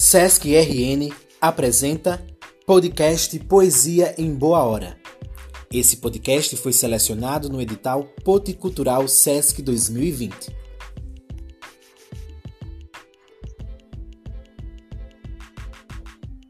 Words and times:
Sesc 0.00 0.44
RN 0.54 1.12
apresenta 1.40 2.24
podcast 2.64 3.36
Poesia 3.40 4.14
em 4.16 4.32
Boa 4.32 4.62
Hora. 4.62 4.96
Esse 5.72 5.96
podcast 5.96 6.56
foi 6.56 6.72
selecionado 6.72 7.48
no 7.48 7.60
edital 7.60 8.04
Poticultural 8.24 9.08
Sesc 9.08 9.60
2020. 9.60 10.56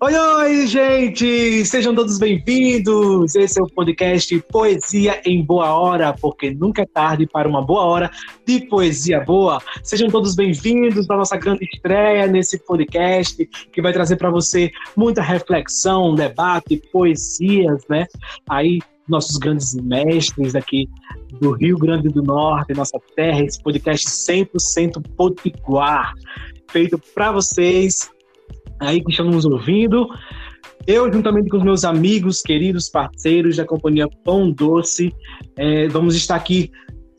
Oi, 0.01 0.17
oi, 0.17 0.67
gente! 0.69 1.64
Sejam 1.64 1.93
todos 1.93 2.21
bem-vindos! 2.21 3.35
Esse 3.35 3.59
é 3.59 3.62
o 3.64 3.67
podcast 3.67 4.41
Poesia 4.43 5.21
em 5.25 5.45
Boa 5.45 5.73
Hora, 5.73 6.13
porque 6.13 6.53
nunca 6.53 6.82
é 6.82 6.87
tarde 6.87 7.27
para 7.27 7.49
uma 7.49 7.61
boa 7.61 7.82
hora 7.82 8.11
de 8.46 8.61
poesia 8.69 9.19
boa. 9.25 9.61
Sejam 9.82 10.09
todos 10.09 10.37
bem-vindos 10.37 11.05
para 11.05 11.17
nossa 11.17 11.36
grande 11.36 11.64
estreia 11.64 12.29
nesse 12.29 12.64
podcast, 12.64 13.45
que 13.72 13.82
vai 13.82 13.93
trazer 13.93 14.14
para 14.14 14.31
você 14.31 14.71
muita 14.96 15.21
reflexão, 15.21 16.14
debate, 16.14 16.80
poesias, 16.93 17.83
né? 17.91 18.07
Aí, 18.49 18.79
nossos 19.08 19.36
grandes 19.36 19.75
mestres 19.75 20.55
aqui 20.55 20.89
do 21.41 21.50
Rio 21.50 21.77
Grande 21.77 22.07
do 22.08 22.22
Norte, 22.22 22.72
nossa 22.72 23.00
terra, 23.17 23.43
esse 23.43 23.61
podcast 23.61 24.07
100% 24.07 25.03
potiguar, 25.17 26.13
feito 26.69 27.00
para 27.17 27.33
vocês 27.33 28.08
aí 28.81 29.03
que 29.03 29.11
estão 29.11 29.27
nos 29.27 29.45
ouvindo. 29.45 30.09
Eu, 30.86 31.13
juntamente 31.13 31.50
com 31.50 31.59
os 31.59 31.64
meus 31.64 31.85
amigos, 31.85 32.41
queridos 32.41 32.89
parceiros 32.89 33.56
da 33.56 33.64
companhia 33.64 34.09
Pão 34.25 34.50
Doce, 34.50 35.14
é, 35.56 35.86
vamos 35.89 36.14
estar 36.14 36.36
aqui 36.36 36.70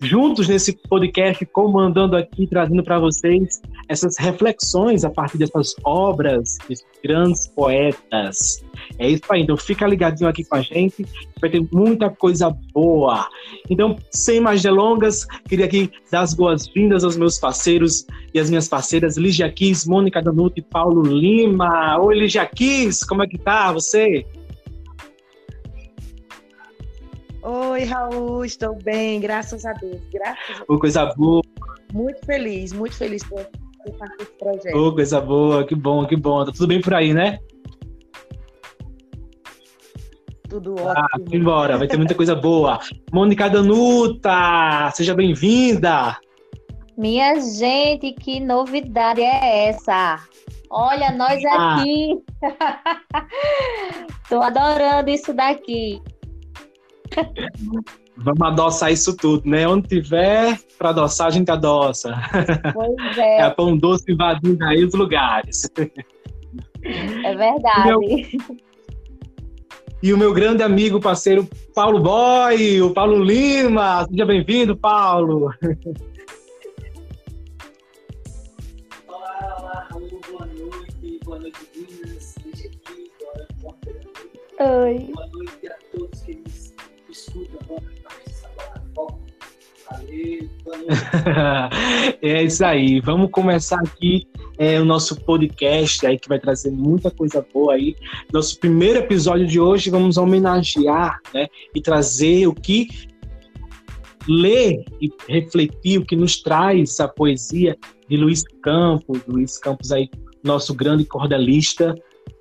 juntos 0.01 0.47
nesse 0.47 0.73
podcast, 0.73 1.45
comandando 1.47 2.15
aqui, 2.15 2.47
trazendo 2.47 2.83
para 2.83 2.99
vocês 2.99 3.61
essas 3.87 4.17
reflexões 4.17 5.03
a 5.03 5.09
partir 5.09 5.37
dessas 5.37 5.75
obras 5.83 6.57
desses 6.67 6.85
grandes 7.03 7.47
poetas. 7.47 8.63
É 8.97 9.09
isso 9.09 9.23
aí, 9.29 9.41
então 9.41 9.57
fica 9.57 9.87
ligadinho 9.87 10.29
aqui 10.29 10.43
com 10.43 10.55
a 10.55 10.61
gente, 10.61 11.05
vai 11.39 11.49
ter 11.49 11.65
muita 11.71 12.09
coisa 12.09 12.49
boa. 12.73 13.27
Então, 13.69 13.97
sem 14.11 14.39
mais 14.39 14.61
delongas, 14.61 15.25
queria 15.47 15.65
aqui 15.65 15.91
dar 16.11 16.21
as 16.21 16.33
boas-vindas 16.33 17.03
aos 17.03 17.17
meus 17.17 17.37
parceiros 17.37 18.05
e 18.33 18.39
as 18.39 18.49
minhas 18.49 18.67
parceiras, 18.67 19.17
Ligia 19.17 19.51
Kiss, 19.51 19.87
Mônica 19.87 20.21
Danuto 20.21 20.59
e 20.59 20.61
Paulo 20.61 21.01
Lima. 21.01 21.97
Oi, 21.99 22.19
Ligia 22.19 22.45
Kiss, 22.45 23.05
como 23.05 23.23
é 23.23 23.27
que 23.27 23.37
tá 23.37 23.71
você? 23.71 24.25
Oi, 27.51 27.83
Raul, 27.83 28.45
estou 28.45 28.75
bem, 28.83 29.19
graças 29.19 29.65
a 29.65 29.73
Deus. 29.73 29.99
Graças 30.13 30.37
a 30.51 30.53
Deus. 30.59 30.65
Ô, 30.69 30.77
coisa 30.77 31.05
boa. 31.17 31.41
Muito 31.91 32.23
feliz, 32.23 32.71
muito 32.71 32.95
feliz 32.95 33.23
por 33.23 33.43
ter 33.43 33.91
parte 33.93 34.17
desse 34.19 34.31
projeto. 34.33 34.77
Ô, 34.77 34.93
coisa 34.93 35.19
boa, 35.19 35.65
que 35.65 35.73
bom, 35.73 36.05
que 36.05 36.15
bom. 36.15 36.45
Tá 36.45 36.51
tudo 36.51 36.67
bem 36.67 36.79
por 36.79 36.93
aí, 36.93 37.11
né? 37.11 37.39
Tudo 40.47 40.75
Ah, 40.79 41.07
ótimo. 41.15 41.35
embora, 41.35 41.75
vai 41.79 41.87
ter 41.87 41.97
muita 41.97 42.13
coisa 42.13 42.35
boa. 42.35 42.77
Mônica 43.11 43.49
Danuta, 43.49 44.91
seja 44.93 45.15
bem-vinda. 45.15 46.17
Minha 46.95 47.33
gente, 47.39 48.11
que 48.13 48.39
novidade 48.39 49.21
é 49.21 49.69
essa? 49.69 50.19
Olha, 50.69 51.11
nós 51.11 51.43
Ah. 51.45 51.77
aqui. 51.79 52.15
Tô 54.29 54.39
adorando 54.39 55.09
isso 55.09 55.33
daqui. 55.33 55.99
Vamos 58.17 58.41
adoçar 58.41 58.91
isso 58.91 59.15
tudo, 59.15 59.49
né? 59.49 59.67
Onde 59.67 59.87
tiver 59.87 60.59
para 60.77 60.89
adoçar, 60.89 61.27
a 61.27 61.29
gente 61.29 61.49
adoça. 61.49 62.13
Pois 62.73 63.17
É 63.17 63.41
é, 63.41 63.49
pão 63.49 63.77
doce 63.77 64.11
invadindo 64.11 64.63
aí 64.65 64.83
os 64.83 64.93
lugares. 64.93 65.69
é 67.23 67.35
verdade. 67.35 68.37
E 70.01 70.13
o 70.13 70.17
meu 70.17 70.33
grande 70.33 70.63
amigo, 70.63 70.99
parceiro 70.99 71.47
Paulo 71.75 71.99
Boy, 72.01 72.81
o 72.81 72.93
Paulo 72.93 73.21
Lima. 73.21 74.05
Seja 74.09 74.25
bem-vindo, 74.25 74.75
Paulo. 74.75 75.51
Olá, 79.07 79.57
olá, 79.59 79.87
Raul, 79.91 80.21
boa 80.29 80.45
noite, 80.45 81.19
boa 81.25 81.39
noite, 81.39 81.59
Minas. 81.75 82.35
Oi. 84.59 85.11
boa 85.13 85.27
noite 85.27 85.58
é 92.21 92.43
isso 92.43 92.63
aí. 92.63 92.99
Vamos 92.99 93.31
começar 93.31 93.79
aqui 93.79 94.27
é, 94.57 94.79
o 94.79 94.85
nosso 94.85 95.19
podcast 95.21 96.05
aí 96.05 96.17
que 96.17 96.29
vai 96.29 96.39
trazer 96.39 96.71
muita 96.71 97.09
coisa 97.09 97.45
boa 97.53 97.73
aí. 97.73 97.95
Nosso 98.31 98.59
primeiro 98.59 98.99
episódio 98.99 99.47
de 99.47 99.59
hoje 99.59 99.89
vamos 99.89 100.17
homenagear, 100.17 101.19
né, 101.33 101.47
e 101.73 101.81
trazer 101.81 102.47
o 102.47 102.53
que 102.53 102.87
ler 104.27 104.83
e 105.01 105.11
refletir 105.27 105.99
o 105.99 106.05
que 106.05 106.15
nos 106.15 106.41
traz 106.41 106.99
a 106.99 107.07
poesia 107.07 107.75
de 108.07 108.17
Luiz 108.17 108.43
Campos, 108.61 109.21
Luiz 109.27 109.57
Campos 109.57 109.91
aí 109.91 110.09
nosso 110.43 110.73
grande 110.73 111.05
cordelista, 111.05 111.95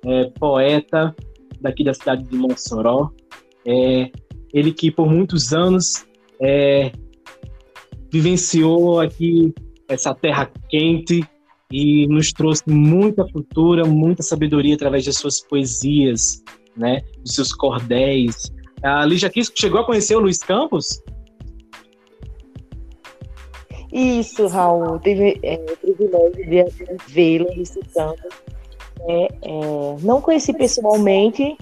é, 0.05 0.25
poeta 0.39 1.15
daqui 1.59 1.83
da 1.83 1.93
cidade 1.93 2.23
de 2.23 2.35
Mossoró. 2.35 3.09
É, 3.65 4.11
ele 4.53 4.71
que 4.71 4.89
por 4.89 5.09
muitos 5.09 5.53
anos 5.53 6.05
é, 6.41 6.91
vivenciou 8.11 8.99
aqui 8.99 9.53
essa 9.87 10.13
terra 10.13 10.51
quente 10.69 11.23
e 11.71 12.07
nos 12.07 12.31
trouxe 12.31 12.63
muita 12.67 13.25
cultura, 13.25 13.85
muita 13.85 14.23
sabedoria 14.23 14.75
através 14.75 15.05
das 15.05 15.17
suas 15.17 15.39
poesias, 15.41 16.43
né, 16.75 17.01
dos 17.21 17.35
seus 17.35 17.53
cordéis. 17.53 18.51
A 18.81 19.05
Lígia 19.05 19.29
Kiss 19.29 19.51
chegou 19.55 19.81
a 19.81 19.85
conhecer 19.85 20.15
o 20.15 20.19
Luiz 20.19 20.39
Campos? 20.39 21.01
Isso, 23.91 24.47
Raul, 24.47 24.99
tive 24.99 25.39
é, 25.43 25.55
o 25.55 25.77
privilégio 25.77 26.85
de 26.85 27.13
vê-lo 27.13 27.49
recitando. 27.51 28.21
É, 29.07 29.25
é, 29.25 29.95
não 30.01 30.21
conheci 30.21 30.53
pessoalmente, 30.53 31.57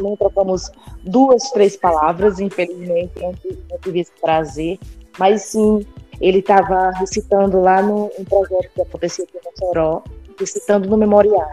não 0.00 0.16
trocamos 0.16 0.70
duas, 1.04 1.50
três 1.50 1.76
palavras, 1.76 2.38
infelizmente, 2.38 3.12
não 3.20 3.34
tive 3.82 4.00
esse 4.00 4.12
prazer, 4.20 4.78
mas 5.18 5.42
sim, 5.42 5.86
ele 6.20 6.38
estava 6.38 6.90
recitando 6.90 7.60
lá 7.60 7.82
no 7.82 8.10
um 8.18 8.24
projeto 8.24 8.70
que 8.74 8.82
aconteceu 8.82 9.24
aqui 9.24 9.38
em 9.38 9.40
Mossoró, 9.44 10.02
recitando 10.38 10.88
no 10.88 10.96
memorial. 10.96 11.50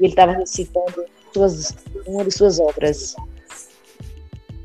E 0.00 0.04
ele 0.04 0.12
estava 0.12 0.32
recitando 0.32 1.04
suas, 1.32 1.76
uma 2.06 2.24
de 2.24 2.30
suas 2.30 2.58
obras. 2.58 3.14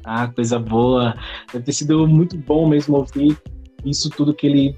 Ah, 0.03 0.27
coisa 0.27 0.59
boa. 0.59 1.15
Deve 1.51 1.65
ter 1.65 1.73
sido 1.73 2.07
muito 2.07 2.37
bom 2.37 2.67
mesmo 2.67 2.97
ouvir 2.97 3.37
isso 3.85 4.09
tudo 4.09 4.33
que 4.33 4.47
ele 4.47 4.75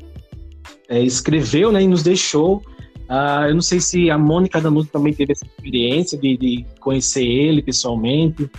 é, 0.87 1.01
escreveu, 1.01 1.71
né, 1.71 1.81
e 1.81 1.87
nos 1.87 2.03
deixou. 2.03 2.61
Ah, 3.07 3.45
eu 3.47 3.53
não 3.53 3.61
sei 3.61 3.79
se 3.79 4.09
a 4.09 4.17
Mônica 4.17 4.59
Danuto 4.59 4.89
também 4.91 5.13
teve 5.13 5.33
essa 5.33 5.45
experiência 5.45 6.17
de, 6.17 6.37
de 6.37 6.65
conhecer 6.79 7.23
ele 7.23 7.61
pessoalmente. 7.61 8.49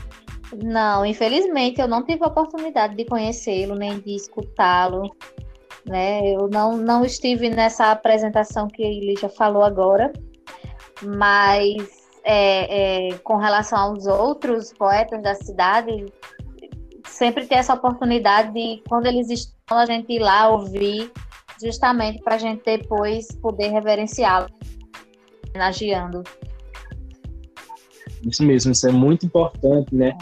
Não, 0.63 1.05
infelizmente 1.05 1.81
eu 1.81 1.89
não 1.89 2.03
tive 2.03 2.25
a 2.25 2.29
oportunidade 2.29 2.97
de 2.97 3.05
conhecê-lo 3.05 3.75
nem 3.75 3.99
de 4.01 4.15
escutá-lo. 4.15 5.15
Né? 5.85 6.35
Eu 6.35 6.49
não, 6.49 6.77
não 6.77 7.05
estive 7.05 7.51
nessa 7.51 7.93
apresentação 7.93 8.67
que 8.67 8.83
ele 8.83 9.15
já 9.21 9.29
falou 9.29 9.63
agora, 9.63 10.13
mas 11.03 12.09
é, 12.25 13.11
é, 13.11 13.19
com 13.19 13.37
relação 13.37 13.79
aos 13.79 14.07
outros 14.07 14.73
poetas 14.73 15.23
da 15.23 15.35
cidade, 15.35 16.07
sempre 17.07 17.47
ter 17.47 17.57
essa 17.57 17.75
oportunidade 17.75 18.53
de, 18.53 18.83
quando 18.89 19.07
eles 19.07 19.31
estão, 19.31 19.79
a 19.79 19.87
gente 19.87 20.13
ir 20.13 20.19
lá 20.19 20.49
ouvir, 20.49 21.13
justamente 21.63 22.21
para 22.23 22.35
a 22.35 22.39
gente 22.39 22.65
depois 22.65 23.29
poder 23.41 23.69
reverenciá-lo, 23.69 24.49
homenageando. 25.49 26.25
Isso 28.25 28.43
mesmo, 28.43 28.73
isso 28.73 28.89
é 28.89 28.93
muito 28.93 29.25
importante, 29.25 29.95
né? 29.95 30.17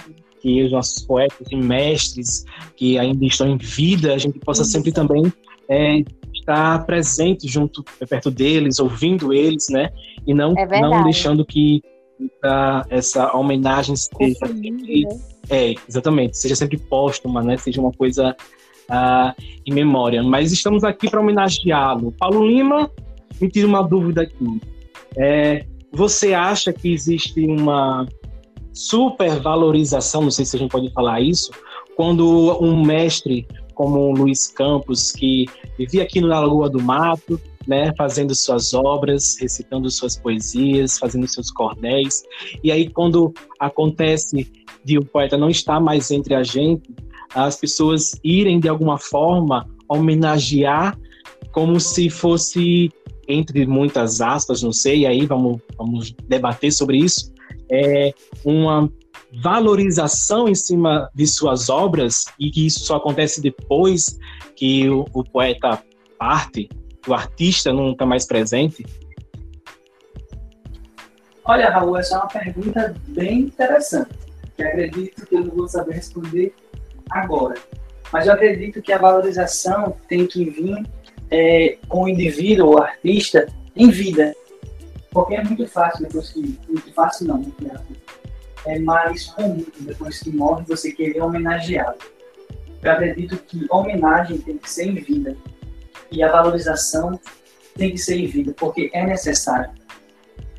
Que 0.44 0.62
os 0.62 0.70
nossos 0.70 1.02
poetas 1.06 1.46
e 1.50 1.56
mestres 1.56 2.44
que 2.76 2.98
ainda 2.98 3.24
estão 3.24 3.48
em 3.48 3.56
vida, 3.56 4.12
a 4.12 4.18
gente 4.18 4.38
possa 4.40 4.60
Isso. 4.60 4.72
sempre 4.72 4.92
também 4.92 5.32
é, 5.70 6.04
estar 6.34 6.84
presente 6.84 7.48
junto, 7.48 7.82
perto 8.06 8.30
deles, 8.30 8.78
ouvindo 8.78 9.32
eles, 9.32 9.68
né? 9.70 9.88
E 10.26 10.34
não, 10.34 10.52
É 10.58 10.80
não 10.82 11.02
deixando 11.02 11.46
que 11.46 11.80
essa- 12.42 12.86
essa 12.90 13.34
homenagem 13.34 13.96
seja 13.96 14.34
sempre 14.46 15.04
né? 15.04 15.20
É, 15.48 15.74
exatamente. 15.88 16.36
Seja 16.36 16.54
sempre 16.54 16.76
póstuma, 16.76 17.42
né? 17.42 17.56
Seja 17.56 17.80
uma 17.80 17.92
coisa 17.92 18.36
ah, 18.90 19.34
em 19.66 19.72
memória. 19.72 20.22
Mas 20.22 20.52
estamos 20.52 20.84
aqui 20.84 21.08
para 21.08 21.20
homenageá-lo. 21.22 22.12
Paulo 22.12 22.46
Lima, 22.46 22.90
me 23.40 23.48
tira 23.48 23.66
uma 23.66 23.82
dúvida 23.82 24.20
aqui. 24.20 24.60
É, 25.16 25.64
você 25.90 26.34
acha 26.34 26.70
que 26.70 26.92
existe 26.92 27.40
uma 27.46 28.06
supervalorização, 28.74 30.22
não 30.22 30.30
sei 30.30 30.44
se 30.44 30.56
a 30.56 30.58
gente 30.58 30.70
pode 30.70 30.90
falar 30.92 31.20
isso, 31.20 31.50
quando 31.96 32.58
um 32.60 32.84
mestre 32.84 33.46
como 33.74 33.98
o 33.98 34.12
Luiz 34.12 34.48
Campos, 34.48 35.12
que 35.12 35.46
vivia 35.78 36.02
aqui 36.02 36.20
na 36.20 36.40
Lagoa 36.40 36.68
do 36.68 36.80
Mato, 36.80 37.40
né, 37.66 37.92
fazendo 37.96 38.34
suas 38.34 38.74
obras, 38.74 39.36
recitando 39.40 39.90
suas 39.90 40.16
poesias, 40.16 40.98
fazendo 40.98 41.26
seus 41.26 41.50
cordéis. 41.50 42.22
E 42.62 42.70
aí, 42.70 42.90
quando 42.90 43.32
acontece 43.58 44.50
de 44.84 44.98
o 44.98 45.04
poeta 45.04 45.36
não 45.36 45.48
estar 45.48 45.80
mais 45.80 46.10
entre 46.10 46.34
a 46.34 46.42
gente, 46.42 46.94
as 47.34 47.56
pessoas 47.56 48.18
irem 48.22 48.60
de 48.60 48.68
alguma 48.68 48.98
forma 48.98 49.66
homenagear 49.88 50.96
como 51.52 51.80
se 51.80 52.10
fosse 52.10 52.90
entre 53.26 53.66
muitas 53.66 54.20
aspas, 54.20 54.62
não 54.62 54.72
sei, 54.72 55.06
aí 55.06 55.24
vamos, 55.24 55.60
vamos 55.78 56.14
debater 56.28 56.70
sobre 56.70 56.98
isso, 56.98 57.32
é 57.70 58.12
uma 58.44 58.90
valorização 59.42 60.48
em 60.48 60.54
cima 60.54 61.10
de 61.14 61.26
suas 61.26 61.68
obras 61.68 62.24
e 62.38 62.50
que 62.50 62.66
isso 62.66 62.80
só 62.80 62.96
acontece 62.96 63.40
depois 63.40 64.18
que 64.54 64.88
o, 64.88 65.04
o 65.12 65.24
poeta 65.24 65.82
parte, 66.18 66.68
o 67.06 67.14
artista 67.14 67.72
não 67.72 67.92
está 67.92 68.06
mais 68.06 68.26
presente? 68.26 68.84
Olha, 71.44 71.68
Raul, 71.68 71.98
essa 71.98 72.14
é 72.14 72.18
uma 72.18 72.28
pergunta 72.28 72.94
bem 73.08 73.40
interessante, 73.40 74.14
que 74.56 74.62
acredito 74.62 75.26
que 75.26 75.34
eu 75.34 75.44
não 75.44 75.54
vou 75.54 75.68
saber 75.68 75.94
responder 75.94 76.54
agora. 77.10 77.60
Mas 78.12 78.26
eu 78.26 78.32
acredito 78.32 78.80
que 78.80 78.92
a 78.92 78.98
valorização 78.98 79.96
tem 80.08 80.26
que 80.26 80.48
vir 80.48 80.86
é, 81.30 81.76
com 81.88 82.04
o 82.04 82.08
indivíduo, 82.08 82.74
o 82.74 82.78
artista, 82.78 83.46
em 83.76 83.90
vida. 83.90 84.34
Porque 85.14 85.36
é 85.36 85.44
muito 85.44 85.66
fácil 85.68 86.06
depois 86.06 86.30
que. 86.30 86.40
Muito 86.40 86.92
fácil 86.92 87.28
não, 87.28 87.54
é 88.66 88.78
mais 88.80 89.26
comum 89.26 89.64
depois 89.80 90.18
que 90.18 90.30
morre 90.30 90.64
você 90.66 90.90
querer 90.90 91.22
homenageá-lo. 91.22 91.96
Eu 92.82 92.90
acredito 92.90 93.36
que 93.36 93.64
homenagem 93.70 94.38
tem 94.38 94.58
que 94.58 94.70
ser 94.70 94.88
em 94.88 94.94
vida. 94.96 95.36
E 96.10 96.22
a 96.22 96.30
valorização 96.30 97.18
tem 97.76 97.92
que 97.92 97.98
ser 97.98 98.18
em 98.18 98.26
vida, 98.26 98.52
porque 98.56 98.90
é 98.92 99.06
necessário. 99.06 99.70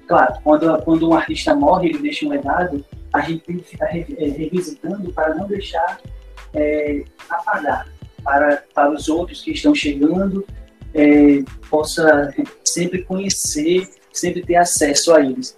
Claro, 0.07 0.35
quando, 0.43 0.83
quando 0.83 1.09
um 1.09 1.13
artista 1.13 1.53
morre, 1.53 1.89
ele 1.89 1.99
deixa 1.99 2.25
um 2.25 2.29
legado, 2.29 2.85
a 3.11 3.21
gente 3.21 3.43
tem 3.43 3.57
que 3.57 3.63
ficar 3.63 3.87
é, 3.87 4.01
revisitando 4.01 5.11
para 5.11 5.33
não 5.33 5.47
deixar 5.47 5.99
é, 6.53 7.03
apagar 7.29 7.87
para, 8.23 8.63
para 8.73 8.91
os 8.91 9.07
outros 9.07 9.41
que 9.41 9.51
estão 9.51 9.73
chegando, 9.73 10.45
é, 10.93 11.43
possa 11.69 12.33
sempre 12.63 13.03
conhecer, 13.03 13.87
sempre 14.19 14.41
ter 14.41 14.55
acesso 14.55 15.13
a 15.13 15.21
eles. 15.21 15.55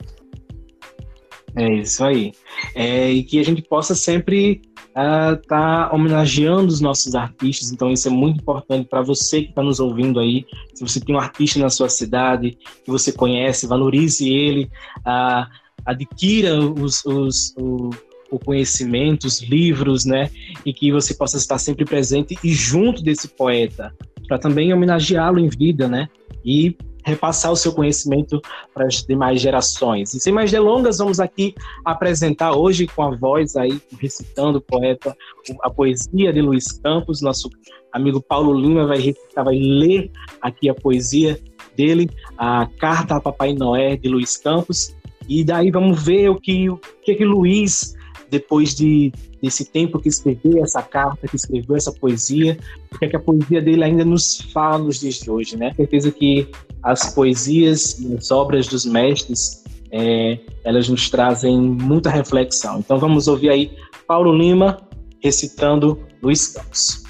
É 1.56 1.74
isso 1.74 2.04
aí. 2.04 2.34
É, 2.76 3.12
e 3.12 3.24
que 3.24 3.40
a 3.40 3.44
gente 3.44 3.64
possa 3.64 3.96
sempre 3.96 4.62
estar 4.90 5.34
uh, 5.34 5.38
tá 5.48 5.90
homenageando 5.92 6.68
os 6.68 6.80
nossos 6.80 7.16
artistas. 7.16 7.72
Então, 7.72 7.92
isso 7.92 8.08
é 8.08 8.12
muito 8.12 8.40
importante 8.40 8.88
para 8.88 9.02
você 9.02 9.42
que 9.42 9.50
está 9.50 9.64
nos 9.64 9.80
ouvindo 9.80 10.20
aí. 10.20 10.46
Se 10.76 10.88
você 10.88 11.00
tem 11.00 11.16
um 11.16 11.20
artista 11.20 11.60
na 11.60 11.70
sua 11.70 11.90
cidade 11.90 12.58
que 12.86 12.92
você 12.92 13.12
conhece, 13.12 13.68
valorize 13.68 14.28
ele, 14.28 14.70
uh, 15.00 15.48
adquira 15.86 16.60
os, 16.60 17.04
os, 17.06 17.56
o, 17.58 17.90
o 18.30 18.38
conhecimento, 18.38 19.26
os 19.26 19.42
livros, 19.42 20.06
né? 20.06 20.30
E 20.64 20.72
que 20.72 20.92
você 20.92 21.16
possa 21.16 21.38
estar 21.38 21.58
sempre 21.58 21.86
presente 21.86 22.38
e 22.44 22.54
junto 22.54 23.02
desse 23.02 23.28
poeta, 23.28 23.94
para 24.28 24.38
também 24.38 24.74
homenageá-lo 24.74 25.40
em 25.40 25.48
vida, 25.48 25.88
né? 25.88 26.08
E 26.46 26.76
repassar 27.08 27.52
o 27.52 27.56
seu 27.56 27.72
conhecimento 27.72 28.42
para 28.74 28.86
as 28.86 29.02
demais 29.04 29.40
gerações. 29.40 30.14
E 30.14 30.20
sem 30.20 30.34
mais 30.34 30.52
delongas, 30.52 30.98
vamos 30.98 31.20
aqui 31.20 31.56
apresentar 31.86 32.54
hoje 32.54 32.86
com 32.86 33.02
a 33.02 33.16
voz 33.16 33.56
aí, 33.56 33.82
recitando 34.00 34.58
o 34.58 34.62
poeta, 34.62 35.16
a 35.64 35.70
poesia 35.70 36.34
de 36.34 36.42
Luiz 36.42 36.72
Campos. 36.74 37.22
Nosso 37.22 37.50
amigo 37.94 38.22
Paulo 38.22 38.54
Lima 38.54 38.86
vai 38.86 39.00
recitar, 39.00 39.46
vai 39.46 39.58
ler 39.58 40.12
aqui 40.42 40.70
a 40.70 40.76
poesia 40.76 41.40
dele, 41.76 42.10
a 42.38 42.68
Carta 42.78 43.16
a 43.16 43.22
Papai 43.22 43.54
Noé 43.54 43.96
de 43.96 44.10
Luiz 44.10 44.36
Campos. 44.36 44.94
E 45.30 45.44
daí 45.44 45.72
vamos 45.72 46.04
ver 46.04 46.30
o 46.30 46.36
que, 46.36 46.70
o 46.70 46.78
que, 47.04 47.16
que 47.16 47.26
Luiz 47.26 47.96
depois 48.30 48.76
de 48.76 49.14
desse 49.42 49.66
tempo 49.66 50.00
que 50.00 50.10
escreveu 50.10 50.64
essa 50.64 50.82
carta, 50.82 51.28
que 51.28 51.36
escreveu 51.36 51.76
essa 51.76 51.92
poesia, 51.92 52.58
porque 52.90 53.06
é 53.06 53.10
que 53.10 53.16
a 53.16 53.20
poesia 53.20 53.62
dele 53.62 53.84
ainda 53.84 54.04
nos 54.04 54.42
fala 54.54 54.80
nos 54.80 55.00
dias 55.00 55.16
de 55.16 55.30
hoje, 55.30 55.58
né? 55.58 55.74
Certeza 55.76 56.12
que 56.12 56.50
as 56.84 57.14
poesias 57.14 58.00
e 58.00 58.16
as 58.16 58.32
obras 58.32 58.68
dos 58.68 58.86
mestres, 58.86 59.64
é, 59.92 60.40
elas 60.64 60.90
nos 60.90 61.10
trazem 61.10 61.60
muita 61.60 62.10
reflexão. 62.10 62.80
Então 62.80 62.98
vamos 62.98 63.28
ouvir 63.28 63.50
aí 63.50 63.72
Paulo 64.08 64.36
Lima 64.36 64.78
recitando 65.22 66.06
Luiz 66.22 66.48
Campos. 66.48 67.04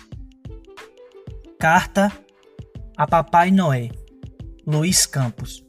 Carta 1.60 2.12
a 2.98 3.08
Papai 3.08 3.52
Noé, 3.52 3.90
Luiz 4.66 5.06
Campos. 5.06 5.64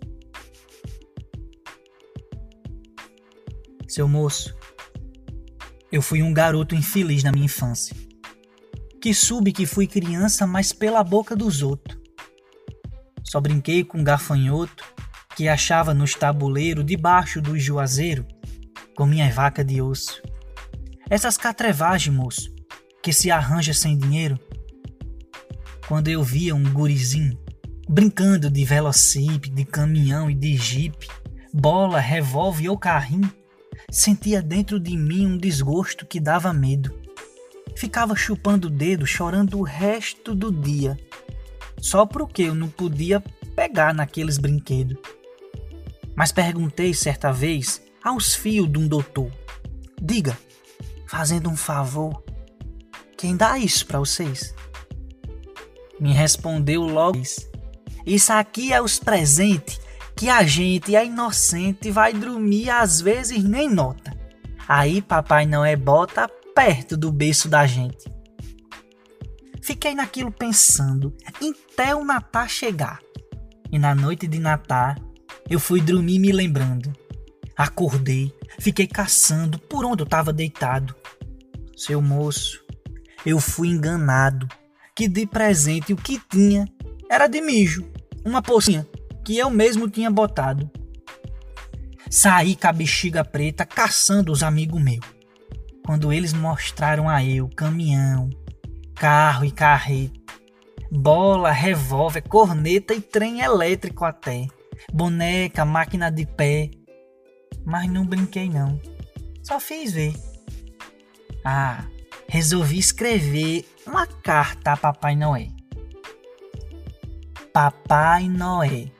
Seu 3.86 4.06
moço, 4.06 4.54
eu 5.90 6.02
fui 6.02 6.22
um 6.22 6.32
garoto 6.32 6.74
infeliz 6.74 7.22
na 7.22 7.32
minha 7.32 7.46
infância. 7.46 7.96
Que 9.00 9.14
soube 9.14 9.52
que 9.52 9.66
fui 9.66 9.86
criança, 9.86 10.46
mas 10.46 10.72
pela 10.72 11.02
boca 11.02 11.34
dos 11.34 11.62
outros. 11.62 11.98
Só 13.24 13.40
brinquei 13.40 13.84
com 13.84 14.02
gafanhoto 14.02 14.84
que 15.36 15.48
achava 15.48 15.94
nos 15.94 16.14
tabuleiros 16.14 16.84
debaixo 16.84 17.40
do 17.40 17.58
juazeiro 17.58 18.26
com 18.96 19.06
minha 19.06 19.30
vaca 19.30 19.64
de 19.64 19.80
osso. 19.80 20.20
Essas 21.08 21.36
catrevagens, 21.36 22.14
moço, 22.14 22.52
que 23.02 23.12
se 23.12 23.30
arranja 23.30 23.72
sem 23.72 23.96
dinheiro. 23.96 24.38
Quando 25.86 26.08
eu 26.08 26.22
via 26.22 26.54
um 26.54 26.64
gurizinho 26.64 27.38
brincando 27.88 28.50
de 28.50 28.64
velocípede, 28.64 29.54
de 29.54 29.64
caminhão 29.64 30.28
e 30.28 30.34
de 30.34 30.56
jipe, 30.56 31.06
bola, 31.54 32.00
revólver 32.00 32.68
ou 32.68 32.76
carrinho, 32.76 33.32
sentia 33.90 34.42
dentro 34.42 34.78
de 34.78 34.96
mim 34.96 35.26
um 35.26 35.38
desgosto 35.38 36.04
que 36.04 36.20
dava 36.20 36.52
medo. 36.52 36.94
Ficava 37.74 38.14
chupando 38.14 38.68
o 38.68 38.70
dedo, 38.70 39.06
chorando 39.06 39.58
o 39.58 39.62
resto 39.62 40.34
do 40.34 40.52
dia, 40.52 40.98
só 41.80 42.04
porque 42.04 42.42
eu 42.42 42.54
não 42.54 42.68
podia 42.68 43.22
pegar 43.54 43.94
naqueles 43.94 44.36
brinquedos. 44.36 44.98
Mas 46.14 46.32
perguntei 46.32 46.92
certa 46.92 47.32
vez 47.32 47.80
aos 48.02 48.34
fios 48.34 48.70
de 48.70 48.78
um 48.78 48.88
doutor: 48.88 49.30
Diga, 50.00 50.36
fazendo 51.06 51.48
um 51.48 51.56
favor, 51.56 52.22
quem 53.16 53.36
dá 53.36 53.58
isso 53.58 53.86
para 53.86 54.00
vocês? 54.00 54.54
Me 56.00 56.12
respondeu 56.12 56.82
logo: 56.82 57.22
Isso 58.04 58.32
aqui 58.32 58.72
é 58.72 58.82
os 58.82 58.98
presentes 58.98 59.80
que 60.18 60.28
a 60.28 60.42
gente 60.42 60.96
é 60.96 61.06
inocente 61.06 61.92
vai 61.92 62.12
dormir 62.12 62.70
às 62.70 63.00
vezes 63.00 63.44
nem 63.44 63.70
nota. 63.70 64.12
Aí 64.66 65.00
papai 65.00 65.46
não 65.46 65.64
é 65.64 65.76
bota 65.76 66.28
perto 66.56 66.96
do 66.96 67.12
berço 67.12 67.48
da 67.48 67.64
gente. 67.68 68.12
Fiquei 69.62 69.94
naquilo 69.94 70.32
pensando 70.32 71.14
até 71.24 71.94
o 71.94 72.04
Natal 72.04 72.48
chegar. 72.48 72.98
E 73.70 73.78
na 73.78 73.94
noite 73.94 74.26
de 74.26 74.40
Natal 74.40 74.96
eu 75.48 75.60
fui 75.60 75.80
dormir 75.80 76.18
me 76.18 76.32
lembrando. 76.32 76.92
Acordei, 77.56 78.34
fiquei 78.58 78.88
caçando 78.88 79.56
por 79.56 79.84
onde 79.84 80.02
eu 80.02 80.04
estava 80.04 80.32
deitado. 80.32 80.96
Seu 81.76 82.02
moço, 82.02 82.64
eu 83.24 83.38
fui 83.38 83.68
enganado 83.68 84.48
que 84.96 85.06
de 85.06 85.24
presente 85.26 85.92
o 85.92 85.96
que 85.96 86.20
tinha 86.28 86.64
era 87.08 87.28
de 87.28 87.40
mijo, 87.40 87.88
uma 88.24 88.42
pocinha 88.42 88.84
que 89.28 89.36
eu 89.36 89.50
mesmo 89.50 89.90
tinha 89.90 90.10
botado. 90.10 90.70
Saí 92.08 92.56
com 92.56 92.66
a 92.66 92.72
bexiga 92.72 93.22
preta 93.22 93.66
caçando 93.66 94.32
os 94.32 94.42
amigos 94.42 94.80
meus. 94.80 95.04
Quando 95.84 96.10
eles 96.10 96.32
mostraram 96.32 97.10
a 97.10 97.22
eu 97.22 97.46
caminhão, 97.54 98.30
carro 98.94 99.44
e 99.44 99.50
carreta, 99.50 100.18
bola, 100.90 101.50
revólver, 101.50 102.22
corneta 102.22 102.94
e 102.94 103.02
trem 103.02 103.40
elétrico 103.40 104.06
até, 104.06 104.46
boneca, 104.90 105.62
máquina 105.62 106.10
de 106.10 106.24
pé. 106.24 106.70
Mas 107.66 107.86
não 107.90 108.06
brinquei 108.06 108.48
não, 108.48 108.80
só 109.42 109.60
fiz 109.60 109.92
ver. 109.92 110.14
Ah, 111.44 111.84
resolvi 112.26 112.78
escrever 112.78 113.68
uma 113.86 114.06
carta 114.06 114.72
a 114.72 114.76
Papai 114.78 115.14
Noé. 115.14 115.48
Papai 117.52 118.26
Noé 118.26 118.96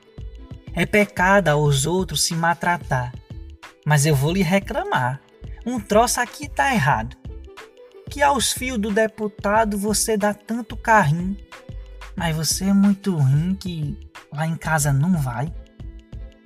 é 0.79 0.85
pecado 0.85 1.49
aos 1.49 1.85
outros 1.85 2.23
se 2.23 2.33
maltratar. 2.33 3.13
Mas 3.85 4.05
eu 4.05 4.15
vou 4.15 4.31
lhe 4.31 4.41
reclamar. 4.41 5.19
Um 5.65 5.79
troço 5.79 6.21
aqui 6.21 6.47
tá 6.47 6.73
errado. 6.73 7.17
Que 8.09 8.21
aos 8.23 8.53
fios 8.53 8.77
do 8.77 8.89
deputado 8.89 9.77
você 9.77 10.15
dá 10.15 10.33
tanto 10.33 10.77
carrinho, 10.77 11.37
mas 12.15 12.35
você 12.35 12.65
é 12.65 12.73
muito 12.73 13.15
ruim 13.15 13.55
que 13.55 13.99
lá 14.33 14.47
em 14.47 14.55
casa 14.55 14.93
não 14.93 15.17
vai. 15.17 15.53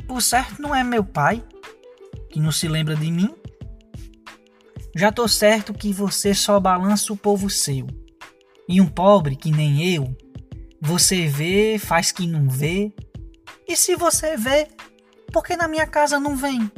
Por 0.08 0.22
certo 0.22 0.62
não 0.62 0.74
é 0.76 0.84
meu 0.84 1.04
pai, 1.04 1.44
que 2.30 2.40
não 2.40 2.52
se 2.52 2.68
lembra 2.68 2.96
de 2.96 3.12
mim. 3.12 3.34
Já 4.96 5.12
tô 5.12 5.28
certo 5.28 5.74
que 5.74 5.94
você 5.94 6.34
só 6.34 6.60
balança 6.60 7.14
o 7.14 7.18
povo 7.18 7.50
seu. 7.50 7.88
E 8.68 8.82
um 8.82 8.88
pobre 8.88 9.36
que 9.36 9.52
nem 9.52 9.94
eu, 9.96 10.16
você 10.82 11.28
vê, 11.28 11.78
faz 11.78 12.12
que 12.12 12.28
não 12.28 12.50
vê, 12.50 12.92
E 13.68 13.76
se 13.76 13.96
você 13.96 14.36
vê, 14.36 14.68
por 15.32 15.44
que 15.44 15.56
na 15.56 15.68
minha 15.68 15.88
casa 15.88 16.20
não 16.20 16.36
vem? 16.36 16.72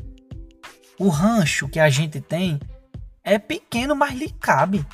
O 1.00 1.10
rancho 1.10 1.68
que 1.68 1.80
a 1.80 1.90
gente 1.90 2.22
tem 2.22 2.60
é 3.24 3.38
pequeno, 3.38 3.96
mas 3.96 4.14
lhe 4.14 4.30
cabe. 4.30 4.86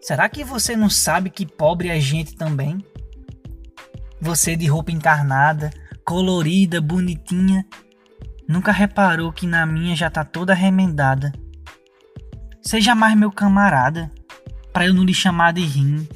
Será 0.00 0.28
que 0.28 0.44
você 0.44 0.76
não 0.76 0.88
sabe 0.88 1.28
que 1.28 1.44
pobre 1.44 1.88
é 1.88 2.00
gente 2.00 2.34
também? 2.34 2.82
Você 4.20 4.56
de 4.56 4.66
roupa 4.66 4.90
encarnada, 4.90 5.70
colorida, 6.04 6.80
bonitinha, 6.80 7.66
nunca 8.48 8.72
reparou 8.72 9.32
que 9.32 9.46
na 9.46 9.66
minha 9.66 9.94
já 9.94 10.08
tá 10.08 10.24
toda 10.24 10.54
remendada. 10.54 11.32
Seja 12.62 12.94
mais 12.94 13.16
meu 13.16 13.30
camarada, 13.30 14.10
para 14.72 14.86
eu 14.86 14.94
não 14.94 15.04
lhe 15.04 15.12
chamar 15.12 15.52
de 15.52 15.60
rim. 15.60 16.08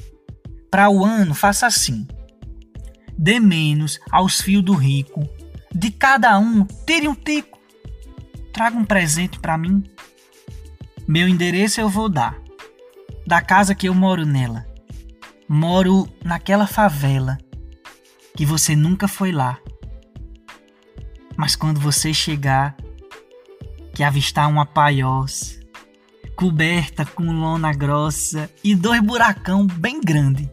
Para 0.71 0.89
o 0.89 1.05
ano, 1.05 1.35
faça 1.35 1.67
assim. 1.67 2.07
Dê 3.17 3.39
menos 3.39 3.99
aos 4.11 4.41
fios 4.41 4.63
do 4.63 4.73
rico. 4.73 5.27
De 5.73 5.91
cada 5.91 6.37
um, 6.37 6.65
tire 6.85 7.07
um 7.07 7.15
tico. 7.15 7.59
Traga 8.51 8.77
um 8.77 8.85
presente 8.85 9.39
para 9.39 9.57
mim. 9.57 9.83
Meu 11.07 11.27
endereço 11.27 11.81
eu 11.81 11.89
vou 11.89 12.09
dar. 12.09 12.39
Da 13.25 13.41
casa 13.41 13.73
que 13.75 13.87
eu 13.87 13.93
moro 13.93 14.25
nela. 14.25 14.65
Moro 15.47 16.07
naquela 16.23 16.67
favela 16.67 17.37
que 18.35 18.45
você 18.45 18.75
nunca 18.75 19.07
foi 19.07 19.31
lá. 19.31 19.59
Mas 21.37 21.55
quando 21.55 21.79
você 21.79 22.13
chegar, 22.13 22.75
que 23.93 24.03
avistar 24.03 24.49
uma 24.49 24.65
paiós 24.65 25.59
coberta 26.35 27.05
com 27.05 27.31
lona 27.31 27.71
grossa 27.73 28.49
e 28.63 28.73
dois 28.73 29.01
buracão 29.01 29.65
bem 29.67 30.01
grande, 30.01 30.49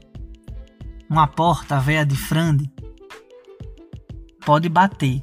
uma 1.10 1.26
porta 1.26 1.80
velha 1.80 2.06
de 2.06 2.14
frande, 2.14 2.70
pode 4.46 4.68
bater, 4.68 5.20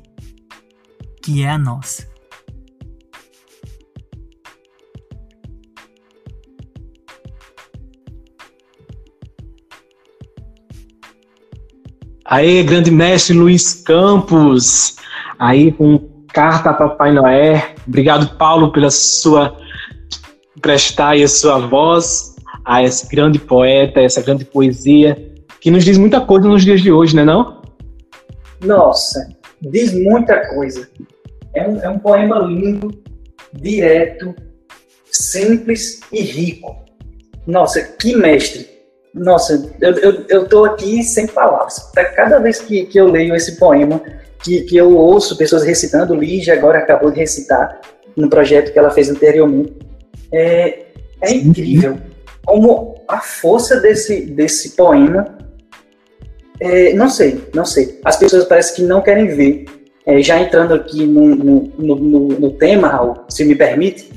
que 1.24 1.44
é 1.44 1.50
a 1.50 1.58
nossa. 1.58 2.06
Aí, 12.25 12.62
grande 12.63 12.91
mestre 12.91 13.34
Luiz 13.34 13.74
Campos, 13.74 14.98
aí 15.39 15.72
com 15.72 16.25
carta 16.34 16.74
para 16.74 16.89
Papai 16.89 17.13
Noel. 17.13 17.63
Obrigado, 17.88 18.36
Paulo, 18.38 18.74
pela 18.74 18.91
sua 18.91 19.58
prestar 20.62 21.15
a 21.15 21.27
sua 21.29 21.60
voz 21.60 22.36
a 22.65 22.84
esse 22.84 23.08
grande 23.08 23.39
poeta, 23.39 24.01
essa 24.01 24.22
grande 24.22 24.44
poesia, 24.44 25.26
que 25.67 25.71
nos 25.71 25.83
diz 25.83 25.97
muita 25.97 26.21
coisa 26.21 26.47
nos 26.47 26.63
dias 26.63 26.79
de 26.79 26.93
hoje, 26.93 27.13
né 27.13 27.25
não? 27.25 27.62
Nossa, 28.63 29.27
diz 29.62 29.91
muita 29.91 30.47
coisa. 30.47 30.88
É 31.53 31.67
um, 31.67 31.81
é 31.81 31.89
um 31.89 32.00
poema 32.00 32.39
lindo, 32.39 32.89
direto, 33.51 34.33
simples 35.12 36.00
e 36.09 36.21
rico. 36.21 36.74
Nossa, 37.45 37.81
que 37.81 38.15
mestre! 38.15 38.65
Nossa, 39.13 39.69
eu, 39.81 39.91
eu, 39.95 40.25
eu 40.29 40.47
tô 40.47 40.63
aqui 40.63 41.03
sem 41.03 41.27
palavras. 41.27 41.91
Cada 42.15 42.39
vez 42.39 42.62
que, 42.62 42.86
que 42.86 42.97
eu 42.97 43.12
leio 43.12 43.36
esse 43.36 43.57
poema, 43.57 44.01
que, 44.41 44.62
que 44.62 44.77
eu 44.77 44.95
ouço 44.95 45.38
pessoas 45.38 45.65
recitando, 45.65 46.15
Lígia 46.15 46.53
agora 46.53 46.79
acabou 46.79 47.12
de 47.12 47.19
recitar 47.19 47.81
no 48.15 48.29
projeto 48.29 48.71
que 48.71 48.79
ela 48.79 48.89
fez 48.89 49.09
anteriormente, 49.09 49.74
é, 50.31 50.86
é 51.19 51.33
incrível 51.33 51.97
como 52.45 52.95
a 53.05 53.19
força 53.19 53.81
desse, 53.81 54.21
desse 54.27 54.69
poema, 54.69 55.38
é, 56.59 56.93
não 56.93 57.09
sei, 57.09 57.43
não 57.53 57.65
sei. 57.65 57.99
As 58.03 58.17
pessoas 58.17 58.45
parecem 58.45 58.75
que 58.75 58.83
não 58.83 59.01
querem 59.01 59.27
ver. 59.27 59.65
É, 60.05 60.21
já 60.21 60.39
entrando 60.39 60.73
aqui 60.73 61.05
no, 61.05 61.35
no, 61.35 61.61
no, 61.77 62.27
no, 62.27 62.51
tema, 62.51 62.87
Raul, 62.87 63.25
se 63.27 63.43
me 63.43 63.55
permite, 63.55 64.09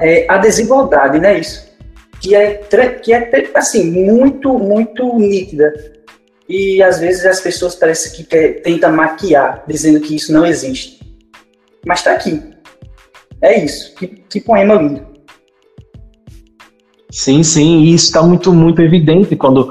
é, 0.00 0.24
a 0.26 0.38
desigualdade, 0.38 1.20
né? 1.20 1.38
Isso 1.38 1.74
que 2.24 2.34
é, 2.34 2.54
que 3.02 3.12
é 3.12 3.50
assim, 3.54 3.90
muito, 3.90 4.58
muito 4.58 5.18
nítida. 5.18 5.72
E 6.48 6.82
às 6.82 6.98
vezes 6.98 7.26
as 7.26 7.40
pessoas 7.40 7.74
parecem 7.74 8.12
que 8.12 8.24
quer, 8.24 8.62
tentam 8.62 8.90
maquiar, 8.92 9.62
dizendo 9.68 10.00
que 10.00 10.16
isso 10.16 10.32
não 10.32 10.46
existe. 10.46 11.00
Mas 11.86 11.98
está 11.98 12.12
aqui. 12.12 12.42
É 13.42 13.62
isso. 13.62 13.94
Que, 13.94 14.06
que 14.06 14.40
poema 14.40 14.74
lindo. 14.74 15.06
Sim, 17.10 17.42
sim, 17.42 17.82
e 17.82 17.94
isso 17.94 18.06
está 18.06 18.22
muito, 18.22 18.52
muito 18.52 18.80
evidente 18.80 19.36
quando 19.36 19.70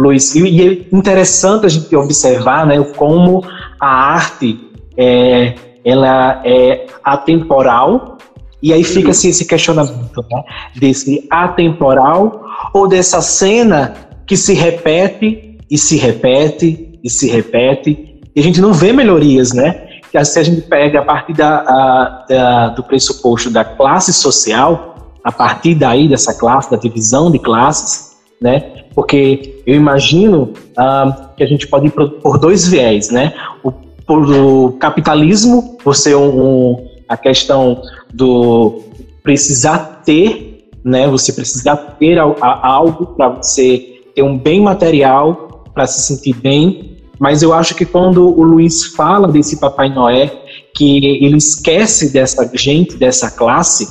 Luiz. 0.00 0.34
E 0.34 0.68
é 0.68 0.96
interessante 0.96 1.66
a 1.66 1.68
gente 1.68 1.94
observar 1.94 2.66
né, 2.66 2.82
como 2.96 3.44
a 3.78 4.14
arte 4.14 4.58
é, 4.96 5.54
ela 5.84 6.42
é 6.44 6.86
atemporal 7.04 8.18
e 8.62 8.72
aí 8.72 8.84
fica 8.84 9.10
assim, 9.10 9.30
esse 9.30 9.46
questionamento 9.46 10.24
né? 10.30 10.42
desse 10.76 11.26
atemporal 11.30 12.44
ou 12.74 12.86
dessa 12.86 13.22
cena 13.22 13.94
que 14.26 14.36
se 14.36 14.52
repete 14.52 15.58
e 15.70 15.78
se 15.78 15.96
repete 15.96 16.98
e 17.02 17.08
se 17.08 17.30
repete 17.30 18.20
e 18.34 18.40
a 18.40 18.42
gente 18.42 18.60
não 18.60 18.72
vê 18.72 18.92
melhorias, 18.92 19.52
né? 19.52 19.86
Que 20.10 20.24
se 20.24 20.38
a 20.38 20.42
gente 20.42 20.62
pega 20.62 21.00
a 21.00 21.04
partir 21.04 21.32
da, 21.32 21.58
a, 21.58 22.26
da, 22.28 22.68
do 22.68 22.82
pressuposto 22.82 23.50
da 23.50 23.64
classe 23.64 24.12
social, 24.12 24.94
a 25.24 25.32
partir 25.32 25.74
daí 25.74 26.08
dessa 26.08 26.34
classe, 26.34 26.70
da 26.70 26.76
divisão 26.76 27.30
de 27.30 27.38
classes, 27.38 28.09
né? 28.40 28.84
Porque 28.94 29.62
eu 29.66 29.74
imagino 29.74 30.52
ah, 30.76 31.30
que 31.36 31.42
a 31.42 31.46
gente 31.46 31.66
pode 31.66 31.88
ir 31.88 31.90
por, 31.90 32.38
dois 32.38 32.66
viés, 32.66 33.10
né? 33.10 33.34
O, 33.62 33.70
por 33.70 34.28
o 34.30 34.72
capitalismo, 34.72 35.78
ser 35.94 36.16
um, 36.16 36.28
um 36.28 36.88
a 37.08 37.16
questão 37.16 37.82
do 38.12 38.82
precisar 39.22 40.02
ter, 40.04 40.68
né? 40.84 41.06
Você 41.08 41.32
precisar 41.32 41.76
ter 41.76 42.18
algo 42.18 43.06
para 43.06 43.28
você 43.28 44.00
ter 44.14 44.22
um 44.22 44.36
bem 44.36 44.60
material 44.60 45.64
para 45.74 45.86
se 45.86 46.00
sentir 46.14 46.34
bem. 46.34 46.96
Mas 47.18 47.42
eu 47.42 47.52
acho 47.52 47.74
que 47.74 47.84
quando 47.84 48.26
o 48.26 48.42
Luiz 48.42 48.86
fala 48.86 49.28
desse 49.28 49.60
Papai 49.60 49.90
Noé, 49.90 50.32
que 50.74 50.96
ele 51.22 51.36
esquece 51.36 52.12
dessa 52.12 52.50
gente, 52.54 52.96
dessa 52.96 53.30
classe, 53.30 53.86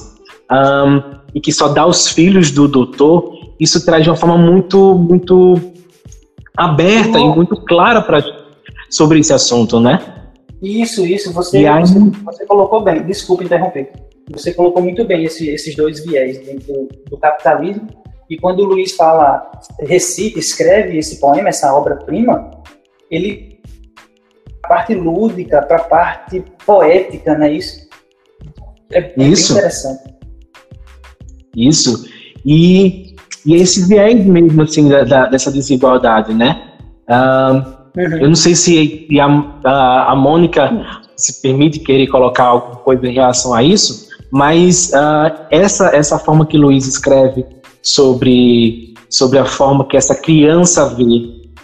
um, 0.51 1.19
e 1.35 1.39
que 1.39 1.51
só 1.51 1.67
dá 1.67 1.85
os 1.85 2.07
filhos 2.07 2.49
do 2.49 2.67
doutor, 2.67 3.38
isso 3.59 3.85
traz 3.85 4.03
de 4.03 4.09
uma 4.09 4.15
forma 4.15 4.37
muito, 4.37 4.95
muito 4.95 5.55
aberta 6.55 7.19
e 7.19 7.27
muito 7.27 7.55
clara 7.65 8.01
para 8.01 8.23
sobre 8.89 9.19
esse 9.19 9.33
assunto, 9.33 9.79
né? 9.79 9.99
Isso, 10.61 11.05
isso, 11.05 11.31
você, 11.31 11.65
aí... 11.65 11.81
você, 11.81 11.99
você, 12.23 12.45
colocou 12.45 12.81
bem, 12.81 13.03
desculpa 13.03 13.43
interromper. 13.43 13.91
Você 14.31 14.53
colocou 14.53 14.81
muito 14.81 15.05
bem 15.05 15.23
esse, 15.23 15.49
esses 15.49 15.75
dois 15.75 16.03
viés 16.05 16.37
do, 16.65 16.87
do 17.09 17.17
capitalismo. 17.17 17.87
E 18.29 18.37
quando 18.37 18.59
o 18.59 18.65
Luiz 18.65 18.91
fala, 18.91 19.51
recita, 19.79 20.37
escreve 20.37 20.97
esse 20.97 21.19
poema, 21.19 21.49
essa 21.49 21.73
obra-prima, 21.73 22.51
ele 23.09 23.59
a 24.63 24.67
parte 24.67 24.93
lúdica 24.93 25.61
para 25.63 25.77
a 25.77 25.83
parte 25.83 26.43
poética, 26.65 27.35
não 27.35 27.45
é 27.45 27.53
isso? 27.53 27.89
É, 28.91 28.99
é 28.99 29.23
isso. 29.23 29.53
interessante. 29.53 30.13
Isso. 31.55 32.05
E, 32.45 33.08
e 33.45 33.55
esse 33.55 33.87
viés 33.87 34.25
mesmo, 34.25 34.61
assim, 34.61 34.87
da, 34.87 35.03
da, 35.03 35.25
dessa 35.27 35.51
desigualdade, 35.51 36.33
né? 36.33 36.61
Um, 37.09 37.79
Uhum. 37.97 38.17
Eu 38.17 38.27
não 38.29 38.35
sei 38.35 38.55
se 38.55 39.07
a, 39.19 39.69
a, 39.69 40.11
a 40.11 40.15
Mônica 40.15 41.01
se 41.15 41.41
permite 41.41 41.79
querer 41.79 42.07
colocar 42.07 42.45
alguma 42.45 42.77
coisa 42.77 43.07
em 43.07 43.13
relação 43.13 43.53
a 43.53 43.63
isso, 43.63 44.07
mas 44.31 44.91
uh, 44.93 45.35
essa, 45.49 45.95
essa 45.95 46.19
forma 46.19 46.45
que 46.45 46.57
Luiz 46.57 46.87
escreve 46.87 47.45
sobre, 47.81 48.93
sobre 49.09 49.39
a 49.39 49.45
forma 49.45 49.85
que 49.85 49.97
essa 49.97 50.15
criança 50.15 50.87
vê, 50.95 51.05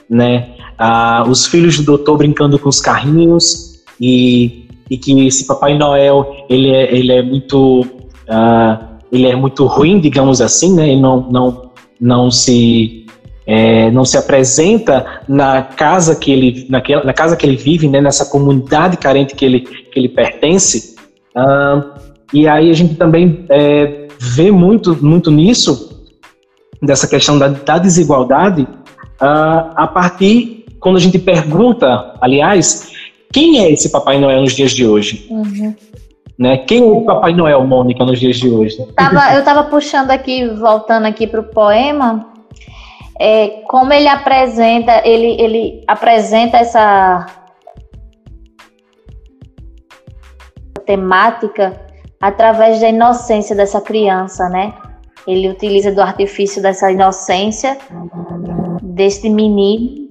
né? 0.10 0.50
Uh, 0.80 1.30
os 1.30 1.48
filhos 1.48 1.78
do 1.78 1.84
doutor 1.84 2.18
brincando 2.18 2.60
com 2.60 2.68
os 2.68 2.82
carrinhos 2.82 3.84
e, 4.00 4.68
e 4.90 4.98
que 4.98 5.26
esse 5.26 5.48
Papai 5.48 5.78
Noel 5.78 6.46
ele 6.50 6.70
é, 6.70 6.94
ele 6.94 7.14
é 7.14 7.22
muito 7.22 7.82
uh, 7.82 8.96
ele 9.10 9.28
é 9.28 9.36
muito 9.38 9.66
ruim, 9.66 10.02
digamos 10.02 10.42
assim, 10.42 10.76
né? 10.76 10.90
Ele 10.90 11.00
não, 11.00 11.22
não, 11.32 11.65
não 12.00 12.30
se 12.30 13.06
é, 13.48 13.92
não 13.92 14.04
se 14.04 14.18
apresenta 14.18 15.22
na 15.28 15.62
casa 15.62 16.16
que 16.16 16.32
ele, 16.32 16.66
naquela, 16.70 17.04
na 17.04 17.14
casa 17.14 17.38
que 17.38 17.46
ele 17.46 17.56
vive, 17.56 17.88
né, 17.88 18.02
nessa 18.02 18.26
comunidade 18.26 18.98
carente 18.98 19.36
que 19.36 19.46
ele, 19.46 19.60
que 19.62 20.00
ele 20.00 20.10
pertence. 20.10 20.96
E 22.34 22.48
aí 22.48 22.72
a 22.72 22.74
gente 22.74 22.96
também 22.96 23.46
é, 23.50 24.08
vê 24.20 24.52
muito, 24.52 24.98
muito 25.04 25.30
nisso, 25.30 26.10
dessa 26.82 27.08
questão 27.08 27.38
da, 27.38 27.48
da 27.48 27.78
desigualdade, 27.78 28.64
uh, 28.64 29.72
a 29.76 29.88
partir 29.88 30.66
quando 30.80 30.98
a 30.98 31.00
gente 31.00 31.18
pergunta, 31.18 32.16
aliás, 32.22 32.92
quem 33.34 33.60
é 33.60 33.72
esse 33.72 33.90
Papai 33.90 34.20
Noel 34.20 34.42
nos 34.42 34.54
dias 34.54 34.72
de 34.72 34.86
hoje? 34.86 35.26
Uhum. 35.30 35.74
Né? 36.38 36.58
Quem 36.58 36.82
é 36.82 36.86
o 36.86 37.02
Papai 37.02 37.34
Noel, 37.34 37.66
Mônica, 37.66 38.04
nos 38.04 38.20
dias 38.20 38.38
de 38.38 38.50
hoje? 38.50 38.78
Tava, 38.96 39.34
eu 39.34 39.40
estava 39.40 39.64
puxando 39.64 40.12
aqui, 40.12 40.48
voltando 40.48 41.06
aqui 41.06 41.26
para 41.26 41.40
o 41.40 41.44
poema, 41.44 42.28
é, 43.20 43.62
como 43.68 43.94
ele 43.94 44.08
apresenta, 44.08 45.02
ele, 45.08 45.42
ele 45.42 45.84
apresenta 45.88 46.58
essa 46.58 47.26
temática 50.86 51.80
através 52.22 52.82
da 52.82 52.90
inocência 52.90 53.56
dessa 53.56 53.80
criança, 53.80 54.50
né? 54.50 54.74
Ele 55.26 55.50
utiliza 55.50 55.92
do 55.92 56.02
artifício 56.02 56.62
dessa 56.62 56.92
inocência 56.92 57.78
deste 58.84 59.30
menino 59.30 60.05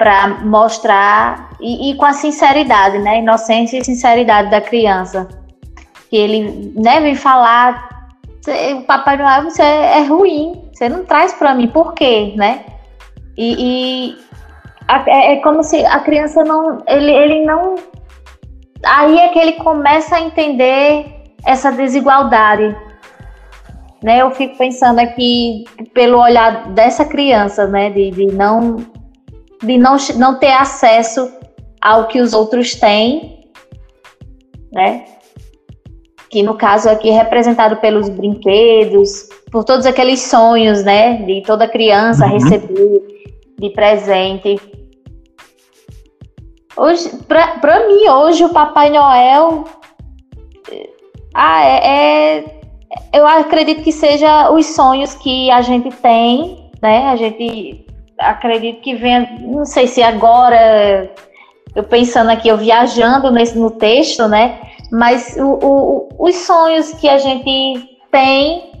para 0.00 0.28
mostrar 0.46 1.50
e, 1.60 1.90
e, 1.90 1.94
com 1.96 2.06
a 2.06 2.14
sinceridade, 2.14 2.98
né? 3.00 3.18
Inocência 3.18 3.76
e 3.76 3.84
sinceridade 3.84 4.50
da 4.50 4.58
criança, 4.58 5.28
que 6.08 6.16
ele 6.16 6.72
né, 6.74 7.02
vem 7.02 7.14
falar, 7.14 8.08
o 8.78 8.82
Papai 8.84 9.18
Noel 9.18 9.42
você 9.42 9.60
é 9.60 10.02
ruim, 10.04 10.64
você 10.72 10.88
não 10.88 11.04
traz 11.04 11.34
para 11.34 11.54
mim, 11.54 11.68
por 11.68 11.92
quê, 11.92 12.32
né? 12.34 12.64
E, 13.36 13.56
e 13.58 14.16
é, 14.88 15.34
é 15.34 15.36
como 15.42 15.62
se 15.62 15.84
a 15.84 16.00
criança 16.00 16.42
não, 16.44 16.78
ele, 16.88 17.12
ele 17.12 17.44
não 17.44 17.74
aí 18.82 19.18
é 19.18 19.28
que 19.28 19.38
ele 19.38 19.52
começa 19.52 20.16
a 20.16 20.20
entender 20.22 21.34
essa 21.44 21.70
desigualdade. 21.70 22.74
Né, 24.02 24.22
eu 24.22 24.30
fico 24.30 24.56
pensando 24.56 24.98
aqui 24.98 25.64
pelo 25.92 26.18
olhar 26.18 26.70
dessa 26.70 27.04
criança, 27.04 27.66
né, 27.66 27.90
de, 27.90 28.10
de 28.12 28.26
não 28.28 28.78
de 29.62 29.78
não, 29.78 29.96
não 30.16 30.38
ter 30.38 30.52
acesso 30.52 31.30
ao 31.80 32.08
que 32.08 32.20
os 32.20 32.32
outros 32.32 32.74
têm, 32.74 33.48
né? 34.72 35.04
Que 36.30 36.42
no 36.42 36.56
caso 36.56 36.88
aqui 36.88 37.10
é 37.10 37.12
representado 37.12 37.76
pelos 37.76 38.08
brinquedos, 38.08 39.28
por 39.50 39.64
todos 39.64 39.84
aqueles 39.84 40.20
sonhos, 40.22 40.84
né, 40.84 41.16
de 41.24 41.42
toda 41.42 41.66
criança 41.66 42.24
uhum. 42.24 42.32
receber 42.32 43.02
de 43.58 43.70
presente. 43.70 44.60
Hoje, 46.76 47.10
para 47.26 47.86
mim, 47.88 48.08
hoje 48.08 48.44
o 48.44 48.50
Papai 48.50 48.90
Noel. 48.90 49.64
Ah, 51.34 51.64
é, 51.64 52.38
é, 52.38 52.60
Eu 53.12 53.26
acredito 53.26 53.82
que 53.82 53.92
seja 53.92 54.50
os 54.50 54.66
sonhos 54.66 55.14
que 55.14 55.50
a 55.50 55.60
gente 55.62 55.90
tem, 55.96 56.70
né? 56.80 57.08
A 57.08 57.16
gente 57.16 57.84
acredito 58.20 58.80
que 58.80 58.94
venha. 58.94 59.36
Não 59.40 59.64
sei 59.64 59.86
se 59.86 60.02
agora. 60.02 61.10
Eu 61.74 61.84
pensando 61.84 62.30
aqui, 62.30 62.48
eu 62.48 62.56
viajando 62.56 63.30
nesse, 63.30 63.56
no 63.56 63.70
texto, 63.70 64.26
né? 64.26 64.58
Mas 64.90 65.36
o, 65.36 65.58
o, 65.62 66.08
os 66.18 66.34
sonhos 66.36 66.92
que 66.94 67.08
a 67.08 67.16
gente 67.16 67.96
tem 68.10 68.72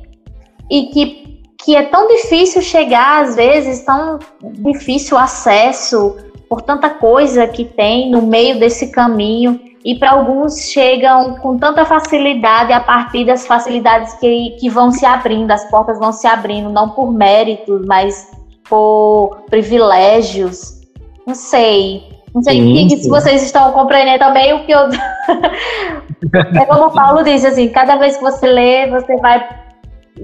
e 0.68 0.86
que, 0.86 1.42
que 1.64 1.76
é 1.76 1.84
tão 1.84 2.08
difícil 2.08 2.60
chegar, 2.60 3.22
às 3.22 3.36
vezes, 3.36 3.84
tão 3.84 4.18
difícil 4.42 5.16
o 5.16 5.20
acesso 5.20 6.16
por 6.48 6.62
tanta 6.62 6.90
coisa 6.90 7.46
que 7.46 7.64
tem 7.64 8.10
no 8.10 8.22
meio 8.22 8.58
desse 8.58 8.90
caminho 8.90 9.60
e 9.84 9.94
para 9.94 10.10
alguns 10.10 10.68
chegam 10.70 11.36
com 11.36 11.56
tanta 11.56 11.84
facilidade 11.84 12.72
a 12.72 12.80
partir 12.80 13.24
das 13.24 13.46
facilidades 13.46 14.12
que, 14.14 14.56
que 14.58 14.68
vão 14.68 14.90
se 14.90 15.06
abrindo, 15.06 15.50
as 15.50 15.64
portas 15.70 15.98
vão 15.98 16.12
se 16.12 16.26
abrindo, 16.26 16.68
não 16.70 16.90
por 16.90 17.12
méritos, 17.12 17.86
mas 17.86 18.30
por 18.70 19.42
privilégios. 19.50 20.80
Não 21.26 21.34
sei. 21.34 22.08
Não 22.32 22.42
sei 22.42 22.54
sim, 22.54 22.88
sim. 22.88 22.96
se 23.02 23.08
vocês 23.08 23.42
estão 23.42 23.72
compreendendo 23.72 24.20
também 24.20 24.54
o 24.54 24.64
que 24.64 24.70
eu. 24.70 24.82
é 26.54 26.64
como 26.64 26.86
o 26.86 26.92
Paulo 26.92 27.24
disse, 27.24 27.48
assim, 27.48 27.68
cada 27.68 27.96
vez 27.96 28.16
que 28.16 28.22
você 28.22 28.46
lê, 28.46 28.88
você 28.88 29.16
vai. 29.16 29.46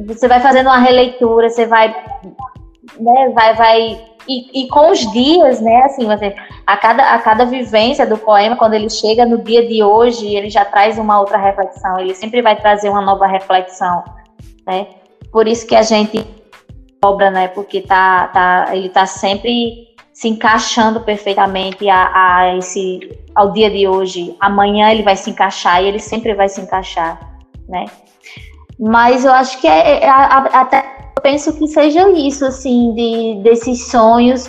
Você 0.07 0.29
vai 0.29 0.41
fazendo 0.41 0.67
uma 0.67 0.79
releitura, 0.79 1.51
você 1.51 1.67
vai. 1.67 1.89
Né, 3.01 3.31
vai, 3.35 3.55
vai 3.55 4.01
e, 4.29 4.63
e, 4.63 4.69
com 4.69 4.91
os 4.91 5.01
dias, 5.13 5.61
né, 5.61 5.83
assim, 5.83 6.07
você, 6.07 6.35
a 6.67 6.77
cada, 6.77 7.15
a 7.15 7.19
cada 7.19 7.45
vivência 7.45 8.07
do 8.07 8.17
poema, 8.17 8.57
quando 8.57 8.75
ele 8.75 8.89
chega 8.89 9.27
no 9.27 9.39
dia 9.39 9.67
de 9.67 9.83
hoje, 9.83 10.35
ele 10.35 10.51
já 10.51 10.65
traz 10.65 10.99
uma 10.99 11.19
outra 11.21 11.37
reflexão, 11.37 11.99
ele 11.99 12.15
sempre 12.15 12.43
vai 12.43 12.57
trazer 12.57 12.89
uma 12.89 13.01
nova 13.01 13.27
reflexão, 13.27 14.05
né? 14.67 14.87
Por 15.31 15.47
isso 15.47 15.67
que 15.67 15.77
a 15.77 15.83
gente 15.83 16.27
obra, 17.05 17.31
né, 17.31 17.49
porque 17.49 17.81
tá, 17.81 18.29
tá, 18.29 18.69
ele 18.73 18.89
tá 18.89 19.07
sempre 19.07 19.87
se 20.13 20.29
encaixando 20.29 21.01
perfeitamente 21.01 21.89
a, 21.89 22.11
a 22.15 22.57
esse, 22.57 23.01
ao 23.35 23.53
dia 23.53 23.71
de 23.71 23.87
hoje. 23.87 24.35
Amanhã 24.41 24.91
ele 24.91 25.03
vai 25.03 25.15
se 25.15 25.31
encaixar 25.31 25.83
e 25.83 25.89
ele 25.89 25.99
sempre 25.99 26.35
vai 26.35 26.49
se 26.49 26.61
encaixar, 26.61 27.21
né? 27.69 27.85
Mas 28.79 29.25
eu 29.25 29.33
acho 29.33 29.61
que 29.61 29.67
é, 29.67 30.05
é 30.05 30.09
até 30.09 30.97
penso 31.23 31.59
que 31.59 31.67
seja 31.67 32.09
isso, 32.11 32.45
assim, 32.45 32.95
de, 32.95 33.43
desses 33.43 33.89
sonhos 33.89 34.49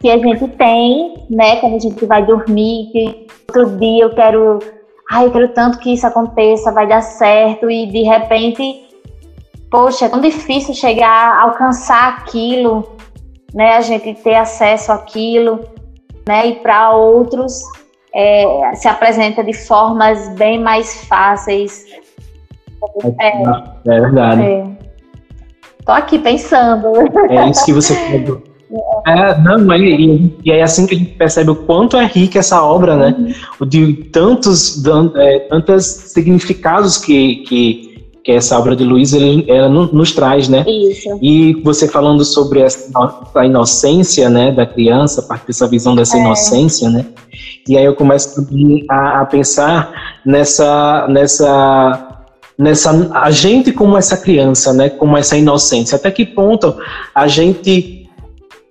que 0.00 0.10
a 0.10 0.18
gente 0.18 0.48
tem, 0.56 1.26
né, 1.28 1.56
quando 1.56 1.76
a 1.76 1.78
gente 1.78 2.04
vai 2.06 2.24
dormir, 2.24 2.88
que 2.90 3.26
outro 3.48 3.76
dia 3.76 4.04
eu 4.04 4.14
quero, 4.14 4.58
ai, 5.10 5.26
eu 5.26 5.30
quero 5.30 5.48
tanto 5.48 5.78
que 5.78 5.92
isso 5.92 6.06
aconteça, 6.06 6.72
vai 6.72 6.86
dar 6.86 7.02
certo, 7.02 7.70
e 7.70 7.86
de 7.86 8.02
repente, 8.02 8.85
poxa, 9.70 10.06
é 10.06 10.08
tão 10.08 10.20
difícil 10.20 10.74
chegar 10.74 11.08
a 11.08 11.42
alcançar 11.42 12.08
aquilo, 12.08 12.96
né, 13.54 13.76
a 13.76 13.80
gente 13.80 14.14
ter 14.14 14.34
acesso 14.34 14.92
àquilo, 14.92 15.60
né, 16.26 16.48
e 16.48 16.54
para 16.56 16.90
outros 16.90 17.62
é, 18.14 18.74
se 18.74 18.88
apresenta 18.88 19.44
de 19.44 19.52
formas 19.52 20.28
bem 20.30 20.58
mais 20.60 21.04
fáceis. 21.04 21.84
É, 23.20 23.42
é 23.94 24.00
verdade. 24.00 24.42
É. 24.42 24.66
Tô 25.84 25.92
aqui 25.92 26.18
pensando. 26.18 26.88
É 27.28 27.50
isso 27.50 27.64
que 27.64 27.72
você 27.72 27.94
falou. 27.94 28.42
É, 29.06 29.38
não, 29.38 29.72
e, 29.76 30.36
e 30.44 30.50
é 30.50 30.60
assim 30.60 30.86
que 30.86 30.94
a 30.96 30.98
gente 30.98 31.12
percebe 31.12 31.50
o 31.50 31.54
quanto 31.54 31.96
é 31.96 32.04
rica 32.04 32.40
essa 32.40 32.60
obra, 32.64 32.96
né? 32.96 33.34
Uhum. 33.60 33.68
De 33.68 33.94
tantos, 34.10 34.84
é, 35.14 35.38
tantos 35.48 35.84
significados 35.84 36.98
que, 36.98 37.36
que, 37.44 37.85
que 38.26 38.32
essa 38.32 38.58
obra 38.58 38.74
de 38.74 38.82
Luiz 38.82 39.12
ele, 39.12 39.44
ela 39.48 39.68
nos 39.68 40.10
traz, 40.10 40.48
né? 40.48 40.64
Isso. 40.66 41.16
E 41.22 41.54
você 41.62 41.86
falando 41.86 42.24
sobre 42.24 42.58
essa, 42.58 42.90
a 43.36 43.46
inocência, 43.46 44.28
né, 44.28 44.50
da 44.50 44.66
criança, 44.66 45.20
a 45.20 45.24
partir 45.24 45.46
dessa 45.46 45.68
visão 45.68 45.94
dessa 45.94 46.16
é. 46.16 46.20
inocência, 46.20 46.90
né? 46.90 47.06
E 47.68 47.78
aí 47.78 47.84
eu 47.84 47.94
começo 47.94 48.44
a, 48.90 49.20
a 49.20 49.26
pensar 49.26 49.92
nessa, 50.24 51.06
nessa 51.08 52.24
nessa 52.58 53.10
a 53.14 53.30
gente 53.30 53.70
como 53.70 53.96
essa 53.96 54.16
criança, 54.16 54.72
né, 54.72 54.88
como 54.88 55.16
essa 55.16 55.36
inocência. 55.36 55.94
Até 55.94 56.10
que 56.10 56.26
ponto 56.26 56.74
a 57.14 57.28
gente 57.28 58.10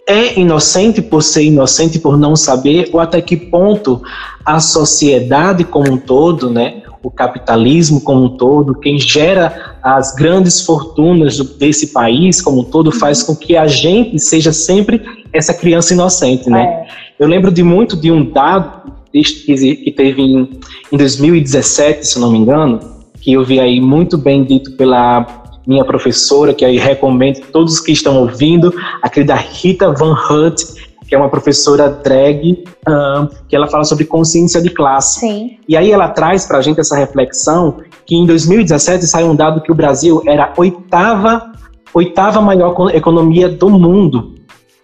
é 0.05 0.37
inocente 0.37 1.01
por 1.01 1.23
ser 1.23 1.43
inocente 1.43 1.97
por 1.97 2.17
não 2.17 2.35
saber 2.35 2.89
ou 2.91 2.99
até 2.99 3.21
que 3.21 3.37
ponto 3.37 4.01
a 4.43 4.59
sociedade 4.59 5.63
como 5.63 5.93
um 5.93 5.97
todo, 5.97 6.49
né, 6.49 6.81
o 7.05 7.11
capitalismo 7.11 8.01
como 8.01 8.23
um 8.23 8.29
todo, 8.29 8.73
quem 8.73 8.97
gera 8.97 9.77
as 9.83 10.15
grandes 10.15 10.61
fortunas 10.61 11.37
desse 11.37 11.93
país 11.93 12.41
como 12.41 12.61
um 12.61 12.63
todo 12.63 12.91
faz 12.91 13.21
com 13.21 13.35
que 13.35 13.55
a 13.55 13.67
gente 13.67 14.17
seja 14.17 14.51
sempre 14.51 14.99
essa 15.31 15.53
criança 15.53 15.93
inocente, 15.93 16.49
né? 16.49 16.63
É. 16.63 16.87
Eu 17.19 17.27
lembro 17.27 17.51
de 17.51 17.61
muito 17.61 17.95
de 17.95 18.11
um 18.11 18.25
dado 18.25 18.91
que 19.11 19.93
teve 19.95 20.21
em, 20.21 20.49
em 20.91 20.97
2017, 20.97 22.07
se 22.07 22.19
não 22.19 22.31
me 22.31 22.39
engano, 22.39 22.79
que 23.21 23.33
eu 23.33 23.45
vi 23.45 23.59
aí 23.59 23.79
muito 23.79 24.17
bem 24.17 24.43
dito 24.43 24.71
pela 24.71 25.43
minha 25.65 25.85
professora, 25.85 26.55
que 26.55 26.65
aí 26.65 26.77
recomendo 26.77 27.41
todos 27.51 27.79
que 27.79 27.91
estão 27.91 28.17
ouvindo, 28.17 28.73
a 29.01 29.09
querida 29.09 29.35
Rita 29.35 29.91
Van 29.91 30.15
Hutt, 30.29 30.63
que 31.07 31.13
é 31.13 31.17
uma 31.17 31.29
professora 31.29 31.89
drag, 31.89 32.63
um, 32.87 33.27
que 33.47 33.55
ela 33.55 33.67
fala 33.67 33.83
sobre 33.83 34.05
consciência 34.05 34.61
de 34.61 34.69
classe. 34.69 35.19
Sim. 35.19 35.57
E 35.67 35.77
aí 35.77 35.91
ela 35.91 36.09
traz 36.09 36.45
para 36.45 36.57
a 36.57 36.61
gente 36.61 36.79
essa 36.79 36.95
reflexão 36.95 37.77
que 38.05 38.15
em 38.15 38.25
2017 38.25 39.05
saiu 39.05 39.27
um 39.27 39.35
dado 39.35 39.61
que 39.61 39.71
o 39.71 39.75
Brasil 39.75 40.21
era 40.25 40.45
a 40.45 40.53
oitava, 40.59 41.51
oitava 41.93 42.41
maior 42.41 42.89
economia 42.93 43.49
do 43.49 43.69
mundo, 43.69 44.35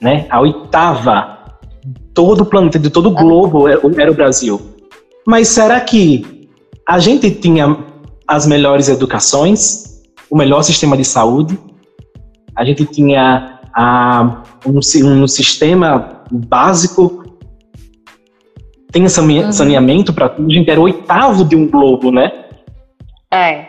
né? 0.02 0.26
A 0.30 0.40
oitava. 0.42 1.40
Todo 2.14 2.42
o 2.42 2.46
planeta, 2.46 2.78
de 2.78 2.90
todo 2.90 3.08
o 3.08 3.12
globo 3.12 3.68
era 3.68 4.12
o 4.12 4.14
Brasil. 4.14 4.60
Mas 5.26 5.48
será 5.48 5.80
que 5.80 6.50
a 6.88 7.00
gente 7.00 7.32
tinha 7.32 7.78
as 8.28 8.48
melhores 8.48 8.88
educações, 8.88 10.02
o 10.30 10.38
melhor 10.38 10.62
sistema 10.62 10.96
de 10.96 11.04
saúde. 11.04 11.60
A 12.56 12.64
gente 12.64 12.86
tinha 12.86 13.60
a, 13.74 14.44
um, 14.66 14.80
um 15.06 15.28
sistema 15.28 16.24
básico, 16.32 17.24
tem 18.92 19.04
uhum. 19.04 19.52
saneamento 19.52 20.14
para 20.14 20.30
tudo. 20.30 20.52
A 20.52 20.54
gente 20.54 20.70
era 20.70 20.80
o 20.80 20.84
oitavo 20.84 21.46
de 21.46 21.56
um 21.56 21.70
globo, 21.70 22.12
né? 22.12 22.32
É. 23.34 23.66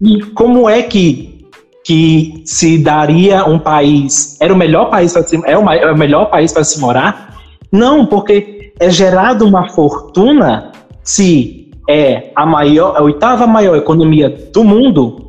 E 0.00 0.22
como 0.34 0.68
é 0.68 0.82
que, 0.82 1.46
que 1.84 2.42
se 2.46 2.78
daria 2.78 3.44
um 3.44 3.58
país? 3.58 4.40
Era 4.40 4.52
o 4.52 4.56
melhor 4.56 4.90
país 4.90 5.12
para 5.12 5.22
se, 5.22 5.36
é 5.44 5.58
o, 5.58 5.70
é 5.70 5.92
o 5.92 5.98
melhor 5.98 6.26
país 6.30 6.52
para 6.52 6.64
se 6.64 6.80
morar? 6.80 7.36
Não, 7.70 8.06
porque 8.06 8.72
é 8.80 8.88
gerado 8.88 9.46
uma 9.46 9.68
fortuna 9.70 10.72
se 11.02 11.70
é 11.88 12.30
a 12.34 12.44
maior, 12.46 12.96
a 12.96 13.02
oitava 13.02 13.46
maior 13.46 13.76
economia 13.76 14.28
do 14.52 14.62
mundo, 14.62 15.27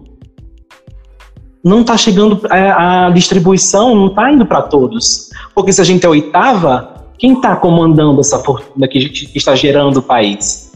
não 1.63 1.81
está 1.81 1.97
chegando 1.97 2.41
a, 2.49 3.07
a, 3.07 3.09
distribuição, 3.09 3.95
não 3.95 4.07
está 4.07 4.31
indo 4.31 4.45
para 4.45 4.61
todos. 4.61 5.29
Porque 5.53 5.73
se 5.73 5.81
a 5.81 5.83
gente 5.83 6.05
é 6.05 6.09
oitava, 6.09 7.05
quem 7.17 7.33
está 7.33 7.55
comandando 7.55 8.21
essa 8.21 8.39
fortuna 8.39 8.87
que, 8.87 9.09
que 9.09 9.37
está 9.37 9.55
gerando 9.55 9.97
o 9.97 10.01
país? 10.01 10.69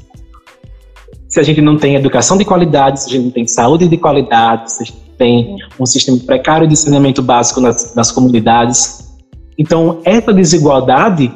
se 1.34 1.40
a 1.40 1.44
gente 1.44 1.62
não 1.62 1.78
tem 1.78 1.96
educação 1.96 2.38
de 2.38 2.46
qualidade, 2.46 3.02
se 3.02 3.10
a 3.10 3.12
gente 3.14 3.24
não 3.24 3.32
tem 3.32 3.48
saúde 3.48 3.88
de 3.88 3.98
qualidade, 3.98 4.72
se 4.72 4.84
a 4.84 4.86
gente 4.86 5.00
tem 5.18 5.58
um 5.80 5.86
sistema 5.88 6.16
precário 6.20 6.68
de 6.68 6.76
saneamento 6.76 7.24
básico 7.24 7.60
nas, 7.60 7.96
nas 7.96 8.12
comunidades. 8.12 9.12
Então, 9.58 10.00
essa 10.06 10.32
desigualdade, 10.32 11.34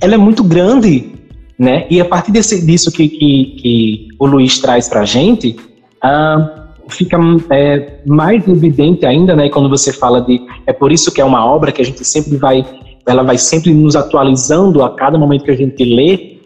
ela 0.00 0.14
é 0.14 0.16
muito 0.16 0.42
grande, 0.42 1.12
né? 1.58 1.86
E 1.90 2.00
a 2.00 2.04
partir 2.06 2.32
desse, 2.32 2.64
disso 2.64 2.90
que, 2.90 3.10
que, 3.10 3.44
que 3.60 4.08
o 4.18 4.24
Luiz 4.24 4.58
traz 4.58 4.88
para 4.88 5.00
a 5.00 5.04
gente, 5.04 5.54
ah, 6.02 6.65
fica 6.88 7.18
é, 7.50 8.00
mais 8.06 8.46
evidente 8.46 9.04
ainda, 9.04 9.34
né? 9.34 9.48
Quando 9.48 9.68
você 9.68 9.92
fala 9.92 10.20
de, 10.20 10.40
é 10.66 10.72
por 10.72 10.92
isso 10.92 11.12
que 11.12 11.20
é 11.20 11.24
uma 11.24 11.44
obra 11.44 11.72
que 11.72 11.82
a 11.82 11.84
gente 11.84 12.04
sempre 12.04 12.36
vai, 12.36 12.64
ela 13.06 13.22
vai 13.22 13.38
sempre 13.38 13.72
nos 13.72 13.96
atualizando 13.96 14.82
a 14.82 14.94
cada 14.94 15.18
momento 15.18 15.44
que 15.44 15.50
a 15.50 15.56
gente 15.56 15.84
lê, 15.84 16.36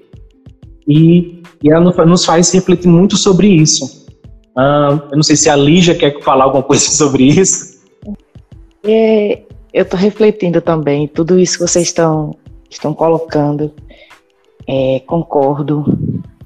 e, 0.86 1.42
e 1.62 1.70
ela 1.70 1.92
nos 2.04 2.24
faz 2.24 2.52
refletir 2.52 2.88
muito 2.88 3.16
sobre 3.16 3.46
isso. 3.46 4.08
Ah, 4.56 5.00
eu 5.10 5.16
não 5.16 5.22
sei 5.22 5.36
se 5.36 5.48
a 5.48 5.56
Lígia 5.56 5.94
quer 5.94 6.20
falar 6.20 6.44
alguma 6.44 6.62
coisa 6.62 6.84
sobre 6.90 7.24
isso. 7.24 7.80
É, 8.82 9.42
eu 9.72 9.82
estou 9.82 9.98
refletindo 9.98 10.60
também 10.60 11.06
tudo 11.06 11.38
isso 11.38 11.58
que 11.58 11.66
vocês 11.66 11.86
estão, 11.86 12.36
estão 12.68 12.92
colocando. 12.92 13.72
É, 14.66 15.00
concordo, 15.06 15.84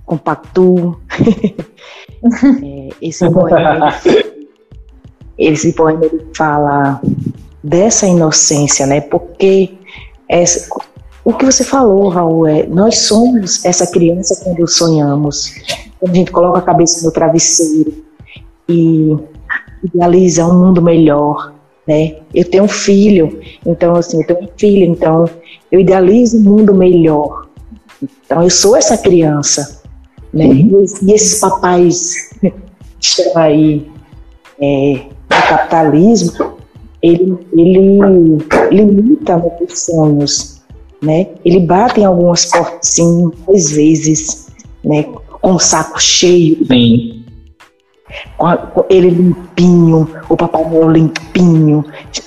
compactuo. 0.04 1.00
é, 2.62 2.73
esse 3.00 3.28
poema, 3.30 3.94
esse 5.38 5.72
poema 5.72 6.04
ele 6.04 6.26
fala 6.36 7.00
dessa 7.62 8.06
inocência, 8.06 8.86
né? 8.86 9.00
Porque 9.00 9.74
essa, 10.28 10.68
o 11.24 11.32
que 11.32 11.44
você 11.44 11.64
falou, 11.64 12.08
Raul, 12.08 12.46
é 12.46 12.66
nós 12.66 12.98
somos 12.98 13.64
essa 13.64 13.86
criança 13.90 14.44
quando 14.44 14.68
sonhamos, 14.68 15.54
quando 15.98 16.12
a 16.12 16.14
gente 16.14 16.30
coloca 16.30 16.58
a 16.58 16.62
cabeça 16.62 17.04
no 17.04 17.12
travesseiro 17.12 18.04
e 18.68 19.16
idealiza 19.82 20.46
um 20.46 20.66
mundo 20.66 20.82
melhor, 20.82 21.54
né? 21.86 22.16
Eu 22.34 22.44
tenho 22.44 22.64
um 22.64 22.68
filho, 22.68 23.40
então 23.64 23.96
assim, 23.96 24.20
eu 24.20 24.26
tenho 24.26 24.44
um 24.44 24.48
filho, 24.56 24.84
então 24.84 25.24
eu 25.72 25.80
idealizo 25.80 26.38
um 26.38 26.42
mundo 26.42 26.74
melhor. 26.74 27.46
Então 28.02 28.42
eu 28.42 28.50
sou 28.50 28.76
essa 28.76 28.98
criança, 28.98 29.82
né? 30.32 30.46
Uhum. 30.46 30.84
E 31.02 31.12
esses 31.12 31.40
papais 31.40 32.30
aí 33.36 33.90
é, 34.60 35.06
no 35.30 35.48
capitalismo, 35.48 36.54
ele, 37.02 37.38
ele 37.52 37.98
limita 38.70 39.36
meus 39.36 39.80
sonhos, 39.80 40.62
né? 41.02 41.28
Ele 41.44 41.60
bate 41.60 42.00
em 42.00 42.04
algumas 42.04 42.46
portas, 42.46 42.88
sim, 42.88 43.30
às 43.48 43.70
vezes, 43.70 44.48
né? 44.82 45.04
Com 45.42 45.54
o 45.54 45.58
saco 45.58 46.00
cheio. 46.00 46.64
Sim 46.66 47.24
ele 48.88 49.10
limpinho, 49.10 50.08
o 50.28 50.36
Papai 50.36 50.64
Noel 50.64 50.90
limpinho, 50.90 51.84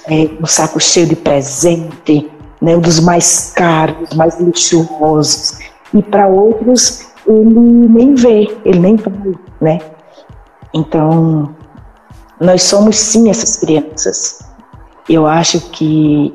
é, 0.08 0.30
um 0.42 0.46
saco 0.46 0.80
cheio 0.80 1.08
de 1.08 1.16
presente, 1.16 2.30
né, 2.62 2.76
um 2.76 2.80
dos 2.80 3.00
mais 3.00 3.54
caros, 3.56 4.14
mais 4.16 4.40
luxuosos. 4.40 5.60
E 5.94 6.02
para 6.02 6.28
outros, 6.28 7.08
ele 7.28 7.60
nem 7.90 8.16
vê, 8.16 8.48
ele 8.66 8.80
nem 8.80 8.96
vai, 8.96 9.34
né? 9.62 9.80
Então, 10.74 11.56
nós 12.40 12.64
somos 12.64 12.98
sim 12.98 13.30
essas 13.30 13.58
crianças. 13.58 14.40
Eu 15.10 15.26
acho 15.26 15.60
que, 15.72 16.34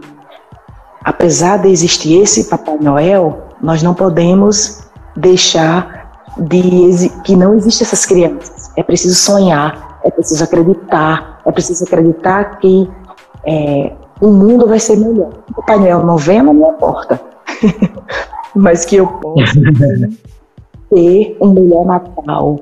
apesar 1.04 1.58
de 1.58 1.68
existir 1.68 2.22
esse 2.22 2.44
Papai 2.48 2.78
Noel, 2.78 3.48
nós 3.60 3.82
não 3.82 3.94
podemos 3.94 4.82
deixar 5.16 6.02
de 6.38 7.08
que 7.24 7.36
não 7.36 7.54
existem 7.54 7.86
essas 7.86 8.06
crianças. 8.06 8.70
É 8.76 8.82
preciso 8.82 9.14
sonhar, 9.14 10.00
é 10.04 10.10
preciso 10.10 10.42
acreditar, 10.42 11.40
é 11.44 11.52
preciso 11.52 11.84
acreditar 11.84 12.58
que 12.58 12.90
é, 13.44 13.92
o 14.20 14.28
mundo 14.28 14.66
vai 14.66 14.78
ser 14.78 14.96
melhor. 14.96 15.30
O 15.56 15.62
Pai 15.62 15.78
Noel 15.78 16.04
não 16.04 16.16
vem 16.16 16.42
na 16.42 16.52
minha 16.52 16.72
porta, 16.72 17.20
mas 18.54 18.84
que 18.84 18.96
eu 18.96 19.06
possa 19.06 19.60
ter 20.90 21.36
um 21.40 21.52
melhor 21.52 21.84
Natal, 21.84 22.60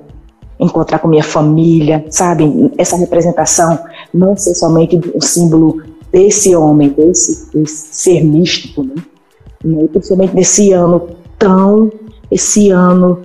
encontrar 0.60 0.98
com 0.98 1.08
minha 1.08 1.24
família, 1.24 2.04
sabe? 2.10 2.70
Essa 2.76 2.96
representação 2.96 3.78
não 4.12 4.36
ser 4.36 4.54
somente 4.54 5.00
um 5.14 5.20
símbolo 5.20 5.82
desse 6.12 6.54
homem, 6.54 6.90
desse, 6.90 7.50
desse 7.52 7.88
ser 7.92 8.22
místico, 8.22 8.82
né? 8.84 9.86
principalmente 9.92 10.34
nesse 10.34 10.72
ano 10.72 11.08
tão, 11.38 11.90
esse 12.30 12.70
ano 12.70 13.22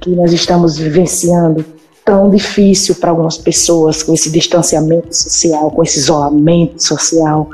que 0.00 0.10
nós 0.10 0.32
estamos 0.32 0.78
vivenciando 0.78 1.64
tão 2.04 2.30
difícil 2.30 2.94
para 2.96 3.10
algumas 3.10 3.36
pessoas 3.36 4.02
com 4.02 4.14
esse 4.14 4.30
distanciamento 4.30 5.14
social, 5.14 5.70
com 5.70 5.82
esse 5.82 5.98
isolamento 5.98 6.82
social, 6.82 7.50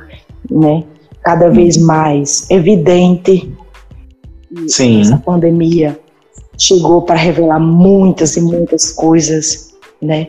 né? 0.50 0.84
Cada 1.22 1.48
vez 1.48 1.76
mais 1.76 2.50
evidente. 2.50 3.50
Sim. 4.68 5.00
Essa 5.00 5.16
pandemia 5.16 5.98
chegou 6.62 7.02
para 7.02 7.16
revelar 7.16 7.58
muitas 7.58 8.36
e 8.36 8.40
muitas 8.40 8.92
coisas, 8.92 9.74
né? 10.00 10.28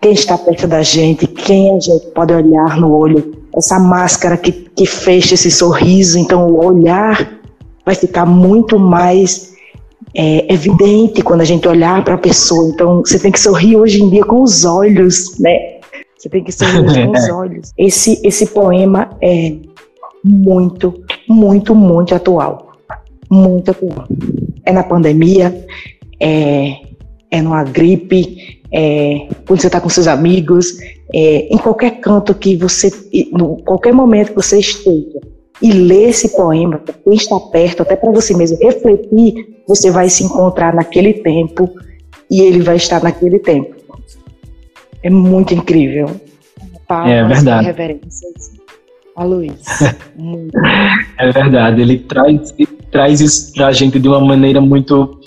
Quem 0.00 0.12
está 0.12 0.36
perto 0.38 0.66
da 0.66 0.82
gente, 0.82 1.26
quem 1.26 1.76
a 1.76 1.78
gente 1.78 2.06
pode 2.14 2.32
olhar 2.32 2.80
no 2.80 2.92
olho, 2.92 3.44
essa 3.54 3.78
máscara 3.78 4.36
que, 4.36 4.50
que 4.50 4.86
fecha 4.86 5.34
esse 5.34 5.50
sorriso, 5.50 6.18
então 6.18 6.48
o 6.48 6.64
olhar 6.64 7.38
vai 7.84 7.94
ficar 7.94 8.24
muito 8.24 8.78
mais 8.78 9.52
é 10.14 10.52
evidente 10.52 11.22
quando 11.22 11.40
a 11.40 11.44
gente 11.44 11.66
olhar 11.66 12.04
para 12.04 12.14
a 12.14 12.18
pessoa. 12.18 12.68
Então, 12.68 13.00
você 13.00 13.18
tem 13.18 13.32
que 13.32 13.40
sorrir 13.40 13.76
hoje 13.76 14.02
em 14.02 14.10
dia 14.10 14.24
com 14.24 14.42
os 14.42 14.64
olhos, 14.64 15.38
né? 15.38 15.78
Você 16.18 16.28
tem 16.28 16.44
que 16.44 16.52
sorrir 16.52 17.06
com 17.06 17.12
os 17.12 17.28
olhos. 17.30 17.72
Esse, 17.78 18.20
esse 18.22 18.46
poema 18.46 19.10
é 19.22 19.54
muito, 20.22 21.02
muito, 21.26 21.74
muito 21.74 22.14
atual. 22.14 22.72
Muito 23.30 23.70
atual. 23.70 24.06
É 24.64 24.72
na 24.72 24.82
pandemia, 24.82 25.66
é, 26.20 26.76
é 27.30 27.42
numa 27.42 27.64
gripe, 27.64 28.60
é, 28.72 29.26
quando 29.46 29.60
você 29.60 29.66
está 29.66 29.80
com 29.80 29.88
seus 29.88 30.06
amigos, 30.06 30.78
é, 31.12 31.48
em 31.52 31.58
qualquer 31.58 32.00
canto 32.00 32.34
que 32.34 32.56
você, 32.56 32.90
em 33.12 33.30
qualquer 33.64 33.92
momento 33.92 34.28
que 34.28 34.36
você 34.36 34.58
esteja 34.58 35.20
e 35.60 35.70
ler 35.70 36.08
esse 36.08 36.30
poema, 36.30 36.78
para 36.78 36.94
quem 36.94 37.14
está 37.14 37.38
perto, 37.38 37.82
até 37.82 37.94
para 37.94 38.10
você 38.10 38.34
mesmo 38.36 38.58
refletir, 38.58 39.62
você 39.66 39.90
vai 39.90 40.08
se 40.08 40.24
encontrar 40.24 40.74
naquele 40.74 41.14
tempo 41.14 41.70
e 42.30 42.40
ele 42.40 42.60
vai 42.60 42.76
estar 42.76 43.02
naquele 43.02 43.38
tempo. 43.38 43.76
É 45.02 45.10
muito 45.10 45.54
incrível. 45.54 46.10
Palmas 46.88 47.10
é 47.10 47.24
verdade. 47.24 47.66
Reverências 47.66 48.62
a 49.16 49.24
Luiz. 49.24 49.60
é 51.18 51.32
verdade. 51.32 51.82
Ele 51.82 51.98
traz, 51.98 52.54
traz 52.90 53.20
isso 53.20 53.52
para 53.52 53.68
a 53.68 53.72
gente 53.72 53.98
de 53.98 54.08
uma 54.08 54.20
maneira 54.20 54.60
muito, 54.60 55.20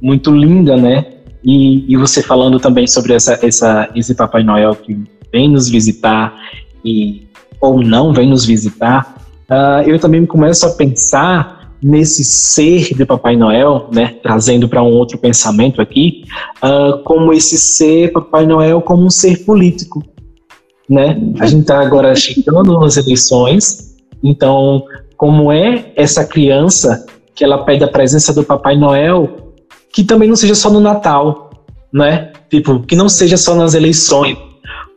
muito 0.00 0.30
linda, 0.30 0.76
né? 0.76 1.06
E, 1.44 1.92
e 1.92 1.96
você 1.96 2.22
falando 2.22 2.60
também 2.60 2.86
sobre 2.86 3.14
essa, 3.14 3.38
essa, 3.42 3.90
esse 3.94 4.14
Papai 4.14 4.42
Noel 4.42 4.74
que 4.76 4.98
vem 5.32 5.48
nos 5.48 5.68
visitar 5.68 6.34
e 6.84 7.26
ou 7.60 7.80
não 7.82 8.12
vem 8.12 8.28
nos 8.28 8.44
visitar, 8.44 9.16
uh, 9.48 9.88
eu 9.88 9.98
também 9.98 10.26
começo 10.26 10.66
a 10.66 10.70
pensar 10.70 11.62
nesse 11.82 12.24
ser 12.24 12.94
de 12.94 13.04
Papai 13.04 13.36
Noel, 13.36 13.88
né, 13.92 14.16
trazendo 14.22 14.68
para 14.68 14.82
um 14.82 14.92
outro 14.92 15.18
pensamento 15.18 15.80
aqui, 15.80 16.24
uh, 16.62 17.02
como 17.02 17.32
esse 17.32 17.56
ser 17.58 18.12
Papai 18.12 18.46
Noel 18.46 18.80
como 18.80 19.04
um 19.04 19.10
ser 19.10 19.44
político, 19.44 20.02
né? 20.88 21.18
A 21.40 21.46
gente 21.46 21.62
está 21.62 21.80
agora 21.80 22.14
chegando 22.16 22.78
nas 22.78 22.96
eleições, 22.96 23.96
então 24.22 24.84
como 25.16 25.52
é 25.52 25.92
essa 25.96 26.24
criança 26.24 27.06
que 27.34 27.44
ela 27.44 27.64
pede 27.64 27.84
a 27.84 27.88
presença 27.88 28.32
do 28.34 28.42
Papai 28.42 28.76
Noel, 28.76 29.52
que 29.92 30.04
também 30.04 30.28
não 30.28 30.36
seja 30.36 30.54
só 30.54 30.70
no 30.70 30.80
Natal, 30.80 31.50
né? 31.92 32.32
Tipo, 32.50 32.80
que 32.80 32.96
não 32.96 33.08
seja 33.08 33.36
só 33.36 33.54
nas 33.54 33.74
eleições, 33.74 34.36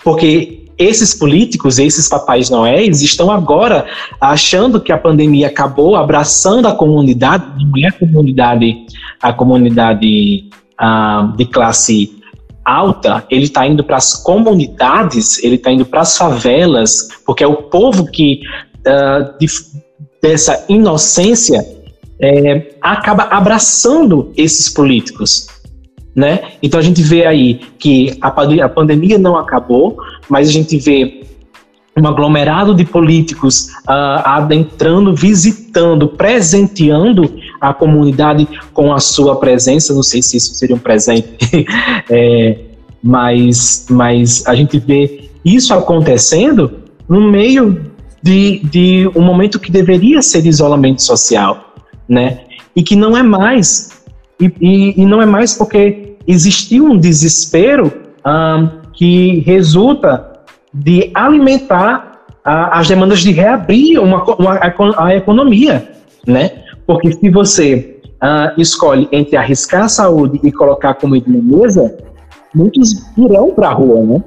porque 0.04 0.66
esses 0.78 1.14
políticos, 1.14 1.80
esses 1.80 2.08
papais 2.08 2.50
noéis, 2.50 3.02
estão 3.02 3.32
agora 3.32 3.86
achando 4.20 4.82
que 4.82 4.92
a 4.92 4.98
pandemia 4.98 5.48
acabou, 5.48 5.96
abraçando 5.96 6.68
a 6.68 6.74
comunidade, 6.74 7.46
não 7.64 7.84
é 7.84 7.88
a 7.88 7.92
comunidade, 7.92 8.86
a 9.22 9.32
comunidade 9.32 10.50
ah, 10.78 11.34
de 11.38 11.46
classe 11.46 12.15
alta, 12.66 13.26
ele 13.30 13.46
está 13.46 13.66
indo 13.68 13.84
para 13.84 13.98
as 13.98 14.16
comunidades, 14.16 15.44
ele 15.44 15.56
está 15.56 15.72
indo 15.72 15.86
para 15.86 16.02
as 16.02 16.18
favelas, 16.18 17.08
porque 17.26 17.44
é 17.44 17.48
o 17.48 17.56
povo 17.56 18.06
que 18.12 18.42
ah, 18.86 19.36
de, 19.40 19.48
dessa 20.22 20.66
inocência 20.68 21.64
é, 22.20 22.76
acaba 22.82 23.24
abraçando 23.24 24.34
esses 24.36 24.70
políticos 24.70 25.48
né? 26.16 26.54
Então 26.64 26.80
a 26.80 26.84
gente 26.84 27.04
vê 27.04 27.26
aí 27.26 27.56
que 27.78 28.18
a, 28.22 28.30
a 28.30 28.70
pandemia 28.70 29.18
não 29.18 29.36
acabou, 29.36 29.98
mas 30.30 30.48
a 30.48 30.52
gente 30.52 30.78
vê 30.78 31.25
um 31.98 32.08
aglomerado 32.08 32.76
de 32.76 32.84
políticos 32.84 33.70
uh, 33.88 34.22
adentrando, 34.26 35.16
visitando, 35.16 36.10
presenteando 36.10 37.34
a 37.62 37.74
comunidade 37.74 38.48
com 38.74 38.94
a 38.94 39.00
sua 39.00 39.38
presença. 39.38 39.94
Não 39.94 40.04
sei 40.04 40.22
se 40.22 40.38
isso 40.38 40.54
seria 40.56 40.76
um 40.76 40.80
presente, 40.80 41.38
é, 42.10 42.58
mas, 43.02 43.86
mas 43.90 44.46
a 44.46 44.56
gente 44.56 44.78
vê 44.78 45.30
isso 45.44 45.74
acontecendo 45.74 46.80
no 47.08 47.22
meio 47.32 47.94
de, 48.22 48.60
de 48.66 49.12
um 49.16 49.22
momento 49.22 49.60
que 49.60 49.72
deveria 49.72 50.22
ser 50.22 50.42
de 50.42 50.50
isolamento 50.50 51.02
social, 51.02 51.76
né? 52.10 52.42
E 52.76 52.84
que 52.84 52.96
não 52.96 53.16
é 53.16 53.24
mais. 53.24 54.04
E, 54.42 54.52
e, 54.60 55.02
e 55.02 55.06
não 55.06 55.22
é 55.22 55.26
mais 55.26 55.54
porque 55.54 56.16
existiu 56.28 56.86
um 56.86 56.98
desespero 56.98 57.94
um, 58.26 58.82
que 58.92 59.40
resulta 59.46 60.35
de 60.76 61.10
alimentar 61.14 62.26
a, 62.44 62.80
as 62.80 62.88
demandas 62.88 63.20
de 63.20 63.32
reabrir 63.32 64.00
uma, 64.00 64.24
uma, 64.36 64.60
a 64.98 65.16
economia, 65.16 65.90
né? 66.28 66.64
Porque 66.86 67.12
se 67.14 67.30
você 67.30 68.02
uh, 68.16 68.60
escolhe 68.60 69.08
entre 69.12 69.38
arriscar 69.38 69.86
a 69.86 69.90
saúde 69.90 70.40
e 70.44 70.52
colocar 70.52 70.94
comida 70.96 71.26
na 71.30 71.42
mesa, 71.42 71.98
muitos 72.54 73.06
irão 73.18 73.52
para 73.52 73.70
a 73.70 73.74
rua, 73.74 74.02
né? 74.04 74.24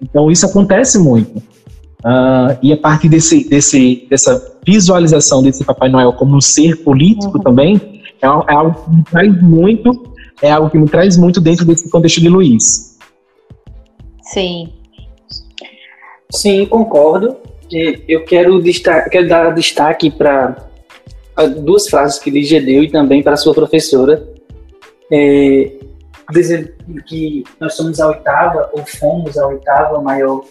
Então 0.00 0.30
isso 0.30 0.46
acontece 0.46 0.98
muito. 0.98 1.36
Uh, 1.38 2.56
e 2.62 2.72
a 2.72 2.76
partir 2.76 3.08
desse, 3.08 3.48
desse, 3.48 4.06
dessa 4.08 4.56
visualização 4.64 5.42
desse 5.42 5.64
Papai 5.64 5.88
Noel 5.88 6.12
como 6.12 6.36
um 6.36 6.40
ser 6.40 6.76
político 6.84 7.38
uhum. 7.38 7.42
também, 7.42 8.02
é, 8.22 8.26
é, 8.26 8.54
algo 8.54 8.84
que 8.84 8.94
me 8.94 9.02
traz 9.02 9.42
muito, 9.42 10.12
é 10.40 10.50
algo 10.50 10.70
que 10.70 10.78
me 10.78 10.88
traz 10.88 11.16
muito 11.16 11.40
dentro 11.40 11.64
desse 11.64 11.90
contexto 11.90 12.20
de 12.20 12.28
Luiz. 12.28 12.96
Sim. 14.22 14.75
Sim, 16.30 16.66
concordo. 16.66 17.36
Eu 18.08 18.24
quero, 18.24 18.60
destaque, 18.62 19.10
quero 19.10 19.28
dar 19.28 19.54
destaque 19.54 20.10
para 20.10 20.68
duas 21.58 21.88
frases 21.88 22.18
que 22.18 22.30
Lígia 22.30 22.60
deu 22.60 22.84
e 22.84 22.90
também 22.90 23.22
para 23.22 23.36
sua 23.36 23.54
professora. 23.54 24.26
É, 25.12 25.72
dizer 26.32 26.74
que 27.06 27.44
nós 27.60 27.74
somos 27.74 28.00
a 28.00 28.08
oitava, 28.08 28.70
ou 28.72 28.84
fomos 28.84 29.36
a 29.38 29.46
oitava 29.46 30.00
maior 30.00 30.44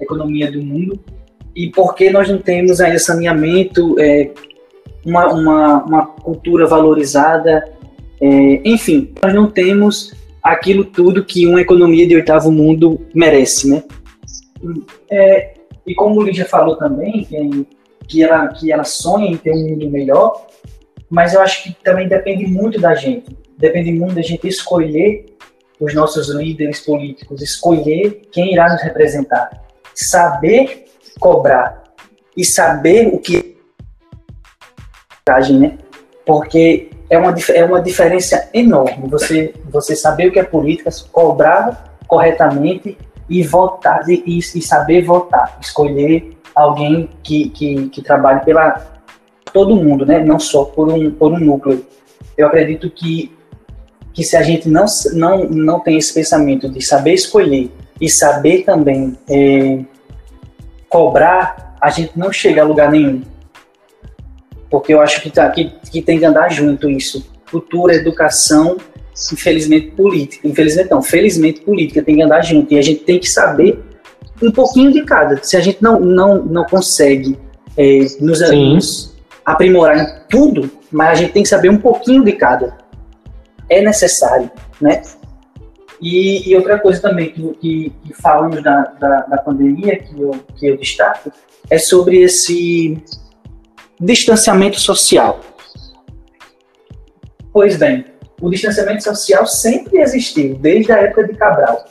economia 0.00 0.50
do 0.50 0.62
mundo, 0.62 0.98
e 1.54 1.70
porque 1.70 2.10
nós 2.10 2.28
não 2.28 2.38
temos 2.38 2.80
ainda 2.80 2.98
saneamento, 2.98 3.98
é, 3.98 4.30
uma, 5.04 5.26
uma, 5.32 5.84
uma, 5.84 6.06
cultura 6.06 6.66
valorizada, 6.66 7.64
é, 8.20 8.60
enfim, 8.64 9.12
nós 9.22 9.34
não 9.34 9.50
temos 9.50 10.14
aquilo 10.42 10.84
tudo 10.84 11.24
que 11.24 11.46
uma 11.46 11.60
economia 11.60 12.06
de 12.06 12.14
oitavo 12.14 12.50
mundo 12.50 13.00
merece, 13.14 13.68
né? 13.68 13.82
É, 15.10 15.54
e 15.86 15.94
como 15.94 16.20
o 16.20 16.22
Lígia 16.22 16.44
falou 16.44 16.76
também, 16.76 17.24
que, 17.24 17.66
que, 18.06 18.22
ela, 18.22 18.48
que 18.48 18.72
ela 18.72 18.84
sonha 18.84 19.30
em 19.30 19.36
ter 19.36 19.52
um 19.52 19.70
mundo 19.70 19.90
melhor, 19.90 20.46
mas 21.08 21.34
eu 21.34 21.40
acho 21.40 21.62
que 21.62 21.72
também 21.82 22.08
depende 22.08 22.46
muito 22.46 22.80
da 22.80 22.94
gente. 22.94 23.36
Depende 23.56 23.90
muito 23.92 24.14
da 24.14 24.22
gente 24.22 24.46
escolher 24.46 25.26
os 25.80 25.94
nossos 25.94 26.28
líderes 26.28 26.80
políticos, 26.80 27.40
escolher 27.40 28.22
quem 28.32 28.52
irá 28.52 28.72
nos 28.72 28.82
representar, 28.82 29.50
saber 29.94 30.86
cobrar 31.18 31.82
e 32.36 32.44
saber 32.44 33.08
o 33.08 33.18
que 33.18 33.56
né? 35.60 35.76
Porque 36.24 36.88
é 37.10 37.18
uma, 37.18 37.34
é 37.54 37.64
uma 37.64 37.82
diferença 37.82 38.48
enorme 38.54 39.08
você, 39.10 39.52
você 39.66 39.94
saber 39.94 40.28
o 40.28 40.32
que 40.32 40.38
é 40.38 40.42
política, 40.42 40.90
cobrar 41.12 41.98
corretamente 42.06 42.96
e 43.28 43.42
votar 43.42 44.08
e, 44.08 44.38
e 44.38 44.62
saber 44.62 45.02
votar, 45.02 45.58
escolher 45.60 46.36
alguém 46.54 47.08
que, 47.22 47.50
que, 47.50 47.88
que 47.88 48.02
trabalhe 48.02 48.44
pela 48.44 48.86
todo 49.52 49.76
mundo, 49.76 50.04
né? 50.04 50.18
Não 50.24 50.38
só 50.38 50.64
por 50.64 50.90
um, 50.90 51.10
por 51.10 51.32
um 51.32 51.38
núcleo. 51.38 51.84
Eu 52.36 52.46
acredito 52.46 52.90
que 52.90 53.36
que 54.18 54.24
se 54.24 54.36
a 54.36 54.42
gente 54.42 54.68
não, 54.68 54.84
não, 55.12 55.44
não 55.44 55.78
tem 55.78 55.96
esse 55.96 56.12
pensamento 56.12 56.68
de 56.68 56.84
saber 56.84 57.14
escolher 57.14 57.70
e 58.00 58.10
saber 58.10 58.64
também 58.64 59.16
é, 59.30 59.78
cobrar, 60.88 61.76
a 61.80 61.88
gente 61.88 62.18
não 62.18 62.32
chega 62.32 62.62
a 62.62 62.64
lugar 62.64 62.90
nenhum. 62.90 63.22
Porque 64.68 64.92
eu 64.92 65.00
acho 65.00 65.22
que, 65.22 65.30
tá, 65.30 65.48
que, 65.50 65.72
que 65.92 66.02
tem 66.02 66.18
que 66.18 66.24
andar 66.24 66.48
junto 66.48 66.90
isso. 66.90 67.30
Cultura, 67.48 67.94
educação, 67.94 68.76
infelizmente 69.32 69.90
política. 69.92 70.46
Infelizmente 70.46 70.90
não, 70.90 71.02
felizmente 71.02 71.60
política 71.60 72.02
tem 72.02 72.16
que 72.16 72.22
andar 72.22 72.42
junto. 72.42 72.72
E 72.72 72.78
a 72.78 72.82
gente 72.82 73.00
tem 73.04 73.18
que 73.18 73.28
saber 73.28 73.82
um 74.42 74.50
pouquinho 74.50 74.92
de 74.92 75.02
cada. 75.04 75.42
Se 75.42 75.56
a 75.56 75.60
gente 75.60 75.82
não, 75.82 75.98
não, 75.98 76.44
não 76.44 76.64
consegue 76.64 77.38
é, 77.76 78.00
nos, 78.20 78.40
nos 78.50 79.16
aprimorar 79.44 79.98
em 79.98 80.28
tudo, 80.28 80.70
mas 80.90 81.10
a 81.10 81.14
gente 81.14 81.32
tem 81.32 81.42
que 81.42 81.48
saber 81.48 81.70
um 81.70 81.78
pouquinho 81.78 82.24
de 82.24 82.32
cada. 82.32 82.78
É 83.68 83.82
necessário, 83.82 84.50
né? 84.80 85.02
E, 86.00 86.48
e 86.48 86.56
outra 86.56 86.78
coisa 86.78 87.00
também 87.00 87.30
que, 87.30 87.42
que, 87.54 87.92
que 88.04 88.14
falamos 88.14 88.62
da, 88.62 88.82
da, 89.00 89.20
da, 89.22 89.38
pandemia, 89.38 89.98
que 89.98 90.20
eu, 90.20 90.30
que 90.56 90.66
eu 90.66 90.76
destaco, 90.76 91.32
é 91.68 91.76
sobre 91.76 92.22
esse 92.22 93.02
distanciamento 94.00 94.78
social. 94.78 95.40
Pois 97.52 97.76
bem, 97.76 98.04
o 98.40 98.50
distanciamento 98.50 99.02
social 99.02 99.46
sempre 99.46 99.98
existiu, 100.00 100.56
desde 100.56 100.92
a 100.92 100.98
época 100.98 101.26
de 101.26 101.34
Cabral. 101.34 101.84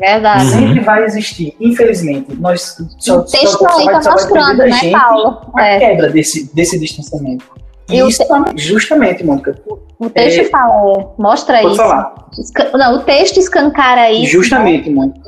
Verdade. 0.00 0.46
Sempre 0.46 0.80
vai 0.80 1.04
existir. 1.04 1.54
Infelizmente, 1.60 2.34
nós 2.36 2.76
só, 2.98 3.18
o 3.18 3.22
texto 3.22 3.58
só, 3.58 3.90
está 3.90 4.12
mostrando, 4.12 4.58
né, 4.58 4.72
gente 4.72 4.92
Paulo? 4.92 5.52
A 5.54 5.66
é. 5.66 5.78
quebra 5.78 6.08
desse, 6.08 6.54
desse 6.54 6.78
distanciamento. 6.78 7.44
E 7.88 7.98
isso, 7.98 8.24
te... 8.24 8.62
justamente, 8.62 9.22
Mônica. 9.22 9.60
O 9.98 10.08
texto 10.08 10.40
é... 10.40 10.44
fala, 10.44 11.14
mostra 11.18 11.60
Pode 11.60 11.74
isso. 11.74 11.76
falar. 11.76 12.14
Não, 12.74 12.96
o 12.96 12.98
texto 13.00 13.38
escancara 13.38 14.10
isso. 14.10 14.32
Justamente, 14.32 14.88
né? 14.88 14.94
Mônica. 14.94 15.20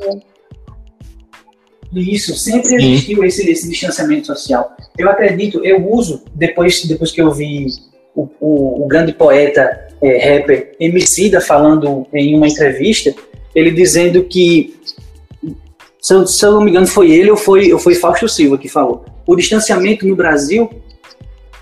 Isso, 1.93 2.35
sempre 2.35 2.73
existiu 2.73 3.23
esse, 3.23 3.47
esse 3.47 3.69
distanciamento 3.69 4.25
social. 4.25 4.75
Eu 4.97 5.09
acredito, 5.09 5.63
eu 5.63 5.87
uso, 5.87 6.23
depois, 6.33 6.83
depois 6.85 7.11
que 7.11 7.21
eu 7.21 7.31
vi 7.31 7.67
o, 8.15 8.29
o, 8.39 8.83
o 8.83 8.87
grande 8.87 9.13
poeta 9.13 9.87
é, 10.01 10.35
rapper 10.35 10.75
Emicida 10.79 11.39
falando 11.41 12.05
em 12.13 12.35
uma 12.35 12.47
entrevista, 12.47 13.13
ele 13.55 13.71
dizendo 13.71 14.23
que, 14.23 14.75
se 16.01 16.13
eu, 16.13 16.27
se 16.27 16.45
eu, 16.45 16.51
não 16.51 16.61
me 16.61 16.71
engano, 16.71 16.87
foi 16.87 17.11
ele 17.11 17.31
ou 17.31 17.37
foi, 17.37 17.71
ou 17.71 17.79
foi 17.79 17.95
Fausto 17.95 18.27
Silva 18.27 18.57
que 18.57 18.67
falou, 18.67 19.05
o 19.25 19.35
distanciamento 19.35 20.07
no 20.07 20.15
Brasil, 20.15 20.69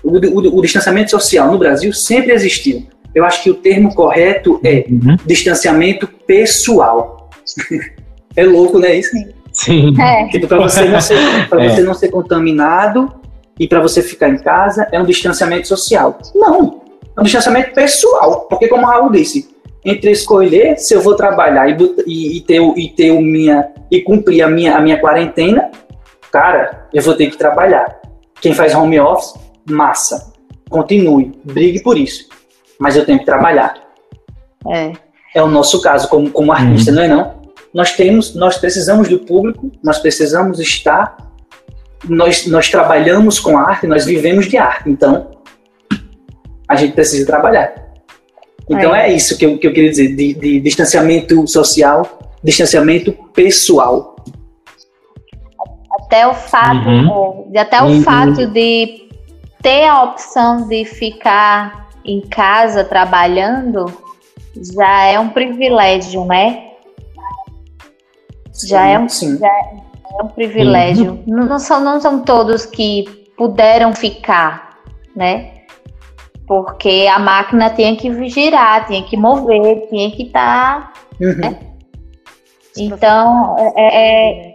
o, 0.02 0.10
o, 0.10 0.58
o 0.58 0.62
distanciamento 0.62 1.10
social 1.10 1.50
no 1.52 1.58
Brasil 1.58 1.92
sempre 1.92 2.32
existiu. 2.32 2.86
Eu 3.14 3.24
acho 3.24 3.42
que 3.42 3.50
o 3.50 3.54
termo 3.54 3.94
correto 3.94 4.58
é 4.64 4.84
uhum. 4.88 5.16
distanciamento 5.26 6.08
pessoal. 6.26 7.30
é 8.34 8.44
louco, 8.44 8.78
né? 8.78 8.96
Isso? 8.96 9.10
Sim. 9.52 9.94
É. 10.00 10.28
Tipo, 10.28 10.48
para 10.48 10.62
você, 10.62 10.84
não 10.84 11.00
ser, 11.00 11.18
é. 11.52 11.68
você 11.68 11.82
não 11.82 11.94
ser 11.94 12.08
contaminado 12.08 13.21
e 13.62 13.68
para 13.68 13.80
você 13.80 14.02
ficar 14.02 14.28
em 14.28 14.38
casa 14.38 14.88
é 14.90 15.00
um 15.00 15.04
distanciamento 15.04 15.68
social. 15.68 16.18
Não, 16.34 16.82
é 17.16 17.20
um 17.20 17.22
distanciamento 17.22 17.72
pessoal. 17.72 18.48
Porque, 18.48 18.66
como 18.66 18.82
o 18.82 18.86
Raul 18.88 19.12
disse, 19.12 19.54
entre 19.84 20.10
escolher 20.10 20.76
se 20.78 20.94
eu 20.94 21.00
vou 21.00 21.14
trabalhar 21.14 21.68
e, 21.68 21.76
e, 22.04 22.38
e, 22.38 22.40
ter, 22.40 22.60
e 22.60 22.88
ter 22.88 23.12
o 23.12 23.20
minha 23.20 23.72
e 23.88 24.00
cumprir 24.00 24.42
a 24.42 24.48
minha, 24.48 24.76
a 24.76 24.80
minha 24.80 25.00
quarentena, 25.00 25.70
cara, 26.32 26.88
eu 26.92 27.00
vou 27.02 27.14
ter 27.14 27.30
que 27.30 27.38
trabalhar. 27.38 28.00
Quem 28.40 28.52
faz 28.52 28.74
home 28.74 28.98
office, 28.98 29.34
massa. 29.70 30.32
Continue, 30.68 31.30
brigue 31.44 31.80
por 31.84 31.96
isso. 31.96 32.28
Mas 32.80 32.96
eu 32.96 33.06
tenho 33.06 33.20
que 33.20 33.24
trabalhar. 33.24 33.74
É. 34.68 34.92
É 35.36 35.40
o 35.40 35.46
nosso 35.46 35.80
caso 35.80 36.08
como, 36.08 36.28
como 36.32 36.50
artista, 36.50 36.90
uhum. 36.90 36.96
não 36.96 37.02
é 37.04 37.08
não? 37.08 37.42
nós 37.72 37.92
temos, 37.92 38.34
nós 38.34 38.58
precisamos 38.58 39.08
do 39.08 39.20
público, 39.20 39.70
nós 39.82 39.98
precisamos 39.98 40.60
estar, 40.60 41.16
nós, 42.04 42.46
nós 42.46 42.68
trabalhamos 42.70 43.38
com 43.38 43.58
arte, 43.58 43.86
nós 43.86 44.04
vivemos 44.04 44.46
de 44.46 44.56
arte, 44.56 44.90
então 44.90 45.30
a 46.68 46.76
gente 46.76 46.94
precisa 46.94 47.26
trabalhar. 47.26 47.74
Então 48.68 48.94
é, 48.94 49.10
é 49.10 49.12
isso 49.14 49.36
que 49.36 49.44
eu, 49.44 49.58
que 49.58 49.66
eu 49.66 49.72
queria 49.72 49.90
dizer, 49.90 50.14
de, 50.14 50.34
de 50.34 50.60
distanciamento 50.60 51.46
social, 51.46 52.18
distanciamento 52.42 53.12
pessoal. 53.34 54.16
Até 56.00 56.26
o 56.26 56.34
fato, 56.34 56.88
uhum. 56.88 57.50
de, 57.50 57.58
até 57.58 57.82
o 57.82 57.86
uhum. 57.86 58.02
fato 58.02 58.46
de 58.46 59.08
ter 59.60 59.86
a 59.86 60.02
opção 60.04 60.68
de 60.68 60.84
ficar 60.84 61.88
em 62.04 62.20
casa 62.20 62.84
trabalhando 62.84 63.86
já 64.74 65.04
é 65.04 65.18
um 65.18 65.28
privilégio, 65.28 66.24
né? 66.24 66.72
já, 68.66 68.86
é, 68.86 69.08
sim. 69.08 69.38
já 69.38 69.48
é 70.20 70.24
um 70.24 70.28
privilégio. 70.28 71.22
Uhum. 71.26 71.46
Não, 71.46 71.58
são, 71.58 71.80
não 71.80 72.00
são 72.00 72.20
todos 72.20 72.66
que 72.66 73.04
puderam 73.36 73.94
ficar, 73.94 74.78
né? 75.16 75.52
Porque 76.46 77.08
a 77.12 77.18
máquina 77.18 77.70
tinha 77.70 77.96
que 77.96 78.28
girar, 78.28 78.86
tinha 78.86 79.02
que 79.02 79.16
mover, 79.16 79.86
tinha 79.88 80.10
que 80.10 80.24
estar. 80.24 80.92
Tá, 80.92 81.02
uhum. 81.20 81.36
né? 81.36 81.58
Então, 82.76 83.56
é, 83.58 83.72
é, 83.76 84.54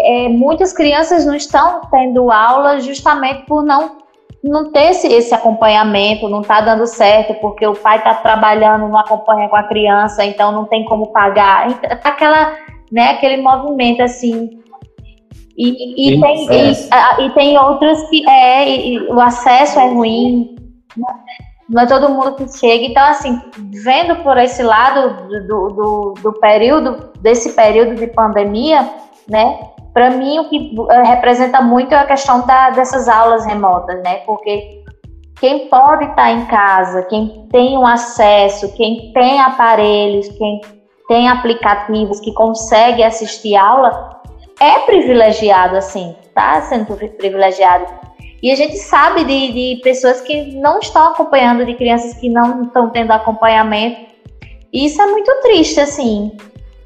é, 0.00 0.28
muitas 0.28 0.72
crianças 0.72 1.24
não 1.26 1.34
estão 1.34 1.82
tendo 1.90 2.30
aula 2.30 2.80
justamente 2.80 3.44
por 3.46 3.62
não 3.62 3.98
não 4.42 4.70
ter 4.70 4.90
esse, 4.90 5.08
esse 5.08 5.34
acompanhamento, 5.34 6.28
não 6.28 6.42
está 6.42 6.60
dando 6.60 6.86
certo 6.86 7.34
porque 7.40 7.66
o 7.66 7.74
pai 7.74 7.98
está 7.98 8.14
trabalhando, 8.14 8.88
não 8.88 8.96
acompanha 8.96 9.48
com 9.48 9.56
a 9.56 9.64
criança, 9.64 10.24
então 10.24 10.52
não 10.52 10.64
tem 10.64 10.84
como 10.84 11.08
pagar. 11.08 11.68
Então, 11.68 11.96
tá 11.98 12.08
aquela, 12.08 12.56
né, 12.90 13.10
aquele 13.10 13.42
movimento 13.42 14.00
assim. 14.00 14.62
E, 15.58 16.14
e, 16.14 16.20
tem, 16.20 16.46
e, 16.52 17.24
e, 17.26 17.30
tem 17.30 17.58
outras 17.58 18.08
que 18.08 18.24
é, 18.30 19.12
o 19.12 19.20
acesso 19.20 19.80
é 19.80 19.88
ruim, 19.88 20.54
não 21.68 21.82
é 21.82 21.86
todo 21.86 22.08
mundo 22.08 22.36
que 22.36 22.48
chega. 22.48 22.84
Então, 22.84 23.04
assim, 23.04 23.40
vendo 23.84 24.22
por 24.22 24.38
esse 24.38 24.62
lado 24.62 25.28
do, 25.46 25.68
do, 25.68 26.14
do 26.22 26.32
período, 26.34 27.10
desse 27.20 27.52
período 27.54 27.96
de 27.96 28.06
pandemia, 28.06 28.88
né? 29.28 29.58
Para 29.92 30.10
mim, 30.10 30.38
o 30.38 30.48
que 30.48 30.76
eh, 30.90 31.02
representa 31.02 31.60
muito 31.60 31.92
é 31.92 31.98
a 31.98 32.06
questão 32.06 32.46
da, 32.46 32.70
dessas 32.70 33.08
aulas 33.08 33.44
remotas, 33.44 34.00
né? 34.02 34.18
Porque 34.26 34.84
quem 35.40 35.68
pode 35.68 36.04
estar 36.04 36.30
em 36.30 36.46
casa, 36.46 37.02
quem 37.02 37.46
tem 37.50 37.76
um 37.76 37.86
acesso, 37.86 38.72
quem 38.76 39.12
tem 39.12 39.40
aparelhos, 39.40 40.28
quem 40.28 40.60
tem 41.08 41.28
aplicativos 41.28 42.20
que 42.20 42.32
consegue 42.32 43.02
assistir 43.02 43.56
aula, 43.56 44.17
é 44.60 44.80
privilegiado, 44.80 45.76
assim, 45.76 46.14
tá 46.34 46.60
sendo 46.62 46.96
privilegiado. 47.16 47.86
E 48.42 48.52
a 48.52 48.54
gente 48.54 48.76
sabe 48.76 49.24
de, 49.24 49.52
de 49.52 49.80
pessoas 49.82 50.20
que 50.20 50.52
não 50.56 50.78
estão 50.78 51.08
acompanhando, 51.08 51.66
de 51.66 51.74
crianças 51.74 52.14
que 52.14 52.28
não 52.28 52.64
estão 52.64 52.90
tendo 52.90 53.10
acompanhamento. 53.10 54.00
E 54.72 54.86
isso 54.86 55.00
é 55.02 55.06
muito 55.06 55.32
triste, 55.42 55.80
assim. 55.80 56.36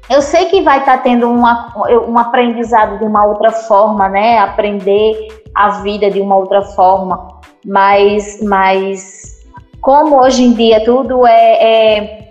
Eu 0.09 0.21
sei 0.21 0.45
que 0.45 0.61
vai 0.61 0.79
estar 0.79 0.97
tá 0.97 1.03
tendo 1.03 1.29
uma, 1.29 1.73
um 2.07 2.17
aprendizado 2.17 2.97
de 2.97 3.05
uma 3.05 3.25
outra 3.25 3.51
forma, 3.51 4.09
né? 4.09 4.39
Aprender 4.39 5.27
a 5.53 5.81
vida 5.81 6.09
de 6.09 6.19
uma 6.19 6.35
outra 6.35 6.61
forma. 6.61 7.39
Mas, 7.65 8.41
mas 8.41 9.43
como 9.79 10.19
hoje 10.19 10.43
em 10.43 10.53
dia 10.53 10.83
tudo 10.83 11.25
é, 11.27 11.57
é, 11.61 12.22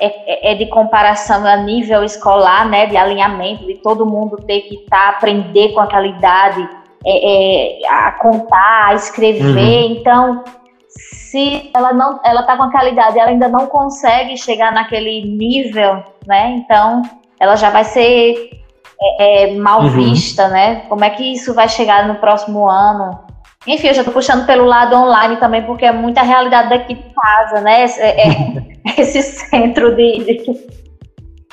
é, 0.00 0.52
é 0.52 0.54
de 0.54 0.66
comparação 0.66 1.46
a 1.46 1.56
nível 1.56 2.04
escolar, 2.04 2.68
né? 2.68 2.86
De 2.86 2.96
alinhamento, 2.96 3.66
de 3.66 3.74
todo 3.76 4.06
mundo 4.06 4.36
ter 4.46 4.62
que 4.62 4.76
estar, 4.76 4.96
tá, 4.96 5.08
aprender 5.10 5.72
com 5.72 5.80
aquela 5.80 6.06
idade, 6.06 6.68
é, 7.04 7.82
é, 7.82 7.88
a 7.88 8.12
contar, 8.12 8.88
a 8.88 8.94
escrever. 8.94 9.84
Uhum. 9.84 9.92
Então, 9.92 10.44
se 10.88 11.70
ela 11.74 11.92
não, 11.92 12.20
ela 12.24 12.40
está 12.40 12.56
com 12.56 12.64
aquela 12.64 12.88
idade, 12.88 13.18
ela 13.18 13.30
ainda 13.30 13.48
não 13.48 13.66
consegue 13.66 14.36
chegar 14.36 14.72
naquele 14.72 15.22
nível, 15.24 16.02
né? 16.26 16.56
Então, 16.56 17.02
ela 17.38 17.56
já 17.56 17.70
vai 17.70 17.84
ser 17.84 18.50
é, 19.00 19.52
é, 19.52 19.54
mal 19.54 19.82
uhum. 19.82 19.90
vista, 19.90 20.48
né? 20.48 20.82
Como 20.88 21.04
é 21.04 21.10
que 21.10 21.32
isso 21.32 21.54
vai 21.54 21.68
chegar 21.68 22.08
no 22.08 22.16
próximo 22.16 22.68
ano? 22.68 23.27
Enfim, 23.68 23.88
eu 23.88 23.94
já 23.94 24.00
estou 24.00 24.14
puxando 24.14 24.46
pelo 24.46 24.64
lado 24.64 24.96
online 24.96 25.36
também, 25.36 25.62
porque 25.62 25.84
é 25.84 25.92
muita 25.92 26.22
realidade 26.22 26.70
daqui 26.70 26.94
de 26.94 27.04
casa, 27.14 27.60
né? 27.60 27.84
É, 27.84 28.28
é 28.28 28.66
esse 28.98 29.22
centro 29.22 29.94
de, 29.94 30.24
de... 30.24 30.78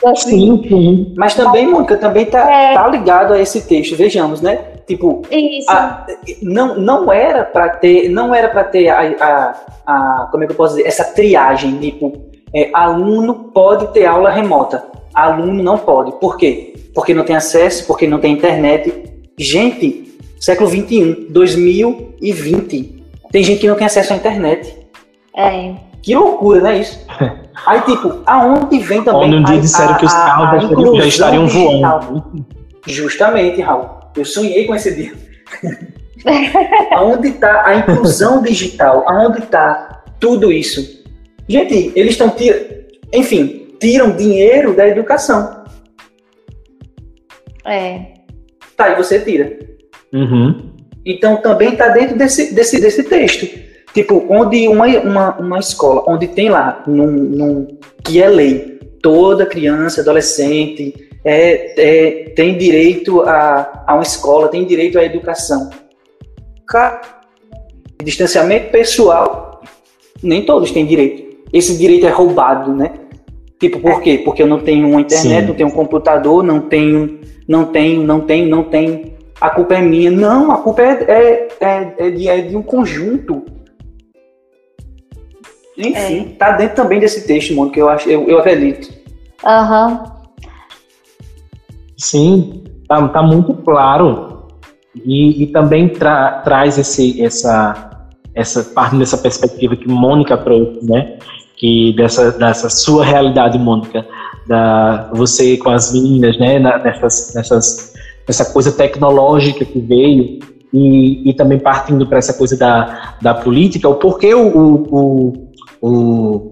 Sim, 0.17 0.61
sim. 0.67 1.15
Mas 1.17 1.33
também, 1.33 1.65
Mônica, 1.65 1.97
também 1.97 2.25
tá, 2.25 2.51
é... 2.51 2.73
tá 2.73 2.85
ligado 2.87 3.33
a 3.33 3.39
esse 3.39 3.65
texto, 3.65 3.95
vejamos, 3.95 4.41
né? 4.41 4.59
Tipo, 4.85 5.23
a, 5.69 6.05
não, 6.43 6.75
não 6.75 7.11
era 7.11 7.43
para 7.43 7.69
ter, 7.69 8.09
não 8.09 8.35
era 8.35 8.49
para 8.49 8.65
ter 8.65 8.89
a, 8.89 8.99
a, 8.99 9.55
a, 9.87 10.27
como 10.29 10.43
é 10.43 10.47
que 10.47 10.51
eu 10.51 10.57
posso 10.57 10.75
dizer, 10.75 10.87
essa 10.87 11.05
triagem, 11.05 11.79
tipo, 11.79 12.11
é, 12.53 12.69
aluno 12.73 13.51
pode 13.53 13.87
ter 13.93 14.05
aula 14.05 14.29
remota 14.29 14.83
aluno 15.15 15.63
não 15.63 15.77
pode. 15.77 16.11
Por 16.19 16.35
quê? 16.35 16.73
Porque 16.93 17.13
não 17.13 17.23
tem 17.23 17.35
acesso, 17.35 17.87
porque 17.87 18.05
não 18.05 18.19
tem 18.19 18.33
internet. 18.33 18.93
Gente, 19.37 20.04
século 20.39 20.69
21, 20.69 21.27
2020, 21.29 23.03
tem 23.31 23.43
gente 23.43 23.59
que 23.59 23.67
não 23.67 23.75
tem 23.75 23.85
acesso 23.85 24.13
à 24.13 24.15
internet. 24.15 24.75
É. 25.35 25.73
Que 26.01 26.15
loucura, 26.15 26.61
não 26.61 26.69
é 26.69 26.79
isso? 26.79 27.05
Aí, 27.65 27.81
tipo, 27.81 28.21
aonde 28.25 28.79
vem 28.79 29.03
também. 29.03 29.23
Onde 29.23 29.35
um 29.37 29.43
dia 29.43 29.59
disseram 29.59 29.93
a, 29.93 29.97
que 29.97 30.05
os 30.05 30.13
carros 30.13 30.97
já 30.97 31.05
estariam 31.05 31.47
voando. 31.47 32.45
Justamente, 32.85 33.61
Raul. 33.61 33.89
Eu 34.15 34.23
sonhei 34.23 34.65
com 34.65 34.75
esse 34.75 34.93
dia. 34.93 35.13
aonde 36.91 37.29
está 37.29 37.65
a 37.65 37.75
inclusão 37.75 38.41
digital? 38.41 39.03
Aonde 39.07 39.39
está 39.39 40.03
tudo 40.19 40.51
isso? 40.51 41.03
Gente, 41.47 41.91
eles 41.95 42.13
estão. 42.13 42.33
Enfim, 43.13 43.75
tiram 43.79 44.15
dinheiro 44.15 44.73
da 44.73 44.87
educação. 44.87 45.63
É. 47.65 48.13
Tá, 48.77 48.89
e 48.91 48.95
você 48.95 49.19
tira. 49.19 49.57
Uhum. 50.15 50.71
Então 51.05 51.37
também 51.37 51.73
está 51.73 51.89
dentro 51.89 52.17
desse, 52.17 52.53
desse, 52.55 52.79
desse 52.79 53.03
texto. 53.03 53.47
Tipo, 53.93 54.25
onde 54.29 54.67
uma, 54.67 54.87
uma, 54.87 55.37
uma 55.37 55.59
escola, 55.59 56.03
onde 56.07 56.27
tem 56.27 56.49
lá, 56.49 56.83
num, 56.87 57.11
num, 57.11 57.67
que 58.03 58.21
é 58.21 58.27
lei, 58.27 58.79
toda 59.01 59.45
criança, 59.45 60.01
adolescente 60.01 60.93
é, 61.23 61.73
é, 61.77 62.29
tem 62.29 62.57
direito 62.57 63.21
a, 63.21 63.83
a 63.87 63.93
uma 63.93 64.03
escola, 64.03 64.47
tem 64.47 64.65
direito 64.65 64.97
à 64.99 65.03
educação. 65.03 65.69
Distanciamento 68.03 68.71
pessoal, 68.71 69.61
nem 70.21 70.43
todos 70.43 70.71
têm 70.71 70.85
direito. 70.85 71.37
Esse 71.53 71.77
direito 71.77 72.05
é 72.05 72.09
roubado, 72.09 72.73
né? 72.75 72.91
Tipo, 73.59 73.79
por 73.79 74.01
quê? 74.01 74.21
Porque 74.23 74.43
eu 74.43 74.47
não 74.47 74.59
tenho 74.59 74.87
uma 74.89 75.01
internet, 75.01 75.41
Sim. 75.41 75.47
não 75.47 75.55
tenho 75.55 75.69
um 75.69 75.71
computador, 75.71 76.43
não 76.43 76.59
tenho, 76.59 77.19
não 77.47 77.65
tenho, 77.65 78.03
não 78.03 78.19
tenho, 78.19 78.47
não 78.47 78.63
tenho. 78.63 79.14
A 79.39 79.49
culpa 79.49 79.75
é 79.75 79.81
minha. 79.81 80.11
Não, 80.11 80.51
a 80.51 80.57
culpa 80.57 80.81
é, 80.81 81.03
é, 81.03 81.47
é, 81.59 81.95
é 81.97 82.09
de, 82.11 82.27
é 82.27 82.41
de 82.41 82.55
um 82.55 82.61
conjunto. 82.61 83.45
Enfim, 85.77 86.31
é. 86.31 86.35
tá 86.37 86.51
dentro 86.51 86.75
também 86.75 86.99
desse 86.99 87.27
texto, 87.27 87.53
mano, 87.53 87.71
que 87.71 87.81
eu 87.81 87.89
acho, 87.89 88.09
eu, 88.09 88.27
eu 88.29 88.39
acredito. 88.39 88.93
Aham. 89.43 89.87
Uhum. 89.87 90.15
Sim, 91.97 92.63
tá, 92.87 93.07
tá 93.09 93.21
muito 93.21 93.53
claro. 93.55 94.47
E, 95.03 95.43
e 95.43 95.47
também 95.47 95.89
tra, 95.89 96.41
traz 96.43 96.77
esse, 96.77 97.21
essa, 97.21 98.07
essa 98.33 98.63
parte 98.63 98.95
dessa 98.95 99.17
perspectiva 99.17 99.75
que 99.75 99.87
Mônica 99.87 100.37
trouxe, 100.37 100.85
né? 100.85 101.17
que 101.57 101.93
dessa, 101.95 102.31
dessa 102.31 102.69
sua 102.69 103.05
realidade, 103.05 103.57
Mônica, 103.57 104.05
da 104.47 105.09
você 105.13 105.57
com 105.57 105.69
as 105.69 105.91
meninas, 105.93 106.37
né, 106.37 106.59
nessas, 106.59 107.33
nessas, 107.33 107.93
nessa 108.27 108.45
coisa 108.51 108.71
tecnológica 108.71 109.63
que 109.63 109.79
veio 109.79 110.39
e, 110.73 111.29
e 111.29 111.33
também 111.33 111.59
partindo 111.59 112.05
para 112.05 112.17
essa 112.17 112.33
coisa 112.33 112.57
da, 112.57 113.15
da 113.21 113.33
política, 113.33 113.87
o 113.87 113.95
porquê 113.95 114.33
o, 114.33 114.47
o, 114.47 115.49
o, 115.81 116.51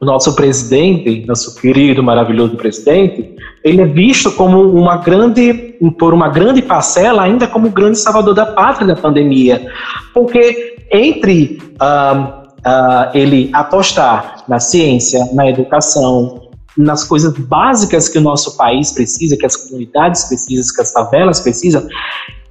o 0.00 0.04
nosso 0.04 0.34
presidente, 0.34 1.24
nosso 1.26 1.60
querido, 1.60 2.02
maravilhoso 2.02 2.56
presidente, 2.56 3.36
ele 3.62 3.82
é 3.82 3.86
visto 3.86 4.32
como 4.32 4.60
uma 4.60 4.96
grande, 4.96 5.76
por 5.98 6.12
uma 6.14 6.28
grande 6.28 6.62
parcela, 6.62 7.22
ainda 7.22 7.46
como 7.46 7.68
o 7.68 7.70
grande 7.70 7.98
salvador 7.98 8.34
da 8.34 8.46
pátria 8.46 8.86
da 8.86 8.96
pandemia, 8.96 9.66
porque 10.12 10.76
entre 10.90 11.58
uh, 11.80 12.42
uh, 12.66 13.10
ele 13.14 13.50
apostar 13.52 14.44
na 14.48 14.58
ciência, 14.58 15.28
na 15.32 15.48
educação, 15.48 16.41
nas 16.76 17.04
coisas 17.04 17.36
básicas 17.36 18.08
que 18.08 18.18
o 18.18 18.20
nosso 18.20 18.56
país 18.56 18.92
precisa, 18.92 19.36
que 19.36 19.46
as 19.46 19.56
comunidades 19.56 20.24
precisam, 20.24 20.74
que 20.74 20.82
as 20.82 20.92
favelas 20.92 21.40
precisam, 21.40 21.86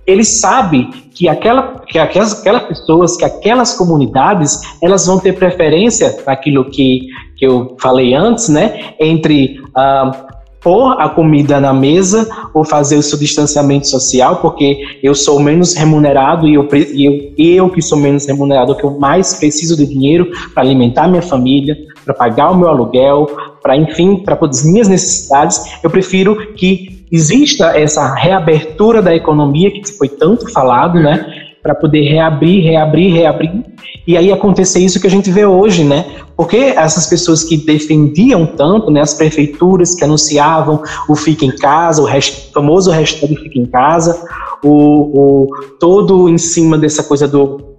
ele 0.05 0.23
sabe 0.23 0.88
que, 1.13 1.29
aquela, 1.29 1.79
que 1.88 1.99
aquelas, 1.99 2.39
aquelas 2.39 2.63
pessoas, 2.63 3.17
que 3.17 3.25
aquelas 3.25 3.75
comunidades, 3.75 4.60
elas 4.81 5.05
vão 5.05 5.19
ter 5.19 5.34
preferência 5.34 6.23
naquilo 6.25 6.65
que, 6.65 7.07
que 7.38 7.45
eu 7.45 7.75
falei 7.79 8.13
antes, 8.13 8.49
né? 8.49 8.93
Entre 8.99 9.60
uh, 9.69 10.31
pôr 10.62 10.99
a 10.99 11.10
comida 11.10 11.60
na 11.60 11.73
mesa 11.73 12.29
ou 12.53 12.63
fazer 12.63 12.96
o 12.96 13.04
seu 13.04 13.17
distanciamento 13.17 13.87
social, 13.87 14.37
porque 14.37 15.00
eu 15.04 15.13
sou 15.13 15.39
menos 15.39 15.73
remunerado 15.75 16.48
e 16.48 16.54
eu, 16.54 16.67
eu, 16.71 17.33
eu 17.37 17.69
que 17.69 17.81
sou 17.81 17.98
menos 17.98 18.25
remunerado, 18.25 18.75
que 18.75 18.83
eu 18.83 19.00
mais 19.00 19.33
preciso 19.33 19.75
de 19.75 19.85
dinheiro 19.85 20.31
para 20.54 20.63
alimentar 20.63 21.08
minha 21.08 21.21
família, 21.21 21.77
para 22.06 22.13
pagar 22.13 22.52
o 22.52 22.58
meu 22.58 22.69
aluguel, 22.69 23.27
para, 23.62 23.75
enfim, 23.75 24.17
para 24.17 24.37
as 24.45 24.63
minhas 24.63 24.87
necessidades, 24.87 25.62
eu 25.83 25.89
prefiro 25.89 26.53
que 26.53 27.05
exista 27.12 27.77
essa 27.77 28.13
reabertura 28.15 29.01
da 29.01 29.15
economia 29.15 29.71
que 29.71 29.85
foi 29.91 30.07
tanto 30.07 30.51
falado, 30.51 30.99
né? 30.99 31.49
para 31.62 31.75
poder 31.75 32.01
reabrir, 32.01 32.63
reabrir, 32.63 33.13
reabrir, 33.13 33.63
e 34.07 34.17
aí 34.17 34.31
acontecer 34.31 34.79
isso 34.79 34.99
que 34.99 35.05
a 35.05 35.09
gente 35.09 35.29
vê 35.29 35.45
hoje, 35.45 35.83
né? 35.83 36.05
Porque 36.35 36.57
essas 36.57 37.05
pessoas 37.05 37.43
que 37.43 37.55
defendiam 37.55 38.47
tanto, 38.47 38.89
né, 38.89 39.01
as 39.01 39.13
prefeituras 39.13 39.93
que 39.93 40.03
anunciavam 40.03 40.81
o 41.07 41.15
fica 41.15 41.45
em 41.45 41.55
casa, 41.55 42.01
o 42.01 42.05
hashtag, 42.05 42.51
famoso 42.51 42.89
hashtag 42.89 43.35
fica 43.35 43.59
em 43.59 43.65
casa, 43.65 44.25
o, 44.63 44.71
o, 44.71 45.47
todo 45.79 46.27
em 46.27 46.37
cima 46.37 46.79
dessa 46.79 47.03
coisa 47.03 47.27
do, 47.27 47.75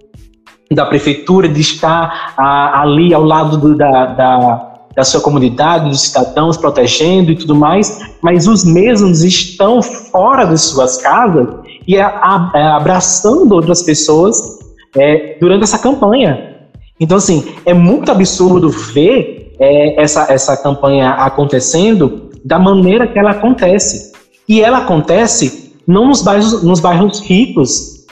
da 0.71 0.85
prefeitura 0.85 1.49
de 1.49 1.59
estar 1.59 2.33
a, 2.37 2.81
ali 2.81 3.13
ao 3.13 3.23
lado 3.23 3.57
do, 3.57 3.75
da, 3.75 4.05
da 4.05 4.72
da 4.95 5.03
sua 5.03 5.21
comunidade, 5.21 5.89
dos 5.89 6.01
cidadãos 6.01 6.57
protegendo 6.57 7.31
e 7.31 7.35
tudo 7.35 7.55
mais, 7.55 7.99
mas 8.21 8.47
os 8.47 8.63
mesmos 8.63 9.23
estão 9.23 9.81
fora 9.81 10.45
de 10.45 10.57
suas 10.57 10.97
casas 10.97 11.47
e 11.87 11.97
é, 11.97 12.03
abraçando 12.03 13.53
outras 13.53 13.83
pessoas 13.83 14.37
é, 14.95 15.37
durante 15.39 15.63
essa 15.63 15.79
campanha. 15.79 16.53
Então, 16.99 17.17
assim, 17.17 17.43
é 17.65 17.73
muito 17.73 18.11
absurdo 18.11 18.69
ver 18.69 19.55
é, 19.59 20.01
essa, 20.01 20.31
essa 20.31 20.55
campanha 20.55 21.11
acontecendo 21.11 22.29
da 22.45 22.59
maneira 22.59 23.07
que 23.07 23.17
ela 23.17 23.31
acontece. 23.31 24.13
E 24.47 24.61
ela 24.61 24.79
acontece 24.79 25.73
não 25.87 26.07
nos 26.07 26.21
bairros, 26.21 26.63
nos 26.63 26.79
bairros 26.79 27.19
ricos. 27.21 28.05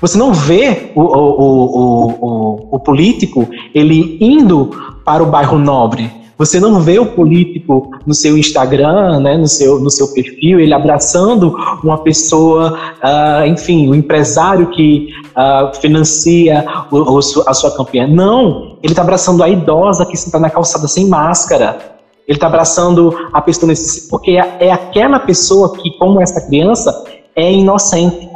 Você 0.00 0.16
não 0.16 0.32
vê 0.32 0.92
o, 0.94 1.00
o, 1.00 1.40
o, 1.40 2.06
o, 2.20 2.68
o 2.76 2.80
político 2.80 3.48
ele 3.74 4.16
indo 4.20 4.70
para 5.04 5.22
o 5.22 5.26
bairro 5.26 5.58
nobre. 5.58 6.19
Você 6.40 6.58
não 6.58 6.80
vê 6.80 6.98
o 6.98 7.04
político 7.04 7.90
no 8.06 8.14
seu 8.14 8.38
Instagram, 8.38 9.20
né, 9.20 9.36
no, 9.36 9.46
seu, 9.46 9.78
no 9.78 9.90
seu 9.90 10.08
perfil, 10.08 10.58
ele 10.58 10.72
abraçando 10.72 11.54
uma 11.84 11.98
pessoa, 11.98 12.78
uh, 13.04 13.46
enfim, 13.46 13.88
o 13.88 13.90
um 13.90 13.94
empresário 13.94 14.70
que 14.70 15.10
uh, 15.36 15.78
financia 15.82 16.64
o, 16.90 16.96
o, 16.96 17.18
a 17.18 17.52
sua 17.52 17.76
campanha. 17.76 18.06
Não, 18.06 18.78
ele 18.82 18.94
está 18.94 19.02
abraçando 19.02 19.42
a 19.42 19.50
idosa 19.50 20.06
que 20.06 20.14
está 20.14 20.40
na 20.40 20.48
calçada 20.48 20.88
sem 20.88 21.06
máscara. 21.06 21.78
Ele 22.26 22.38
está 22.38 22.46
abraçando 22.46 23.14
a 23.34 23.42
pessoa 23.42 23.68
nesse. 23.68 24.08
Porque 24.08 24.30
é, 24.30 24.56
é 24.60 24.72
aquela 24.72 25.18
pessoa 25.18 25.76
que, 25.76 25.90
como 25.98 26.22
essa 26.22 26.40
criança, 26.40 27.04
é 27.36 27.52
inocente. 27.52 28.30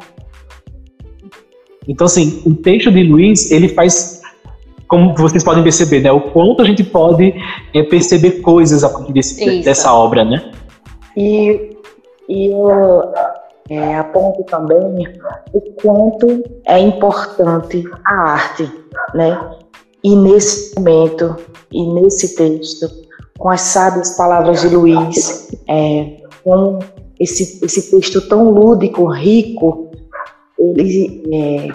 Então, 1.89 2.05
assim, 2.05 2.43
o 2.45 2.55
texto 2.55 2.93
de 2.93 3.03
Luiz, 3.03 3.51
ele 3.51 3.69
faz 3.69 4.14
como 4.89 5.15
vocês 5.17 5.43
podem 5.43 5.63
perceber, 5.63 6.01
né? 6.01 6.13
O 6.13 6.21
quanto 6.21 6.63
a 6.63 6.65
gente 6.65 6.85
pode 6.85 7.35
é, 7.75 7.83
perceber 7.83 8.41
coisas 8.41 8.85
a 8.85 8.89
partir 8.89 9.13
desse, 9.13 9.63
dessa 9.63 9.93
obra, 9.93 10.25
né? 10.25 10.51
E, 11.17 11.71
e 12.29 12.47
eu 12.49 13.13
é, 13.71 13.97
aponto 13.97 14.45
também 14.45 15.07
o 15.53 15.61
quanto 15.81 16.43
é 16.67 16.79
importante 16.79 17.85
a 18.05 18.15
arte, 18.33 18.71
né? 19.15 19.39
E 20.03 20.15
nesse 20.15 20.75
momento, 20.79 21.37
e 21.73 21.87
nesse 21.95 22.37
texto, 22.37 22.87
com 23.39 23.49
as 23.49 23.63
sábias 23.63 24.17
palavras 24.17 24.61
de 24.61 24.69
Luiz, 24.69 25.51
é, 25.69 26.19
com 26.45 26.79
esse, 27.19 27.65
esse 27.65 27.91
texto 27.91 28.29
tão 28.29 28.51
lúdico, 28.51 29.07
rico, 29.07 29.91
ele 30.59 31.23
é, 31.33 31.69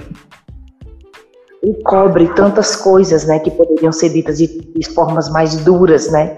e 1.62 1.74
cobre 1.84 2.28
tantas 2.30 2.76
coisas, 2.76 3.26
né, 3.26 3.40
que 3.40 3.52
poderiam 3.52 3.92
ser 3.92 4.10
ditas 4.10 4.38
de, 4.38 4.48
de 4.48 4.90
formas 4.90 5.30
mais 5.30 5.58
duras, 5.58 6.10
né? 6.12 6.38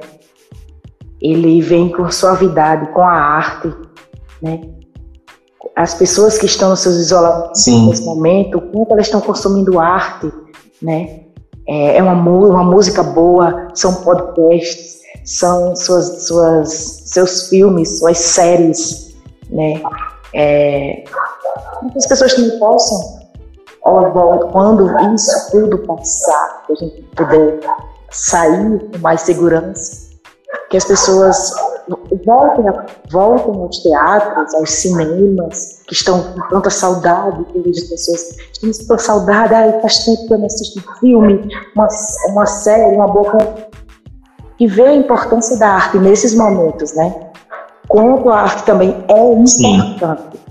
Ele 1.21 1.61
vem 1.61 1.91
com 1.91 2.09
suavidade, 2.09 2.91
com 2.93 3.01
a 3.01 3.11
arte, 3.11 3.71
né? 4.41 4.61
As 5.75 5.93
pessoas 5.93 6.37
que 6.37 6.47
estão 6.47 6.71
nos 6.71 6.79
seus 6.79 6.95
isolamentos 6.95 7.63
Sim. 7.63 7.89
nesse 7.89 8.03
momento, 8.03 8.59
quanto 8.59 8.91
elas 8.93 9.05
estão 9.05 9.21
consumindo 9.21 9.79
arte, 9.79 10.31
né? 10.81 11.21
É, 11.67 11.97
é 11.97 12.03
uma, 12.03 12.13
uma 12.13 12.63
música 12.63 13.03
boa, 13.03 13.67
são 13.75 13.93
podcasts, 14.03 15.01
são 15.23 15.75
suas, 15.75 16.25
suas, 16.25 17.03
seus 17.05 17.47
filmes, 17.47 17.99
suas 17.99 18.17
séries, 18.17 19.15
né? 19.51 19.81
É, 20.33 21.03
muitas 21.83 22.07
pessoas 22.07 22.33
que 22.33 22.41
não 22.41 22.57
possam 22.57 23.20
quando 23.81 25.13
isso 25.13 25.51
tudo 25.51 25.77
passar, 25.79 26.63
que 26.65 26.73
a 26.73 26.75
gente 26.75 27.01
puder 27.15 27.59
sair 28.11 28.79
com 28.91 28.97
mais 28.99 29.21
segurança, 29.21 30.11
que 30.69 30.77
as 30.77 30.85
pessoas 30.85 31.51
voltem, 32.25 32.65
voltem 33.11 33.61
aos 33.61 33.77
teatros, 33.79 34.53
aos 34.55 34.71
cinemas, 34.71 35.81
que 35.87 35.93
estão 35.93 36.21
com 36.21 36.47
tanta 36.49 36.69
saudade, 36.69 37.45
as 37.69 37.83
pessoas 37.89 38.35
têm 38.59 38.71
tanta 38.71 38.97
saudade, 38.97 39.53
ai, 39.53 39.81
faz 39.81 40.05
tempo 40.05 40.27
que 40.27 40.33
eu 40.33 40.37
não 40.39 40.45
assisto 40.45 40.79
um 40.79 40.95
filme, 40.99 41.49
uma, 41.75 41.87
uma 42.29 42.45
série, 42.45 42.95
uma 42.95 43.07
boca. 43.07 43.71
E 44.59 44.67
ver 44.67 44.89
a 44.89 44.95
importância 44.95 45.57
da 45.57 45.69
arte 45.69 45.97
nesses 45.97 46.35
momentos, 46.35 46.93
né? 46.93 47.31
Quanto 47.87 48.29
a 48.29 48.41
arte 48.41 48.63
também 48.63 49.03
é 49.07 49.33
importante. 49.33 50.37
Sim. 50.37 50.41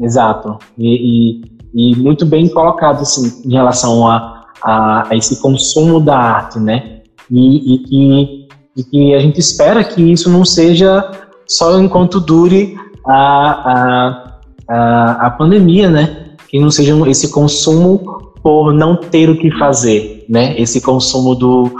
Exato. 0.00 0.58
E, 0.76 1.42
e, 1.74 1.92
e, 1.92 1.96
muito 1.96 2.24
bem 2.24 2.48
colocado 2.48 3.02
assim, 3.02 3.42
em 3.44 3.52
relação 3.52 4.06
a, 4.06 4.46
a, 4.62 5.08
a 5.10 5.16
esse 5.16 5.40
consumo 5.40 6.00
da 6.00 6.16
arte, 6.16 6.58
né? 6.58 7.00
E, 7.30 7.74
e, 7.74 7.78
que, 7.78 8.48
e 8.76 8.84
que 8.84 9.14
a 9.14 9.20
gente 9.20 9.38
espera 9.38 9.84
que 9.84 10.00
isso 10.00 10.30
não 10.30 10.44
seja 10.44 11.10
só 11.46 11.78
enquanto 11.80 12.20
dure 12.20 12.76
a, 13.06 13.50
a, 13.72 14.38
a, 14.68 15.26
a 15.26 15.30
pandemia, 15.30 15.90
né? 15.90 16.26
Que 16.48 16.58
não 16.58 16.70
seja 16.70 16.94
esse 17.08 17.30
consumo 17.30 18.32
por 18.42 18.72
não 18.72 18.96
ter 18.96 19.28
o 19.28 19.36
que 19.36 19.50
fazer, 19.58 20.24
né? 20.28 20.58
Esse 20.58 20.80
consumo 20.80 21.34
do, 21.34 21.70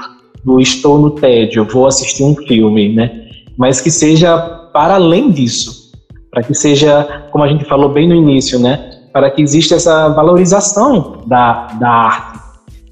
do 0.44 0.60
estou 0.60 0.98
no 0.98 1.10
tédio, 1.10 1.66
vou 1.66 1.86
assistir 1.86 2.24
um 2.24 2.34
filme, 2.34 2.94
né? 2.94 3.26
Mas 3.56 3.80
que 3.80 3.90
seja 3.90 4.36
para 4.72 4.94
além 4.94 5.30
disso, 5.30 5.87
para 6.30 6.42
que 6.42 6.54
seja, 6.54 7.26
como 7.30 7.44
a 7.44 7.48
gente 7.48 7.64
falou 7.64 7.88
bem 7.88 8.08
no 8.08 8.14
início, 8.14 8.58
né, 8.58 8.90
para 9.12 9.30
que 9.30 9.42
exista 9.42 9.74
essa 9.74 10.08
valorização 10.08 11.22
da, 11.26 11.66
da 11.80 11.88
arte, 11.88 12.38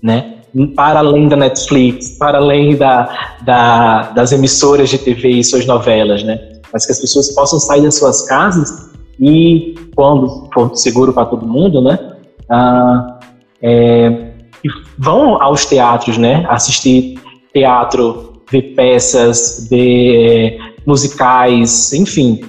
né, 0.03 0.35
para 0.75 1.01
além 1.01 1.29
da 1.29 1.37
Netflix, 1.37 2.17
para 2.19 2.39
além 2.39 2.77
da, 2.77 3.37
da, 3.43 4.03
das 4.13 4.33
emissoras 4.33 4.89
de 4.89 4.99
TV 4.99 5.29
e 5.29 5.45
suas 5.45 5.67
novelas, 5.67 6.23
né, 6.23 6.41
mas 6.73 6.87
que 6.87 6.93
as 6.93 7.01
pessoas 7.01 7.35
possam 7.35 7.59
sair 7.59 7.83
das 7.83 7.97
suas 7.97 8.23
casas 8.27 8.91
e, 9.21 9.75
quando 9.95 10.49
for 10.53 10.75
seguro 10.77 11.13
para 11.13 11.27
todo 11.27 11.47
mundo, 11.47 11.81
né, 11.81 11.99
ah, 12.49 13.19
é, 13.63 14.31
vão 14.99 15.43
aos 15.43 15.67
teatros, 15.67 16.17
né, 16.19 16.45
assistir 16.49 17.19
teatro, 17.53 18.43
ver 18.51 18.75
peças, 18.75 19.67
ver 19.71 20.59
musicais, 20.87 21.93
enfim, 21.93 22.41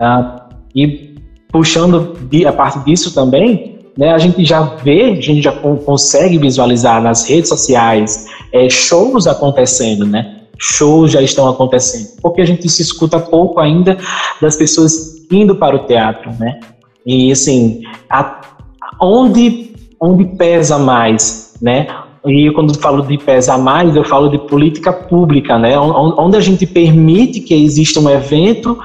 ah, 0.00 0.48
e 0.74 1.14
puxando 1.50 2.16
a 2.46 2.52
parte 2.52 2.78
disso 2.80 3.14
também, 3.14 3.78
né, 3.96 4.12
a 4.12 4.18
gente 4.18 4.44
já 4.44 4.60
vê, 4.60 5.04
a 5.04 5.20
gente 5.20 5.40
já 5.40 5.52
consegue 5.52 6.36
visualizar 6.38 7.02
nas 7.02 7.28
redes 7.28 7.48
sociais 7.48 8.26
é, 8.52 8.68
shows 8.68 9.26
acontecendo, 9.26 10.04
né? 10.04 10.42
Shows 10.58 11.12
já 11.12 11.22
estão 11.22 11.48
acontecendo, 11.48 12.20
porque 12.20 12.40
a 12.40 12.44
gente 12.44 12.68
se 12.68 12.82
escuta 12.82 13.18
pouco 13.18 13.58
ainda 13.58 13.96
das 14.40 14.56
pessoas 14.56 15.26
indo 15.30 15.56
para 15.56 15.76
o 15.76 15.86
teatro, 15.86 16.30
né? 16.38 16.60
E 17.06 17.32
assim, 17.32 17.82
a, 18.10 18.40
onde 19.00 19.74
onde 20.00 20.24
pesa 20.36 20.78
mais, 20.78 21.54
né? 21.60 21.86
E 22.26 22.50
quando 22.52 22.76
falo 22.78 23.02
de 23.02 23.16
pesar 23.18 23.56
mais, 23.56 23.94
eu 23.94 24.04
falo 24.04 24.28
de 24.28 24.38
política 24.38 24.92
pública, 24.92 25.58
né? 25.58 25.78
Onde 25.78 26.36
a 26.36 26.40
gente 26.40 26.66
permite 26.66 27.40
que 27.40 27.54
exista 27.54 28.00
um 28.00 28.10
evento 28.10 28.76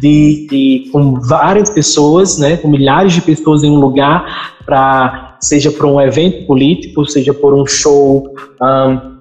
de, 0.00 0.46
de 0.50 0.90
com 0.90 1.20
várias 1.20 1.70
pessoas, 1.70 2.38
né? 2.38 2.56
Com 2.56 2.68
milhares 2.68 3.12
de 3.12 3.20
pessoas 3.20 3.62
em 3.62 3.70
um 3.70 3.78
lugar, 3.78 4.56
para 4.66 5.36
seja 5.40 5.70
por 5.70 5.86
um 5.86 6.00
evento 6.00 6.44
político, 6.46 7.06
seja 7.06 7.32
por 7.32 7.54
um 7.54 7.64
show, 7.64 8.34
um, 8.60 9.18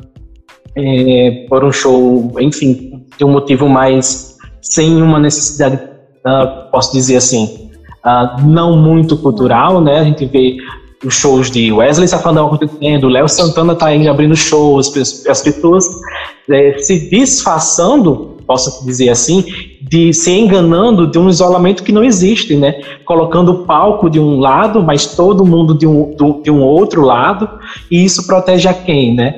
é, 0.76 1.46
por 1.48 1.64
um 1.64 1.72
show, 1.72 2.36
enfim, 2.40 3.06
de 3.18 3.24
um 3.24 3.32
motivo 3.32 3.70
mais 3.70 4.38
sem 4.62 5.02
uma 5.02 5.20
necessidade, 5.20 5.76
uh, 5.76 6.72
posso 6.72 6.92
dizer 6.92 7.18
assim, 7.18 7.70
uh, 8.06 8.46
não 8.46 8.76
muito 8.76 9.18
cultural, 9.18 9.80
né? 9.82 10.00
A 10.00 10.04
gente 10.04 10.26
vê 10.26 10.58
os 11.04 11.14
shows 11.14 11.52
de 11.52 11.72
Wesley 11.72 12.08
Safadão 12.08 12.48
acontecendo, 12.48 13.08
Léo 13.08 13.28
Santana 13.28 13.76
tá 13.76 13.88
aí 13.88 14.08
abrindo 14.08 14.36
shows, 14.36 14.92
as 15.28 15.42
pessoas 15.42 15.86
é, 16.50 16.78
se 16.80 17.10
disfarçando, 17.10 18.38
posso 18.48 18.86
dizer 18.86 19.10
assim, 19.10 19.46
de 19.82 20.14
se 20.14 20.32
enganando 20.32 21.06
de 21.06 21.20
um 21.20 21.30
isolamento 21.30 21.84
que 21.84 21.92
não 21.92 22.04
existe, 22.04 22.56
né? 22.56 22.82
Colocando 23.06 23.52
o 23.52 23.66
palco 23.66 24.10
de 24.10 24.20
um 24.20 24.40
lado, 24.40 24.82
mas 24.82 25.06
todo 25.16 25.46
mundo 25.46 25.78
de 25.78 25.86
um, 25.86 26.16
de 26.42 26.50
um 26.50 26.62
outro 26.62 27.02
lado, 27.02 27.48
e 27.92 28.04
isso 28.04 28.26
protege 28.26 28.68
a 28.68 28.74
quem, 28.74 29.14
né? 29.14 29.38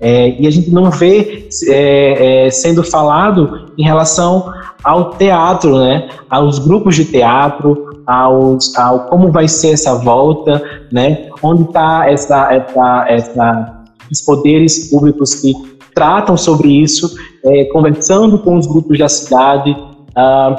É, 0.00 0.40
e 0.40 0.46
a 0.46 0.50
gente 0.50 0.70
não 0.70 0.90
vê 0.90 1.48
é, 1.68 2.46
é, 2.46 2.50
sendo 2.50 2.82
falado 2.82 3.72
em 3.76 3.84
relação 3.84 4.50
ao 4.82 5.10
teatro, 5.10 5.78
né? 5.78 6.08
Aos 6.28 6.58
grupos 6.58 6.96
de 6.96 7.04
teatro, 7.04 7.89
aos, 8.10 8.76
ao 8.76 9.06
como 9.06 9.30
vai 9.30 9.46
ser 9.46 9.72
essa 9.72 9.94
volta, 9.94 10.62
né? 10.92 11.28
Onde 11.42 11.62
está 11.62 12.10
essa, 12.10 12.52
essa, 12.52 13.04
essa, 13.08 13.82
os 14.10 14.20
poderes 14.22 14.90
públicos 14.90 15.34
que 15.36 15.52
tratam 15.94 16.36
sobre 16.36 16.68
isso, 16.68 17.14
é, 17.44 17.64
conversando 17.66 18.38
com 18.38 18.56
os 18.56 18.66
grupos 18.66 18.98
da 18.98 19.08
cidade 19.08 19.76
ah, 20.16 20.56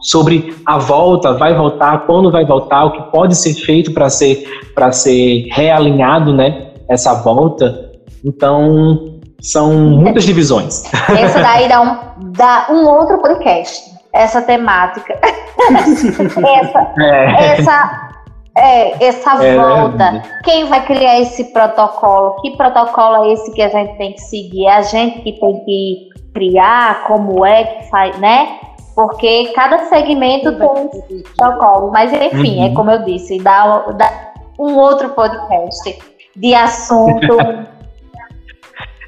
sobre 0.00 0.54
a 0.66 0.78
volta, 0.78 1.34
vai 1.34 1.54
voltar, 1.54 2.06
quando 2.06 2.30
vai 2.30 2.44
voltar, 2.44 2.84
o 2.84 2.92
que 2.92 3.02
pode 3.10 3.36
ser 3.36 3.54
feito 3.54 3.92
para 3.92 4.08
ser 4.08 4.44
para 4.74 4.90
ser 4.92 5.48
realinhado, 5.50 6.32
né? 6.32 6.72
essa 6.92 7.14
volta. 7.14 7.90
Então, 8.24 9.20
são 9.40 9.72
muitas 9.72 10.24
divisões. 10.24 10.84
Essa 11.18 11.40
daí 11.40 11.68
dá 11.68 11.80
um, 11.80 12.32
dá 12.32 12.66
um 12.70 12.86
outro 12.86 13.18
podcast, 13.20 13.91
essa 14.12 14.42
temática. 14.42 15.18
essa, 15.22 16.94
é. 16.98 17.52
essa, 17.52 18.12
é, 18.56 19.04
essa 19.04 19.44
é, 19.44 19.56
volta. 19.56 20.22
Quem 20.44 20.66
vai 20.66 20.84
criar 20.84 21.20
esse 21.20 21.52
protocolo? 21.52 22.36
Que 22.42 22.56
protocolo 22.56 23.24
é 23.24 23.32
esse 23.32 23.52
que 23.52 23.62
a 23.62 23.68
gente 23.68 23.96
tem 23.96 24.12
que 24.12 24.20
seguir? 24.20 24.66
É 24.66 24.74
a 24.74 24.82
gente 24.82 25.20
que 25.20 25.32
tem 25.40 25.64
que 25.64 26.08
criar? 26.34 27.04
Como 27.04 27.44
é 27.44 27.64
que 27.64 27.90
faz, 27.90 28.18
né? 28.18 28.58
Porque 28.94 29.52
cada 29.54 29.78
segmento 29.86 30.58
tem 30.58 30.68
um 30.68 30.88
protocolo. 31.36 31.90
Mas 31.90 32.12
enfim, 32.12 32.58
é 32.58 32.66
uhum. 32.66 32.72
é 32.72 32.74
como 32.74 32.90
eu 32.90 33.04
disse, 33.04 33.38
dá, 33.38 33.78
dá 33.96 34.32
um 34.58 34.76
outro 34.76 35.08
podcast 35.10 35.98
de 36.36 36.54
assunto 36.54 37.36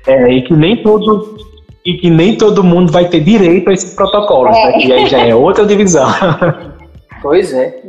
É, 0.06 0.30
e 0.30 0.42
que 0.42 0.54
nem 0.54 0.82
todo 0.82 1.36
e 1.84 1.98
que 1.98 2.08
nem 2.08 2.36
todo 2.36 2.64
mundo 2.64 2.90
vai 2.90 3.08
ter 3.08 3.20
direito 3.20 3.68
a 3.68 3.72
esse 3.72 3.94
protocolo, 3.94 4.48
é. 4.48 4.52
né? 4.52 4.78
E 4.78 4.92
aí 4.92 5.06
já 5.06 5.18
é 5.18 5.34
outra 5.34 5.66
divisão. 5.66 6.08
Pois 7.22 7.54
é. 7.54 7.68
é. 7.68 7.82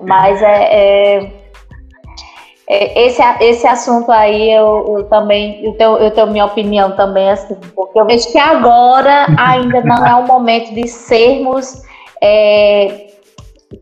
Mas 0.00 0.40
é, 0.40 0.46
é, 0.46 1.32
é, 2.68 3.04
esse, 3.04 3.20
esse 3.40 3.66
assunto 3.66 4.12
aí 4.12 4.52
eu, 4.52 4.94
eu 4.96 5.04
também 5.08 5.64
eu 5.64 5.72
tenho, 5.72 5.96
eu 5.96 6.10
tenho 6.12 6.28
minha 6.28 6.44
opinião 6.44 6.92
também 6.92 7.30
assim, 7.30 7.56
porque 7.74 7.98
eu 7.98 8.06
vejo 8.06 8.30
que 8.30 8.38
agora 8.38 9.26
ainda 9.36 9.80
não 9.80 10.06
é 10.06 10.14
o 10.14 10.24
momento 10.24 10.72
de 10.72 10.86
sermos 10.86 11.82
é, 12.22 13.08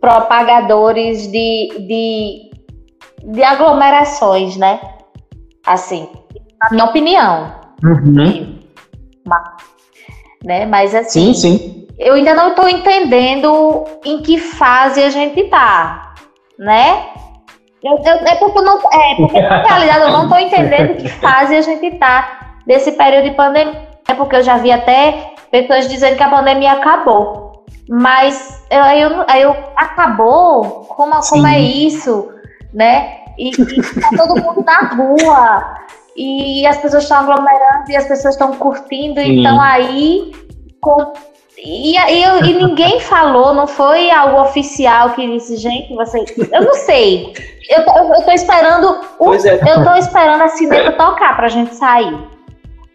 propagadores 0.00 1.30
de, 1.30 1.68
de, 1.86 2.50
de 3.32 3.42
aglomerações, 3.42 4.56
né? 4.56 4.80
Assim, 5.66 6.08
na 6.62 6.70
minha 6.70 6.84
opinião. 6.86 7.54
Uhum. 7.84 8.59
Mas, 9.24 9.42
né? 10.44 10.66
Mas 10.66 10.94
assim, 10.94 11.34
sim, 11.34 11.58
sim. 11.58 11.86
eu 11.98 12.14
ainda 12.14 12.34
não 12.34 12.50
estou 12.50 12.68
entendendo 12.68 13.84
em 14.04 14.22
que 14.22 14.38
fase 14.38 15.02
a 15.02 15.10
gente 15.10 15.40
está, 15.40 16.14
né? 16.58 17.08
Eu, 17.82 17.92
eu, 17.92 18.14
é 18.26 18.34
porque, 18.36 18.58
eu 18.58 18.62
não, 18.62 18.78
é 18.78 19.14
porque 19.16 19.40
na 19.40 19.62
realidade 19.62 20.00
eu 20.00 20.10
não 20.10 20.24
estou 20.24 20.38
entendendo 20.38 20.92
em 20.92 20.96
que 20.96 21.08
fase 21.08 21.56
a 21.56 21.62
gente 21.62 21.86
está 21.86 22.56
desse 22.66 22.92
período 22.92 23.24
de 23.24 23.34
pandemia, 23.34 23.88
é 24.06 24.14
porque 24.14 24.36
eu 24.36 24.42
já 24.42 24.58
vi 24.58 24.70
até 24.70 25.34
pessoas 25.50 25.88
dizendo 25.88 26.16
que 26.16 26.22
a 26.22 26.28
pandemia 26.28 26.72
acabou. 26.72 27.64
Mas 27.88 28.62
aí 28.70 29.00
eu, 29.00 29.10
eu, 29.10 29.24
eu, 29.36 29.56
acabou? 29.76 30.84
Como, 30.88 31.18
como 31.28 31.46
é 31.46 31.58
isso? 31.58 32.30
Né? 32.72 33.18
E, 33.38 33.50
e 33.50 34.00
tá 34.00 34.10
todo 34.16 34.40
mundo 34.40 34.62
na 34.62 34.80
rua 34.90 35.74
e 36.20 36.66
as 36.66 36.76
pessoas 36.76 37.04
estão 37.04 37.20
aglomerando 37.20 37.90
e 37.90 37.96
as 37.96 38.04
pessoas 38.04 38.34
estão 38.34 38.52
curtindo, 38.52 39.18
Sim. 39.22 39.40
então 39.40 39.58
aí. 39.58 40.32
Com, 40.78 41.14
e, 41.56 41.96
e, 41.96 42.24
e, 42.24 42.54
ninguém 42.54 43.00
falou, 43.04 43.54
não 43.54 43.66
foi 43.66 44.10
algo 44.10 44.42
oficial 44.42 45.10
que 45.10 45.26
disse, 45.26 45.56
gente, 45.56 45.94
você. 45.94 46.22
Eu 46.52 46.62
não 46.62 46.74
sei. 46.74 47.32
Eu, 47.70 47.80
eu, 47.80 48.14
eu 48.14 48.22
tô 48.22 48.32
esperando. 48.32 49.00
O, 49.18 49.34
é. 49.34 49.60
Eu 49.66 49.82
tô 49.82 49.94
esperando 49.94 50.42
a 50.42 50.48
cinema 50.48 50.92
tocar 50.92 51.36
pra 51.36 51.48
gente 51.48 51.74
sair. 51.74 52.18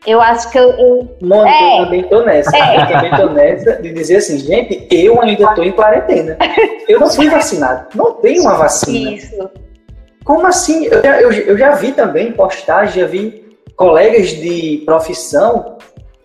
Eu 0.05 0.21
acho 0.21 0.51
que 0.51 0.59
eu. 0.59 0.69
eu 0.73 1.17
Mônica, 1.19 1.49
é, 1.49 1.79
eu 1.79 1.85
também 1.85 2.03
tô 2.03 2.21
nessa. 2.21 2.55
É. 2.55 2.77
Eu 2.77 2.87
também 2.87 3.11
tô 3.15 3.29
nessa 3.29 3.81
de 3.81 3.91
dizer 3.91 4.17
assim, 4.17 4.37
gente, 4.37 4.87
eu 4.91 5.19
ainda 5.19 5.51
tô 5.55 5.63
em 5.63 5.71
quarentena. 5.71 6.37
Eu 6.87 6.99
não 6.99 7.09
fui 7.09 7.27
vacinado. 7.27 7.87
Não 7.95 8.13
tenho 8.13 8.43
uma 8.43 8.53
vacina. 8.53 9.13
Isso. 9.13 9.64
Como 10.25 10.45
assim? 10.47 10.87
Eu 10.87 11.01
já, 11.03 11.21
eu, 11.21 11.31
eu 11.31 11.57
já 11.57 11.71
vi 11.75 11.91
também 11.91 12.31
postagem, 12.31 13.01
já 13.01 13.07
vi 13.07 13.55
colegas 13.75 14.29
de 14.29 14.81
profissão 14.83 15.77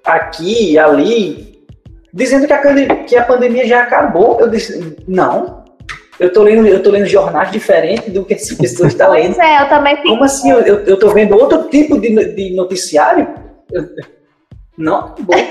aqui 0.03 0.73
e 0.73 0.79
ali 0.79 1.63
dizendo 2.13 2.47
que 2.47 2.53
a, 2.53 2.97
que 3.05 3.15
a 3.15 3.25
pandemia 3.25 3.67
já 3.67 3.83
acabou. 3.83 4.41
Eu 4.41 4.49
disse, 4.49 4.97
não. 5.07 5.61
Eu 6.19 6.33
tô 6.33 6.43
lendo, 6.43 6.67
eu 6.67 6.83
tô 6.83 6.91
lendo 6.91 7.07
jornais 7.07 7.51
diferentes 7.51 8.11
do 8.13 8.25
que 8.25 8.33
essa 8.35 8.57
pessoa 8.57 8.89
está 8.89 9.07
lendo. 9.09 9.35
Pois 9.35 9.47
é, 9.47 9.63
eu 9.63 9.69
também 9.69 9.97
fico. 9.97 10.09
Como 10.09 10.25
assim? 10.25 10.51
Eu, 10.51 10.61
eu, 10.61 10.81
eu 10.81 10.99
tô 10.99 11.11
vendo 11.11 11.37
outro 11.37 11.65
tipo 11.65 12.01
de, 12.01 12.35
de 12.35 12.57
noticiário? 12.57 13.29
Eu, 13.71 13.85
não, 14.79 15.15
bom. 15.19 15.35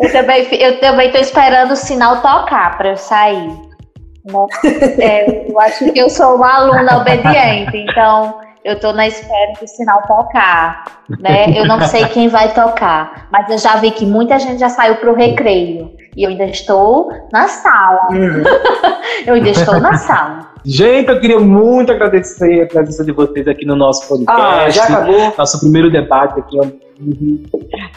eu 0.00 0.12
também 0.12 0.48
eu 0.60 0.80
também 0.80 1.12
tô 1.12 1.18
esperando 1.18 1.72
o 1.72 1.76
sinal 1.76 2.16
tocar 2.22 2.76
para 2.76 2.90
eu 2.90 2.96
sair. 2.96 3.65
É, 4.98 5.50
eu 5.50 5.60
acho 5.60 5.90
que 5.92 5.98
eu 5.98 6.10
sou 6.10 6.36
uma 6.36 6.54
aluna 6.54 6.98
obediente, 6.98 7.76
então 7.76 8.40
eu 8.64 8.74
estou 8.74 8.92
na 8.92 9.06
espera 9.06 9.52
do 9.60 9.68
sinal 9.68 10.02
tocar, 10.08 11.02
né? 11.20 11.56
Eu 11.56 11.66
não 11.66 11.80
sei 11.82 12.04
quem 12.06 12.28
vai 12.28 12.52
tocar, 12.52 13.28
mas 13.30 13.48
eu 13.48 13.58
já 13.58 13.76
vi 13.76 13.92
que 13.92 14.04
muita 14.04 14.38
gente 14.40 14.58
já 14.58 14.68
saiu 14.68 14.96
para 14.96 15.12
o 15.12 15.14
recreio 15.14 15.92
e 16.16 16.24
eu 16.24 16.30
ainda 16.30 16.46
estou 16.46 17.12
na 17.32 17.46
sala. 17.46 18.08
Uhum. 18.10 18.42
eu 19.24 19.34
ainda 19.34 19.50
estou 19.50 19.78
na 19.78 19.94
sala. 19.96 20.50
Gente, 20.64 21.08
eu 21.08 21.20
queria 21.20 21.38
muito 21.38 21.92
agradecer 21.92 22.62
a 22.62 22.66
presença 22.66 23.04
de 23.04 23.12
vocês 23.12 23.46
aqui 23.46 23.64
no 23.64 23.76
nosso 23.76 24.08
podcast. 24.08 24.42
Ah, 24.42 24.68
já 24.68 24.82
acabou. 24.82 25.34
Nosso 25.38 25.60
primeiro 25.60 25.88
debate 25.88 26.40
aqui. 26.40 26.58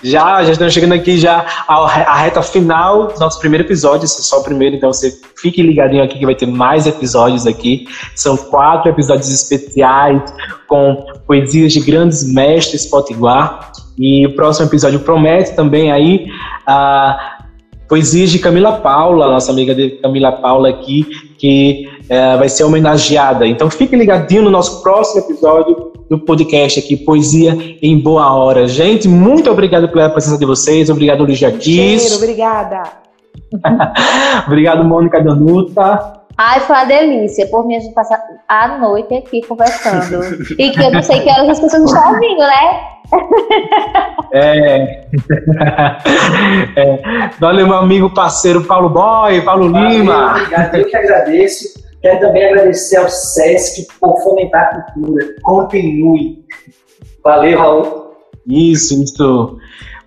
Já, 0.04 0.44
já 0.44 0.52
estamos 0.52 0.74
chegando 0.74 0.94
aqui 0.94 1.18
já 1.18 1.46
à 1.68 2.18
reta 2.22 2.42
final 2.42 3.08
do 3.08 3.20
nosso 3.20 3.40
primeiro 3.40 3.66
episódio. 3.66 4.06
Esse 4.06 4.20
é 4.20 4.24
só 4.24 4.40
o 4.40 4.44
primeiro, 4.44 4.76
então 4.76 4.92
você 4.92 5.20
fique 5.38 5.62
ligadinho 5.62 6.04
aqui 6.04 6.20
que 6.20 6.26
vai 6.26 6.36
ter 6.36 6.46
mais 6.46 6.86
episódios 6.86 7.48
aqui. 7.48 7.86
São 8.16 8.36
quatro 8.36 8.90
episódios 8.90 9.30
especiais 9.30 10.22
com 10.68 11.06
poesias 11.26 11.74
de 11.74 11.80
grandes 11.80 12.30
mestres 12.32 12.86
potiguar. 12.86 13.72
E 13.98 14.26
o 14.26 14.36
próximo 14.36 14.68
episódio 14.68 15.00
promete 15.00 15.56
também 15.56 15.92
aí 15.92 16.28
a 16.66 17.40
poesias 17.88 18.30
de 18.30 18.40
Camila 18.40 18.74
Paula, 18.74 19.32
nossa 19.32 19.52
amiga 19.52 19.76
Camila 20.02 20.32
Paula 20.34 20.70
aqui, 20.70 21.06
que 21.38 21.90
é, 22.10 22.36
vai 22.36 22.50
ser 22.50 22.64
homenageada. 22.64 23.46
Então 23.46 23.70
fique 23.70 23.96
ligadinho 23.96 24.42
no 24.42 24.50
nosso 24.50 24.82
próximo 24.82 25.22
episódio 25.22 25.94
do 26.10 26.20
podcast 26.20 26.80
aqui, 26.80 26.98
Poesia 26.98 27.56
em 27.82 27.98
Boa 28.00 28.34
Hora. 28.34 28.68
Gente, 28.68 29.08
muito 29.08 29.50
obrigado 29.50 29.88
pela 29.90 30.10
presença 30.10 30.40
de 30.40 30.46
vocês, 30.46 30.90
obrigado 30.90 31.24
Lígia 31.24 31.52
Kiss. 31.52 32.18
Obrigada. 32.18 32.82
obrigado 34.48 34.84
Mônica 34.84 35.22
Danuta. 35.22 36.20
Ai, 36.38 36.62
foi 36.62 36.76
uma 36.76 36.86
delícia. 36.86 37.48
Por 37.48 37.68
mim, 37.68 37.76
a 37.76 37.80
gente 37.80 37.94
passa 37.94 38.18
a 38.48 38.78
noite 38.80 39.14
aqui 39.14 39.42
conversando. 39.42 40.24
e 40.58 40.70
que 40.72 40.82
eu 40.82 40.92
não 40.92 41.02
sei 41.02 41.20
que 41.20 41.30
horas 41.30 41.50
as 41.50 41.60
pessoas 41.60 41.84
estão 41.84 42.14
ouvindo, 42.14 42.40
né? 42.40 42.80
É. 44.32 45.06
é. 46.80 47.30
Olha, 47.42 47.66
meu 47.66 47.76
amigo 47.76 48.14
parceiro 48.14 48.64
Paulo 48.64 48.90
Boy, 48.90 49.42
Paulo 49.42 49.70
Valeu, 49.72 49.90
Lima. 49.90 50.32
Obrigado, 50.32 50.76
eu 50.76 50.88
que 50.88 50.96
agradeço. 50.96 51.89
Quero 52.02 52.20
também 52.20 52.46
agradecer 52.46 52.98
ao 52.98 53.10
SESC 53.10 53.88
por 54.00 54.22
fomentar 54.24 54.64
a 54.64 54.92
cultura. 54.92 55.36
Continue. 55.42 56.46
Valeu, 57.24 57.58
Raul. 57.58 58.10
Isso, 58.48 59.04
isso. 59.04 59.58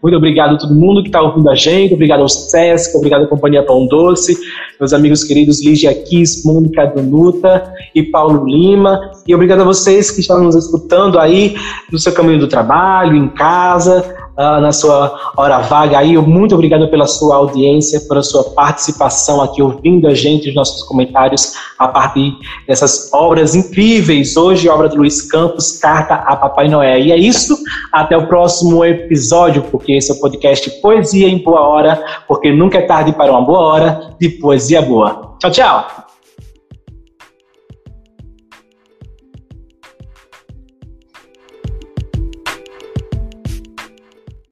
Muito 0.03 0.16
obrigado 0.16 0.57
a 0.57 0.59
todo 0.59 0.74
mundo 0.74 1.01
que 1.01 1.09
está 1.09 1.22
ouvindo 1.22 1.49
a 1.49 1.55
gente, 1.55 1.95
obrigado 1.95 2.22
ao 2.22 2.28
SESC, 2.28 2.97
obrigado 2.97 3.22
à 3.22 3.28
Companhia 3.28 3.62
Pão 3.62 3.86
Doce, 3.86 4.36
meus 4.80 4.93
amigos 4.93 5.22
queridos 5.22 5.64
Lígia 5.64 5.95
Kiss, 5.95 6.45
Mônica 6.45 6.86
Donuta 6.86 7.72
e 7.95 8.03
Paulo 8.03 8.45
Lima, 8.45 8.99
e 9.28 9.32
obrigado 9.32 9.61
a 9.61 9.64
vocês 9.64 10.11
que 10.11 10.20
estão 10.20 10.43
nos 10.43 10.57
escutando 10.57 11.20
aí 11.20 11.55
no 11.93 12.01
seu 12.01 12.12
caminho 12.12 12.40
do 12.40 12.49
trabalho, 12.49 13.14
em 13.14 13.28
casa, 13.28 14.22
uh, 14.37 14.61
na 14.61 14.72
sua 14.72 15.33
hora 15.37 15.59
vaga 15.59 15.99
aí. 15.99 16.16
Muito 16.16 16.55
obrigado 16.55 16.89
pela 16.89 17.07
sua 17.07 17.37
audiência, 17.37 18.01
pela 18.09 18.22
sua 18.22 18.45
participação 18.45 19.41
aqui, 19.41 19.62
ouvindo 19.62 20.09
a 20.09 20.14
gente, 20.14 20.49
os 20.49 20.55
nossos 20.55 20.83
comentários 20.85 21.55
a 21.78 21.89
partir 21.89 22.35
dessas 22.66 23.12
obras 23.12 23.55
incríveis. 23.55 24.37
Hoje, 24.37 24.68
obra 24.68 24.89
do 24.89 24.97
Luiz 24.97 25.22
Campos, 25.22 25.78
Carta 25.78 26.14
a 26.14 26.37
Papai 26.37 26.68
Noé. 26.68 27.01
E 27.01 27.12
é 27.12 27.16
isso. 27.16 27.57
Até 27.93 28.16
o 28.16 28.26
próximo 28.26 28.85
episódio, 28.85 29.62
porque 29.70 29.93
esse 29.93 30.11
é 30.11 30.14
o 30.14 30.20
podcast 30.20 30.70
Poesia 30.80 31.28
em 31.28 31.39
Boa 31.39 31.61
Hora, 31.61 32.03
porque 32.26 32.53
nunca 32.53 32.78
é 32.78 32.83
tarde 32.83 33.12
para 33.12 33.30
uma 33.30 33.43
boa 33.43 33.61
hora 33.61 34.14
de 34.18 34.28
poesia 34.28 34.83
boa. 34.83 35.37
Tchau, 35.39 35.51
tchau! 35.51 36.11